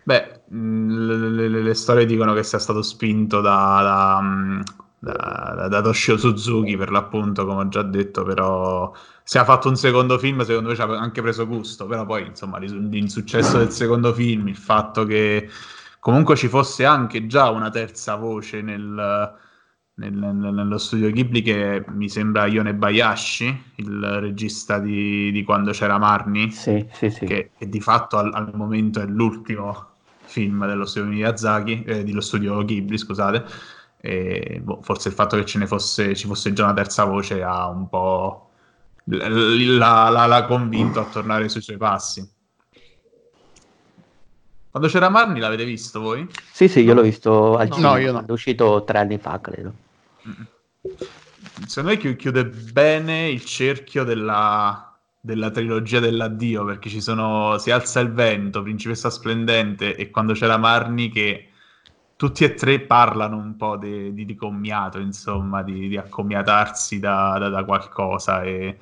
[0.04, 4.60] Beh, mm, le, le, le, storie dicono che sia stato spinto da, da, mm,
[4.98, 8.92] da, da, Toshio Suzuki per l'appunto, come ho già detto, però
[9.22, 12.26] se ha fatto un secondo film secondo me ci ha anche preso gusto, però poi
[12.26, 15.48] insomma l'insuccesso del secondo film, il fatto che
[15.98, 19.34] comunque ci fosse anche già una terza voce nel,
[19.96, 25.98] nel, nello studio Ghibli che mi sembra Ione Bayashi, il regista di, di Quando c'era
[25.98, 27.24] Marni, sì, sì, sì.
[27.24, 29.94] Che, che, di fatto al, al, momento è l'ultimo
[30.24, 33.44] film dello studio Miyazaki, eh, dello studio Ghibli, scusate.
[33.98, 37.42] E, boh, forse il fatto che ce ne fosse, ci fosse già una terza voce
[37.42, 38.50] ha un po'
[39.04, 42.34] l'ha, l'ha, l'ha convinto a tornare sui suoi passi.
[44.70, 46.28] Quando c'era Marni l'avete visto voi?
[46.52, 48.24] Sì, sì, io l'ho visto al no, cinema, no, io no.
[48.26, 49.84] è uscito tre anni fa, credo.
[51.66, 58.00] Secondo me chiude bene il cerchio della, della trilogia dell'addio perché ci sono Si alza
[58.00, 61.50] il vento, Principessa splendente e quando c'era Marni che
[62.16, 67.36] tutti e tre parlano un po' di, di, di commiato, insomma, di, di accomiatarsi da,
[67.38, 68.78] da, da qualcosa e,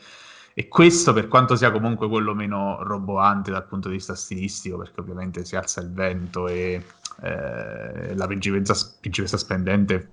[0.55, 5.01] e, questo per quanto sia comunque quello meno roboante dal punto di vista stilistico perché
[5.01, 6.85] ovviamente si alza il vento e
[7.23, 10.11] eh, la principessa splendente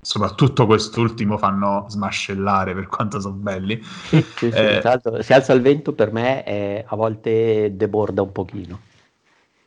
[0.00, 3.80] soprattutto quest'ultimo fanno smascellare per quanto sono belli.
[3.82, 8.32] Sì, sì, eh, sì, si alza il vento per me è, a volte deborda un
[8.32, 8.80] pochino.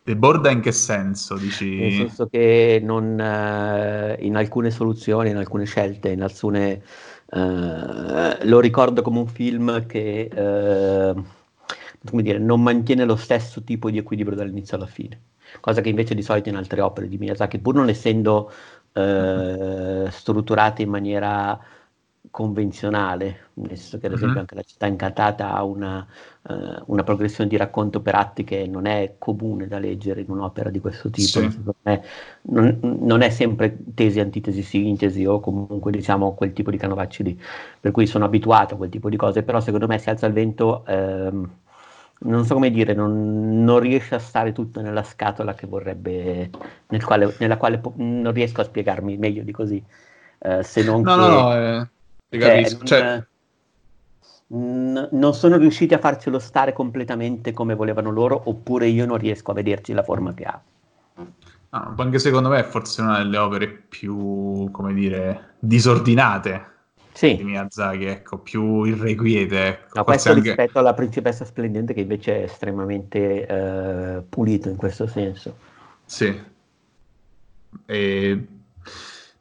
[0.04, 1.38] Deborda in che senso?
[1.38, 1.76] Dici?
[1.76, 6.82] Nel senso che non, eh, in alcune soluzioni, in alcune scelte, in alcune...
[7.34, 11.14] Eh, lo ricordo come un film che eh,
[12.06, 15.22] come dire, non mantiene lo stesso tipo di equilibrio dall'inizio alla fine
[15.60, 18.52] cosa che invece di solito in altre opere di Miyazaki, pur non essendo
[18.94, 21.60] eh, strutturate in maniera
[22.32, 24.40] convenzionale, nel senso che ad esempio mm-hmm.
[24.40, 26.08] anche la città incantata ha una,
[26.44, 26.54] uh,
[26.86, 30.80] una, progressione di racconto per atti che non è comune da leggere in un'opera di
[30.80, 31.62] questo tipo, sì.
[32.44, 37.42] non, non, è sempre tesi, antitesi, sintesi o comunque diciamo quel tipo di canovacci lì,
[37.80, 40.34] per cui sono abituato a quel tipo di cose, però secondo me si alza il
[40.34, 40.86] vento...
[40.86, 41.50] Ehm,
[42.24, 46.50] non so come dire, non, non, riesce a stare tutto nella scatola che vorrebbe,
[46.88, 49.84] nel quale, nella quale po- non riesco a spiegarmi meglio di così.
[50.40, 51.88] Uh, se non no, che, no, no, eh,
[52.30, 53.24] cioè, non, cioè...
[54.48, 59.52] n- non sono riusciti a farcelo stare completamente come volevano loro, oppure io non riesco
[59.52, 60.62] a vederci la forma che ha.
[61.74, 66.71] Ah, anche secondo me è forse una delle opere più, come dire, disordinate
[67.14, 67.36] sì.
[67.36, 69.68] di Miyazaki, ecco, più irrequiete.
[69.68, 69.98] Ecco.
[70.00, 70.42] No, questo anche...
[70.42, 75.58] rispetto alla principessa splendente che invece è estremamente eh, pulito in questo senso.
[76.06, 76.42] Sì.
[77.86, 78.48] E...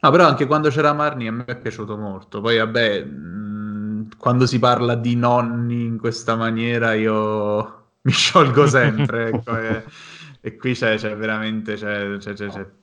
[0.02, 2.40] No, però anche quando c'era Marni a me è piaciuto molto.
[2.40, 9.28] Poi vabbè, mh, quando si parla di nonni in questa maniera io mi sciolgo sempre.
[9.28, 9.84] ecco, e
[10.42, 12.32] e qui c'è, c'è veramente c'è, c'è,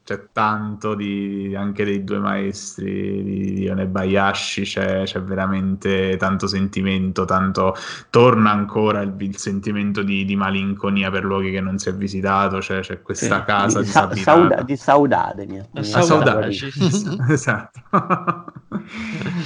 [0.03, 7.75] c'è, tanto di, anche dei due maestri di, di Onebayashi c'è, veramente tanto sentimento tanto
[8.11, 12.59] torna ancora il, il sentimento di, di, malinconia per luoghi che non si è visitato
[12.59, 13.45] c'è, questa sì.
[13.45, 15.67] casa di, sa- sauda, di saudade mia.
[15.73, 16.53] Ah, saudade
[17.29, 17.81] esatto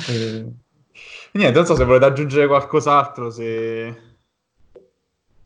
[0.09, 0.51] eh,
[1.31, 4.09] niente non so se volete aggiungere qualcos'altro se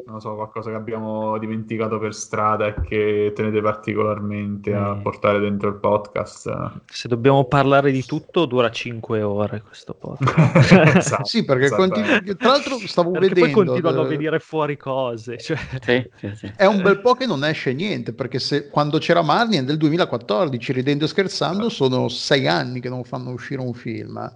[0.08, 5.02] non so, qualcosa che abbiamo dimenticato per strada e che tenete particolarmente a mm.
[5.02, 6.72] portare dentro il podcast?
[6.86, 10.72] Se dobbiamo parlare di tutto, dura 5 ore questo podcast.
[10.96, 13.52] esatto, sì, perché continu- tra l'altro stavo perché vedendo...
[13.52, 15.38] poi continuano a venire fuori cose.
[15.40, 15.58] Cioè...
[15.82, 16.52] Sì, sì, sì.
[16.56, 20.72] È un bel po' che non esce niente, perché se, quando c'era Marnie del 2014,
[20.72, 24.32] ridendo e scherzando, sono 6 anni che non fanno uscire un film.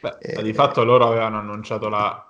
[0.00, 2.28] Beh, eh, di fatto loro avevano annunciato la,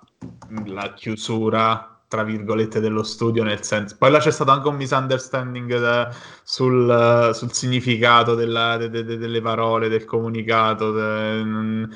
[0.65, 5.79] la chiusura tra virgolette dello studio nel senso poi là c'è stato anche un misunderstanding
[5.79, 6.09] da,
[6.43, 11.89] sul, sul, significato della, de, de, de, delle parole del comunicato non,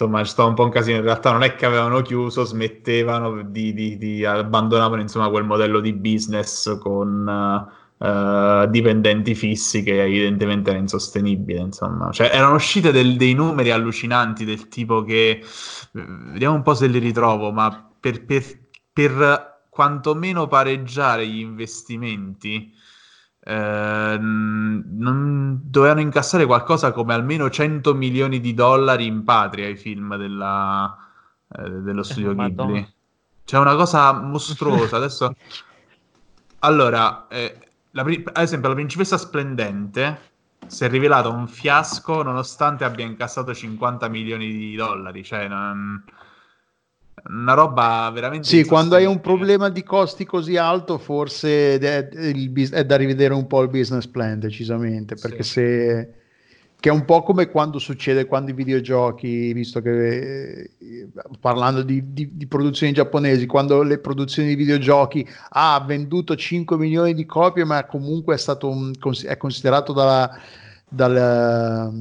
[0.00, 0.96] insomma c'è stato un po' un casino.
[0.96, 5.80] In realtà non è che avevano chiuso smettevano di, di, di abbandonavano insomma quel modello
[5.80, 12.10] di business con uh, dipendenti fissi che evidentemente era insostenibile insomma.
[12.10, 15.42] Cioè erano uscite del, dei numeri allucinanti del tipo che
[15.92, 18.42] vediamo un po' se li ritrovo ma per, per
[18.92, 22.74] per quantomeno pareggiare gli investimenti
[23.42, 30.16] eh, non dovevano incassare qualcosa come almeno 100 milioni di dollari in patria i film
[30.16, 30.96] della,
[31.56, 32.94] eh, dello studio eh, Ghibli.
[33.44, 34.96] C'è una cosa mostruosa.
[34.96, 35.34] Adesso,
[36.60, 37.58] allora, eh,
[37.92, 40.28] la, ad esempio, la principessa splendente
[40.66, 45.24] si è rivelata un fiasco nonostante abbia incassato 50 milioni di dollari.
[45.24, 46.04] Cioè, non
[47.28, 48.46] una roba veramente...
[48.46, 53.46] Sì, quando hai un problema di costi così alto forse è, è, da rivedere un
[53.46, 55.50] po' il business plan decisamente, perché sì.
[55.50, 56.14] se...
[56.78, 60.70] che è un po' come quando succede quando i videogiochi, visto che
[61.40, 66.76] parlando di, di, di produzioni giapponesi, quando le produzioni di videogiochi ah, ha venduto 5
[66.76, 68.92] milioni di copie, ma comunque è stato un,
[69.24, 70.38] è considerato dalla,
[70.88, 71.92] dalla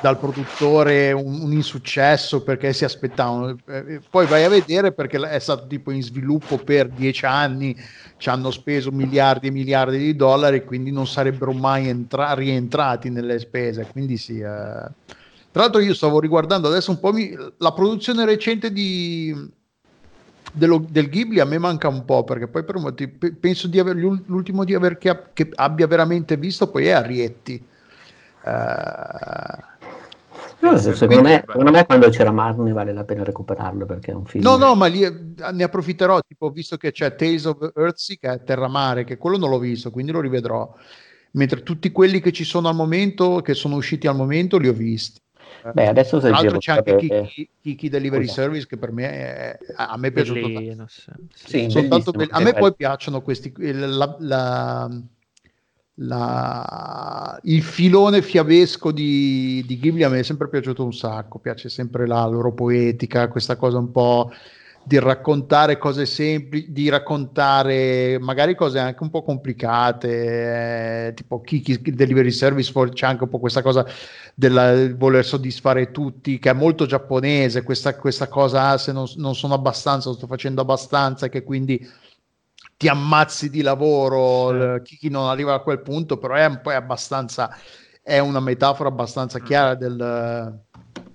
[0.00, 3.56] dal produttore un, un, insuccesso perché si aspettavano.
[3.66, 7.76] Eh, poi vai a vedere perché è stato tipo in sviluppo per dieci anni,
[8.16, 13.38] ci hanno speso miliardi e miliardi di dollari, quindi non sarebbero mai entra- rientrati nelle
[13.38, 13.86] spese.
[13.90, 14.38] Quindi sì.
[14.38, 14.42] Eh.
[15.54, 19.32] Tra l'altro io stavo riguardando adesso un po' mi, la produzione recente di,
[20.52, 23.94] dello, del Ghibli a me manca un po' perché poi per motivi, penso di aver
[23.94, 27.64] l'ultimo di aver che, che, abbia veramente visto poi è Arietti.
[28.44, 29.73] Uh,
[30.60, 34.24] No, secondo, me, secondo, me, quando c'era Marnie vale la pena recuperarlo perché è un
[34.24, 34.44] film.
[34.44, 35.12] No, no, ma lì eh,
[35.52, 39.50] ne approfitterò, tipo, visto che c'è Tales of Earthsea che è Terramare, che quello non
[39.50, 40.72] l'ho visto, quindi lo rivedrò.
[41.32, 44.72] Mentre tutti quelli che ci sono al momento, che sono usciti al momento, li ho
[44.72, 45.20] visti.
[45.72, 48.42] Beh, adesso Tra l'altro c'è anche Kiki, Kiki Delivery Scusa.
[48.42, 50.86] Service che per me è, a me è piaciuto tanto.
[51.32, 54.90] Sì, be- a me poi piacciono questi la, la,
[55.96, 61.68] la, il filone fiabesco di, di, Ghibli a me è sempre piaciuto un sacco, piace
[61.68, 64.30] sempre la loro poetica, questa cosa un po'
[64.86, 71.80] di raccontare cose semplici, di raccontare magari cose anche un po' complicate, eh, tipo Kiki
[71.80, 73.86] Delivery Service, c'è anche un po' questa cosa
[74.34, 79.54] del voler soddisfare tutti, che è molto giapponese, questa, questa cosa, se non, non sono
[79.54, 81.88] abbastanza, sto facendo abbastanza, che quindi
[82.76, 84.96] ti ammazzi di lavoro, sì.
[84.96, 87.56] chi, non arriva a quel punto, però è poi abbastanza
[88.02, 89.96] è una metafora abbastanza chiara del,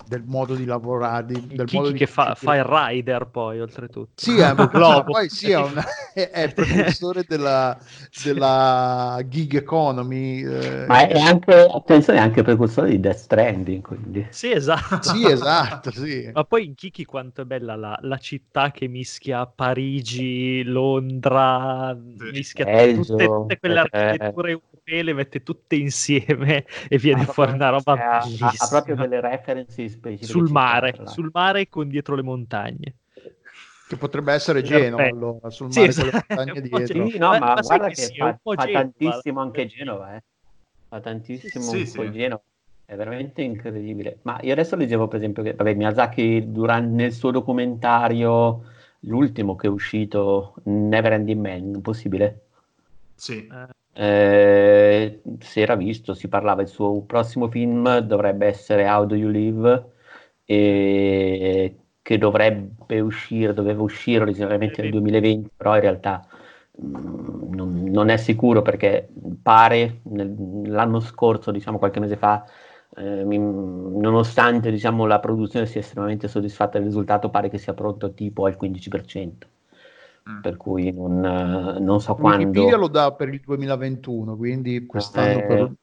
[0.09, 1.27] del modo di lavorare.
[1.27, 4.13] Di, del Kiki modo che di fa, fa, il rider poi, oltretutto.
[4.15, 4.55] Sì, è,
[5.05, 7.77] poi sì, è, una, è, è precursore della,
[8.23, 10.43] della, gig economy.
[10.43, 10.85] Eh.
[10.87, 14.25] Ma è anche, attenzione, è anche precursore di Death Stranding, quindi.
[14.31, 15.07] Sì, esatto.
[15.13, 16.31] sì, esatto, sì.
[16.33, 21.95] Ma poi in Kiki quanto è bella la, la città che mischia Parigi, Londra,
[22.31, 27.53] mischia Belgio, tutte, tutte quelle eh, architetture europee, le mette tutte insieme e viene fuori
[27.53, 30.25] una roba ha, ha, proprio delle references specifiche.
[30.25, 32.95] Sul mare, sul mare con dietro le montagne.
[33.87, 37.07] Che potrebbe essere Genova allora, sul mare sì, con le montagne dietro.
[37.07, 40.23] Sì, no, ma, ma guarda che, che fa, fa tantissimo anche Genova, eh.
[40.89, 42.41] Fa tantissimo sì, sì, Genova.
[42.85, 44.17] È veramente incredibile.
[44.23, 48.63] Ma io adesso leggevo, per esempio, che vabbè, Miyazaki durante, nel suo documentario,
[49.01, 52.45] l'ultimo che è uscito, Never Ending Man, possibile?
[53.13, 53.45] Sì.
[53.45, 53.67] Eh,
[54.01, 59.91] si era visto, si parlava, il suo prossimo film dovrebbe essere How Do You Live,
[60.45, 66.25] e che dovrebbe uscire, doveva uscire originariamente nel 2020, però in realtà
[66.71, 69.09] mh, mm, non, non, è sicuro perché
[69.43, 70.33] pare nel,
[70.65, 72.43] l'anno scorso, diciamo qualche mese fa,
[72.95, 78.11] eh, mi, nonostante diciamo, la produzione sia estremamente soddisfatta del risultato, pare che sia pronto
[78.13, 79.47] tipo al 15%.
[80.29, 80.41] Mm.
[80.41, 81.19] Per cui non,
[81.79, 82.45] non so quando.
[82.45, 85.73] Wikipedia lo dà per il 2021, quindi quest'anno, eh, per...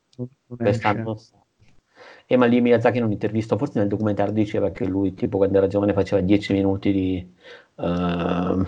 [0.57, 1.17] quest'anno
[2.29, 5.69] e ma lì Miyazaki in un'intervista, forse nel documentario diceva che lui tipo quando era
[5.69, 7.35] giovane faceva 10 minuti di
[7.77, 8.67] uh,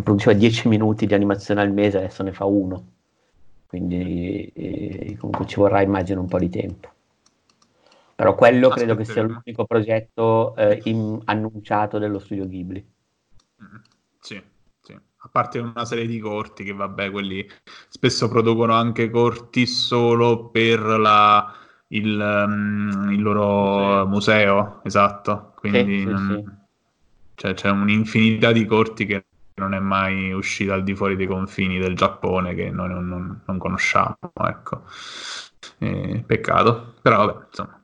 [0.00, 2.92] produceva 10 minuti di animazione al mese, adesso ne fa uno.
[3.66, 6.88] Quindi eh, comunque ci vorrà immagino un po' di tempo.
[8.14, 12.86] Però quello credo che sia l'unico progetto eh, in, annunciato dello studio Ghibli.
[13.60, 13.76] Mm,
[14.20, 14.42] sì, sì,
[15.24, 17.46] a parte una serie di corti che vabbè, quelli
[17.88, 21.54] spesso producono anche corti solo per la
[21.88, 24.54] il, um, il loro museo.
[24.54, 24.80] museo.
[24.84, 25.52] esatto.
[25.56, 26.42] Quindi sì, non...
[26.44, 26.52] sì,
[27.36, 29.24] cioè, c'è un'infinità di corti che
[29.54, 33.40] non è mai uscita al di fuori dei confini del Giappone che noi non, non,
[33.46, 34.18] non conosciamo.
[34.46, 34.82] Ecco.
[35.78, 37.78] Eh, peccato, però vabbè, insomma.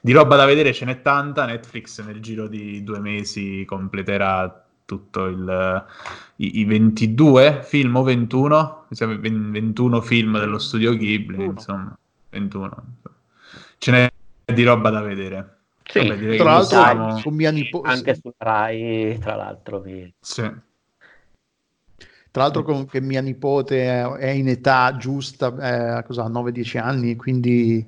[0.00, 1.44] Di roba da vedere ce n'è tanta.
[1.44, 5.86] Netflix nel giro di due mesi completerà tutto il,
[6.36, 11.50] i, i, 22 film o 21, 21 film dello studio Ghibli, 21.
[11.50, 11.98] insomma,
[12.30, 12.84] 21
[13.76, 14.10] ce n'è
[14.46, 15.56] di roba da vedere.
[15.84, 17.20] Sì, Vabbè, tra l'altro siamo...
[17.20, 20.10] con mia nipote anche su Rai, tra l'altro vi...
[20.18, 20.50] sì.
[22.30, 27.86] Tra l'altro con che mia nipote è in età giusta, eh, cosa, 9-10 anni, quindi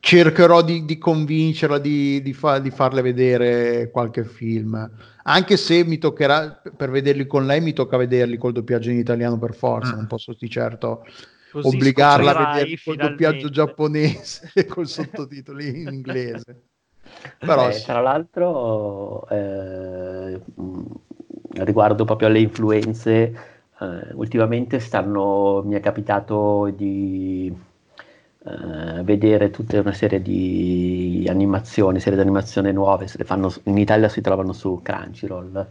[0.00, 4.90] cercherò di, di convincerla di, di, fa, di, farle vedere qualche film.
[5.24, 9.38] Anche se mi toccherà, per vederli con lei, mi tocca vederli col doppiaggio in italiano
[9.38, 9.96] per forza, mm.
[9.96, 11.04] non posso di certo
[11.50, 16.62] Così obbligarla a vedere il doppiaggio giapponese e col sottotitoli in inglese.
[17.38, 17.84] Però eh, sì.
[17.84, 20.40] Tra l'altro, eh,
[21.54, 23.34] riguardo proprio alle influenze,
[23.80, 27.52] eh, ultimamente stanno, mi è capitato di
[28.44, 33.78] eh, vedere tutta una serie di animazioni, serie di animazione nuove, se le fanno, in
[33.78, 35.66] Italia si trovano su Crunchyroll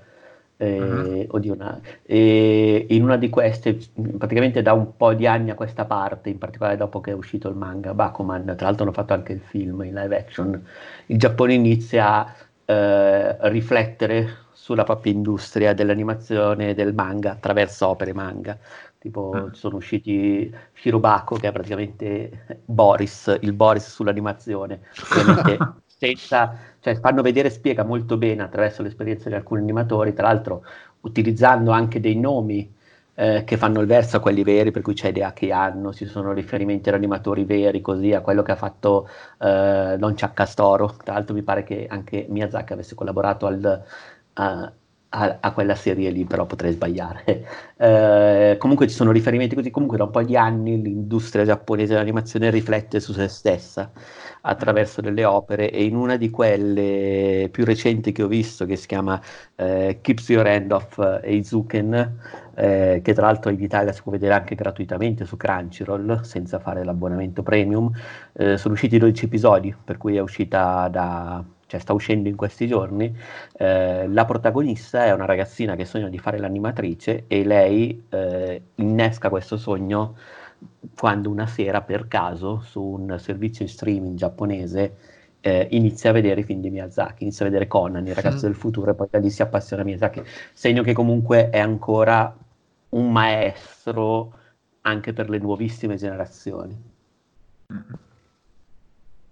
[0.62, 1.52] eh, uh-huh.
[1.54, 3.80] una, eh, in una di queste,
[4.18, 7.48] praticamente da un po' di anni a questa parte, in particolare dopo che è uscito
[7.48, 10.62] il manga Bakuman, tra l'altro hanno fatto anche il film in live action,
[11.06, 12.36] il Giappone inizia a
[12.66, 18.58] eh, riflettere sulla propria industria dell'animazione e del manga attraverso opere manga.
[19.00, 19.54] Tipo, uh-huh.
[19.54, 24.82] sono usciti Shirobako, che è praticamente Boris, il Boris sull'animazione,
[25.12, 25.58] ovviamente
[25.88, 30.64] senza cioè fanno vedere, spiega molto bene attraverso l'esperienza di alcuni animatori, tra l'altro
[31.02, 32.74] utilizzando anche dei nomi
[33.16, 36.06] eh, che fanno il verso a quelli veri, per cui c'è idea che hanno, ci
[36.06, 39.10] sono riferimenti ad animatori veri, così a quello che ha fatto
[39.40, 43.84] eh, Don Ciaccastoro, tra l'altro mi pare che anche Miyazaki avesse collaborato al,
[44.34, 44.74] a,
[45.10, 47.68] a, a, quella serie lì, però potrei sbagliare.
[47.80, 52.50] Eh, comunque ci sono riferimenti così, comunque da un po' di anni l'industria giapponese dell'animazione
[52.50, 53.90] riflette su se stessa
[54.42, 58.86] attraverso delle opere e in una di quelle più recenti che ho visto che si
[58.88, 59.22] chiama
[59.56, 62.20] eh, Keeps Your End of Eizuken
[62.56, 66.84] eh, che tra l'altro in Italia si può vedere anche gratuitamente su Crunchyroll senza fare
[66.84, 67.92] l'abbonamento premium
[68.34, 72.66] eh, sono usciti 12 episodi per cui è uscita da cioè sta uscendo in questi
[72.66, 73.16] giorni,
[73.58, 79.30] eh, la protagonista è una ragazzina che sogna di fare l'animatrice e lei eh, innesca
[79.30, 80.18] questo sogno
[80.98, 84.96] quando una sera per caso su un servizio di streaming giapponese
[85.42, 88.50] eh, inizia a vedere i film di Miyazaki, inizia a vedere Conan, il ragazzo mm.
[88.50, 90.24] del futuro, e poi da lì si appassiona a Miyazaki,
[90.54, 92.36] segno che comunque è ancora
[92.90, 94.34] un maestro
[94.82, 96.76] anche per le nuovissime generazioni.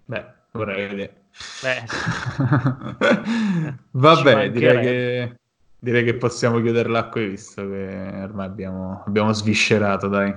[0.04, 1.17] Beh, vorrei vedere.
[1.60, 1.84] Beh.
[3.90, 5.34] Vabbè, direi che,
[5.78, 10.34] direi che possiamo chiuderla qui, visto che ormai abbiamo, abbiamo sviscerato, dai.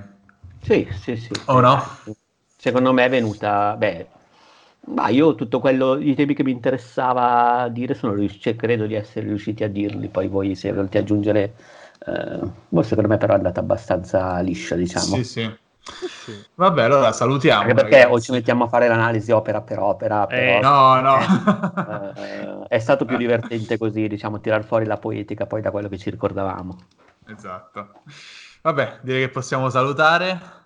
[0.62, 1.30] Sì, sì, sì.
[1.46, 1.82] O no?
[2.56, 3.74] Secondo me è venuta...
[3.76, 4.06] Beh,
[4.84, 8.94] ma io tutto quello, i temi che mi interessava dire, sono riusciti, cioè, credo di
[8.94, 11.54] essere riusciti a dirli, poi voi se volete aggiungere...
[12.04, 15.16] Eh, secondo me però è andata abbastanza liscia, diciamo.
[15.16, 15.56] Sì, sì.
[16.54, 17.62] Vabbè, allora salutiamo.
[17.62, 18.12] Anche perché ragazzi.
[18.12, 20.26] o ci mettiamo a fare l'analisi opera per opera.
[20.26, 22.12] Eh, però, no, no.
[22.14, 25.98] Eh, è stato più divertente così, diciamo, tirar fuori la poetica poi da quello che
[25.98, 26.78] ci ricordavamo.
[27.26, 28.02] Esatto.
[28.62, 30.60] Vabbè, direi che possiamo salutare.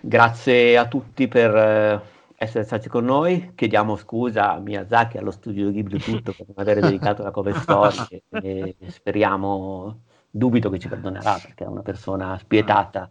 [0.00, 2.00] Grazie a tutti per eh,
[2.36, 3.52] essere stati con noi.
[3.54, 8.22] Chiediamo scusa a Miyazaki, allo studio Ghibli tutto per non avere dedicato la cover story
[8.30, 13.10] e speriamo, dubito che ci perdonerà perché è una persona spietata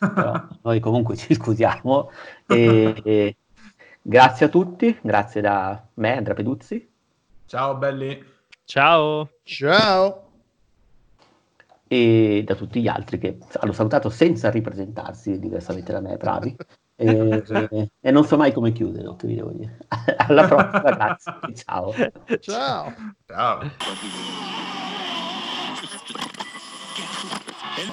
[0.00, 2.10] però noi comunque ci scusiamo.
[2.46, 3.36] E, e
[4.00, 6.88] grazie a tutti, grazie da me, Andrea Peduzzi.
[7.46, 8.24] Ciao belli.
[8.64, 9.28] Ciao.
[9.42, 10.28] Ciao.
[11.86, 16.56] E da tutti gli altri che hanno salutato senza ripresentarsi, diversamente da me, bravi.
[16.94, 19.78] E, e, e non so mai come chiudere, che vi devo dire.
[20.28, 21.32] Alla prossima, grazie.
[21.54, 21.92] Ciao.
[22.40, 22.94] Ciao.
[23.26, 23.60] Ciao.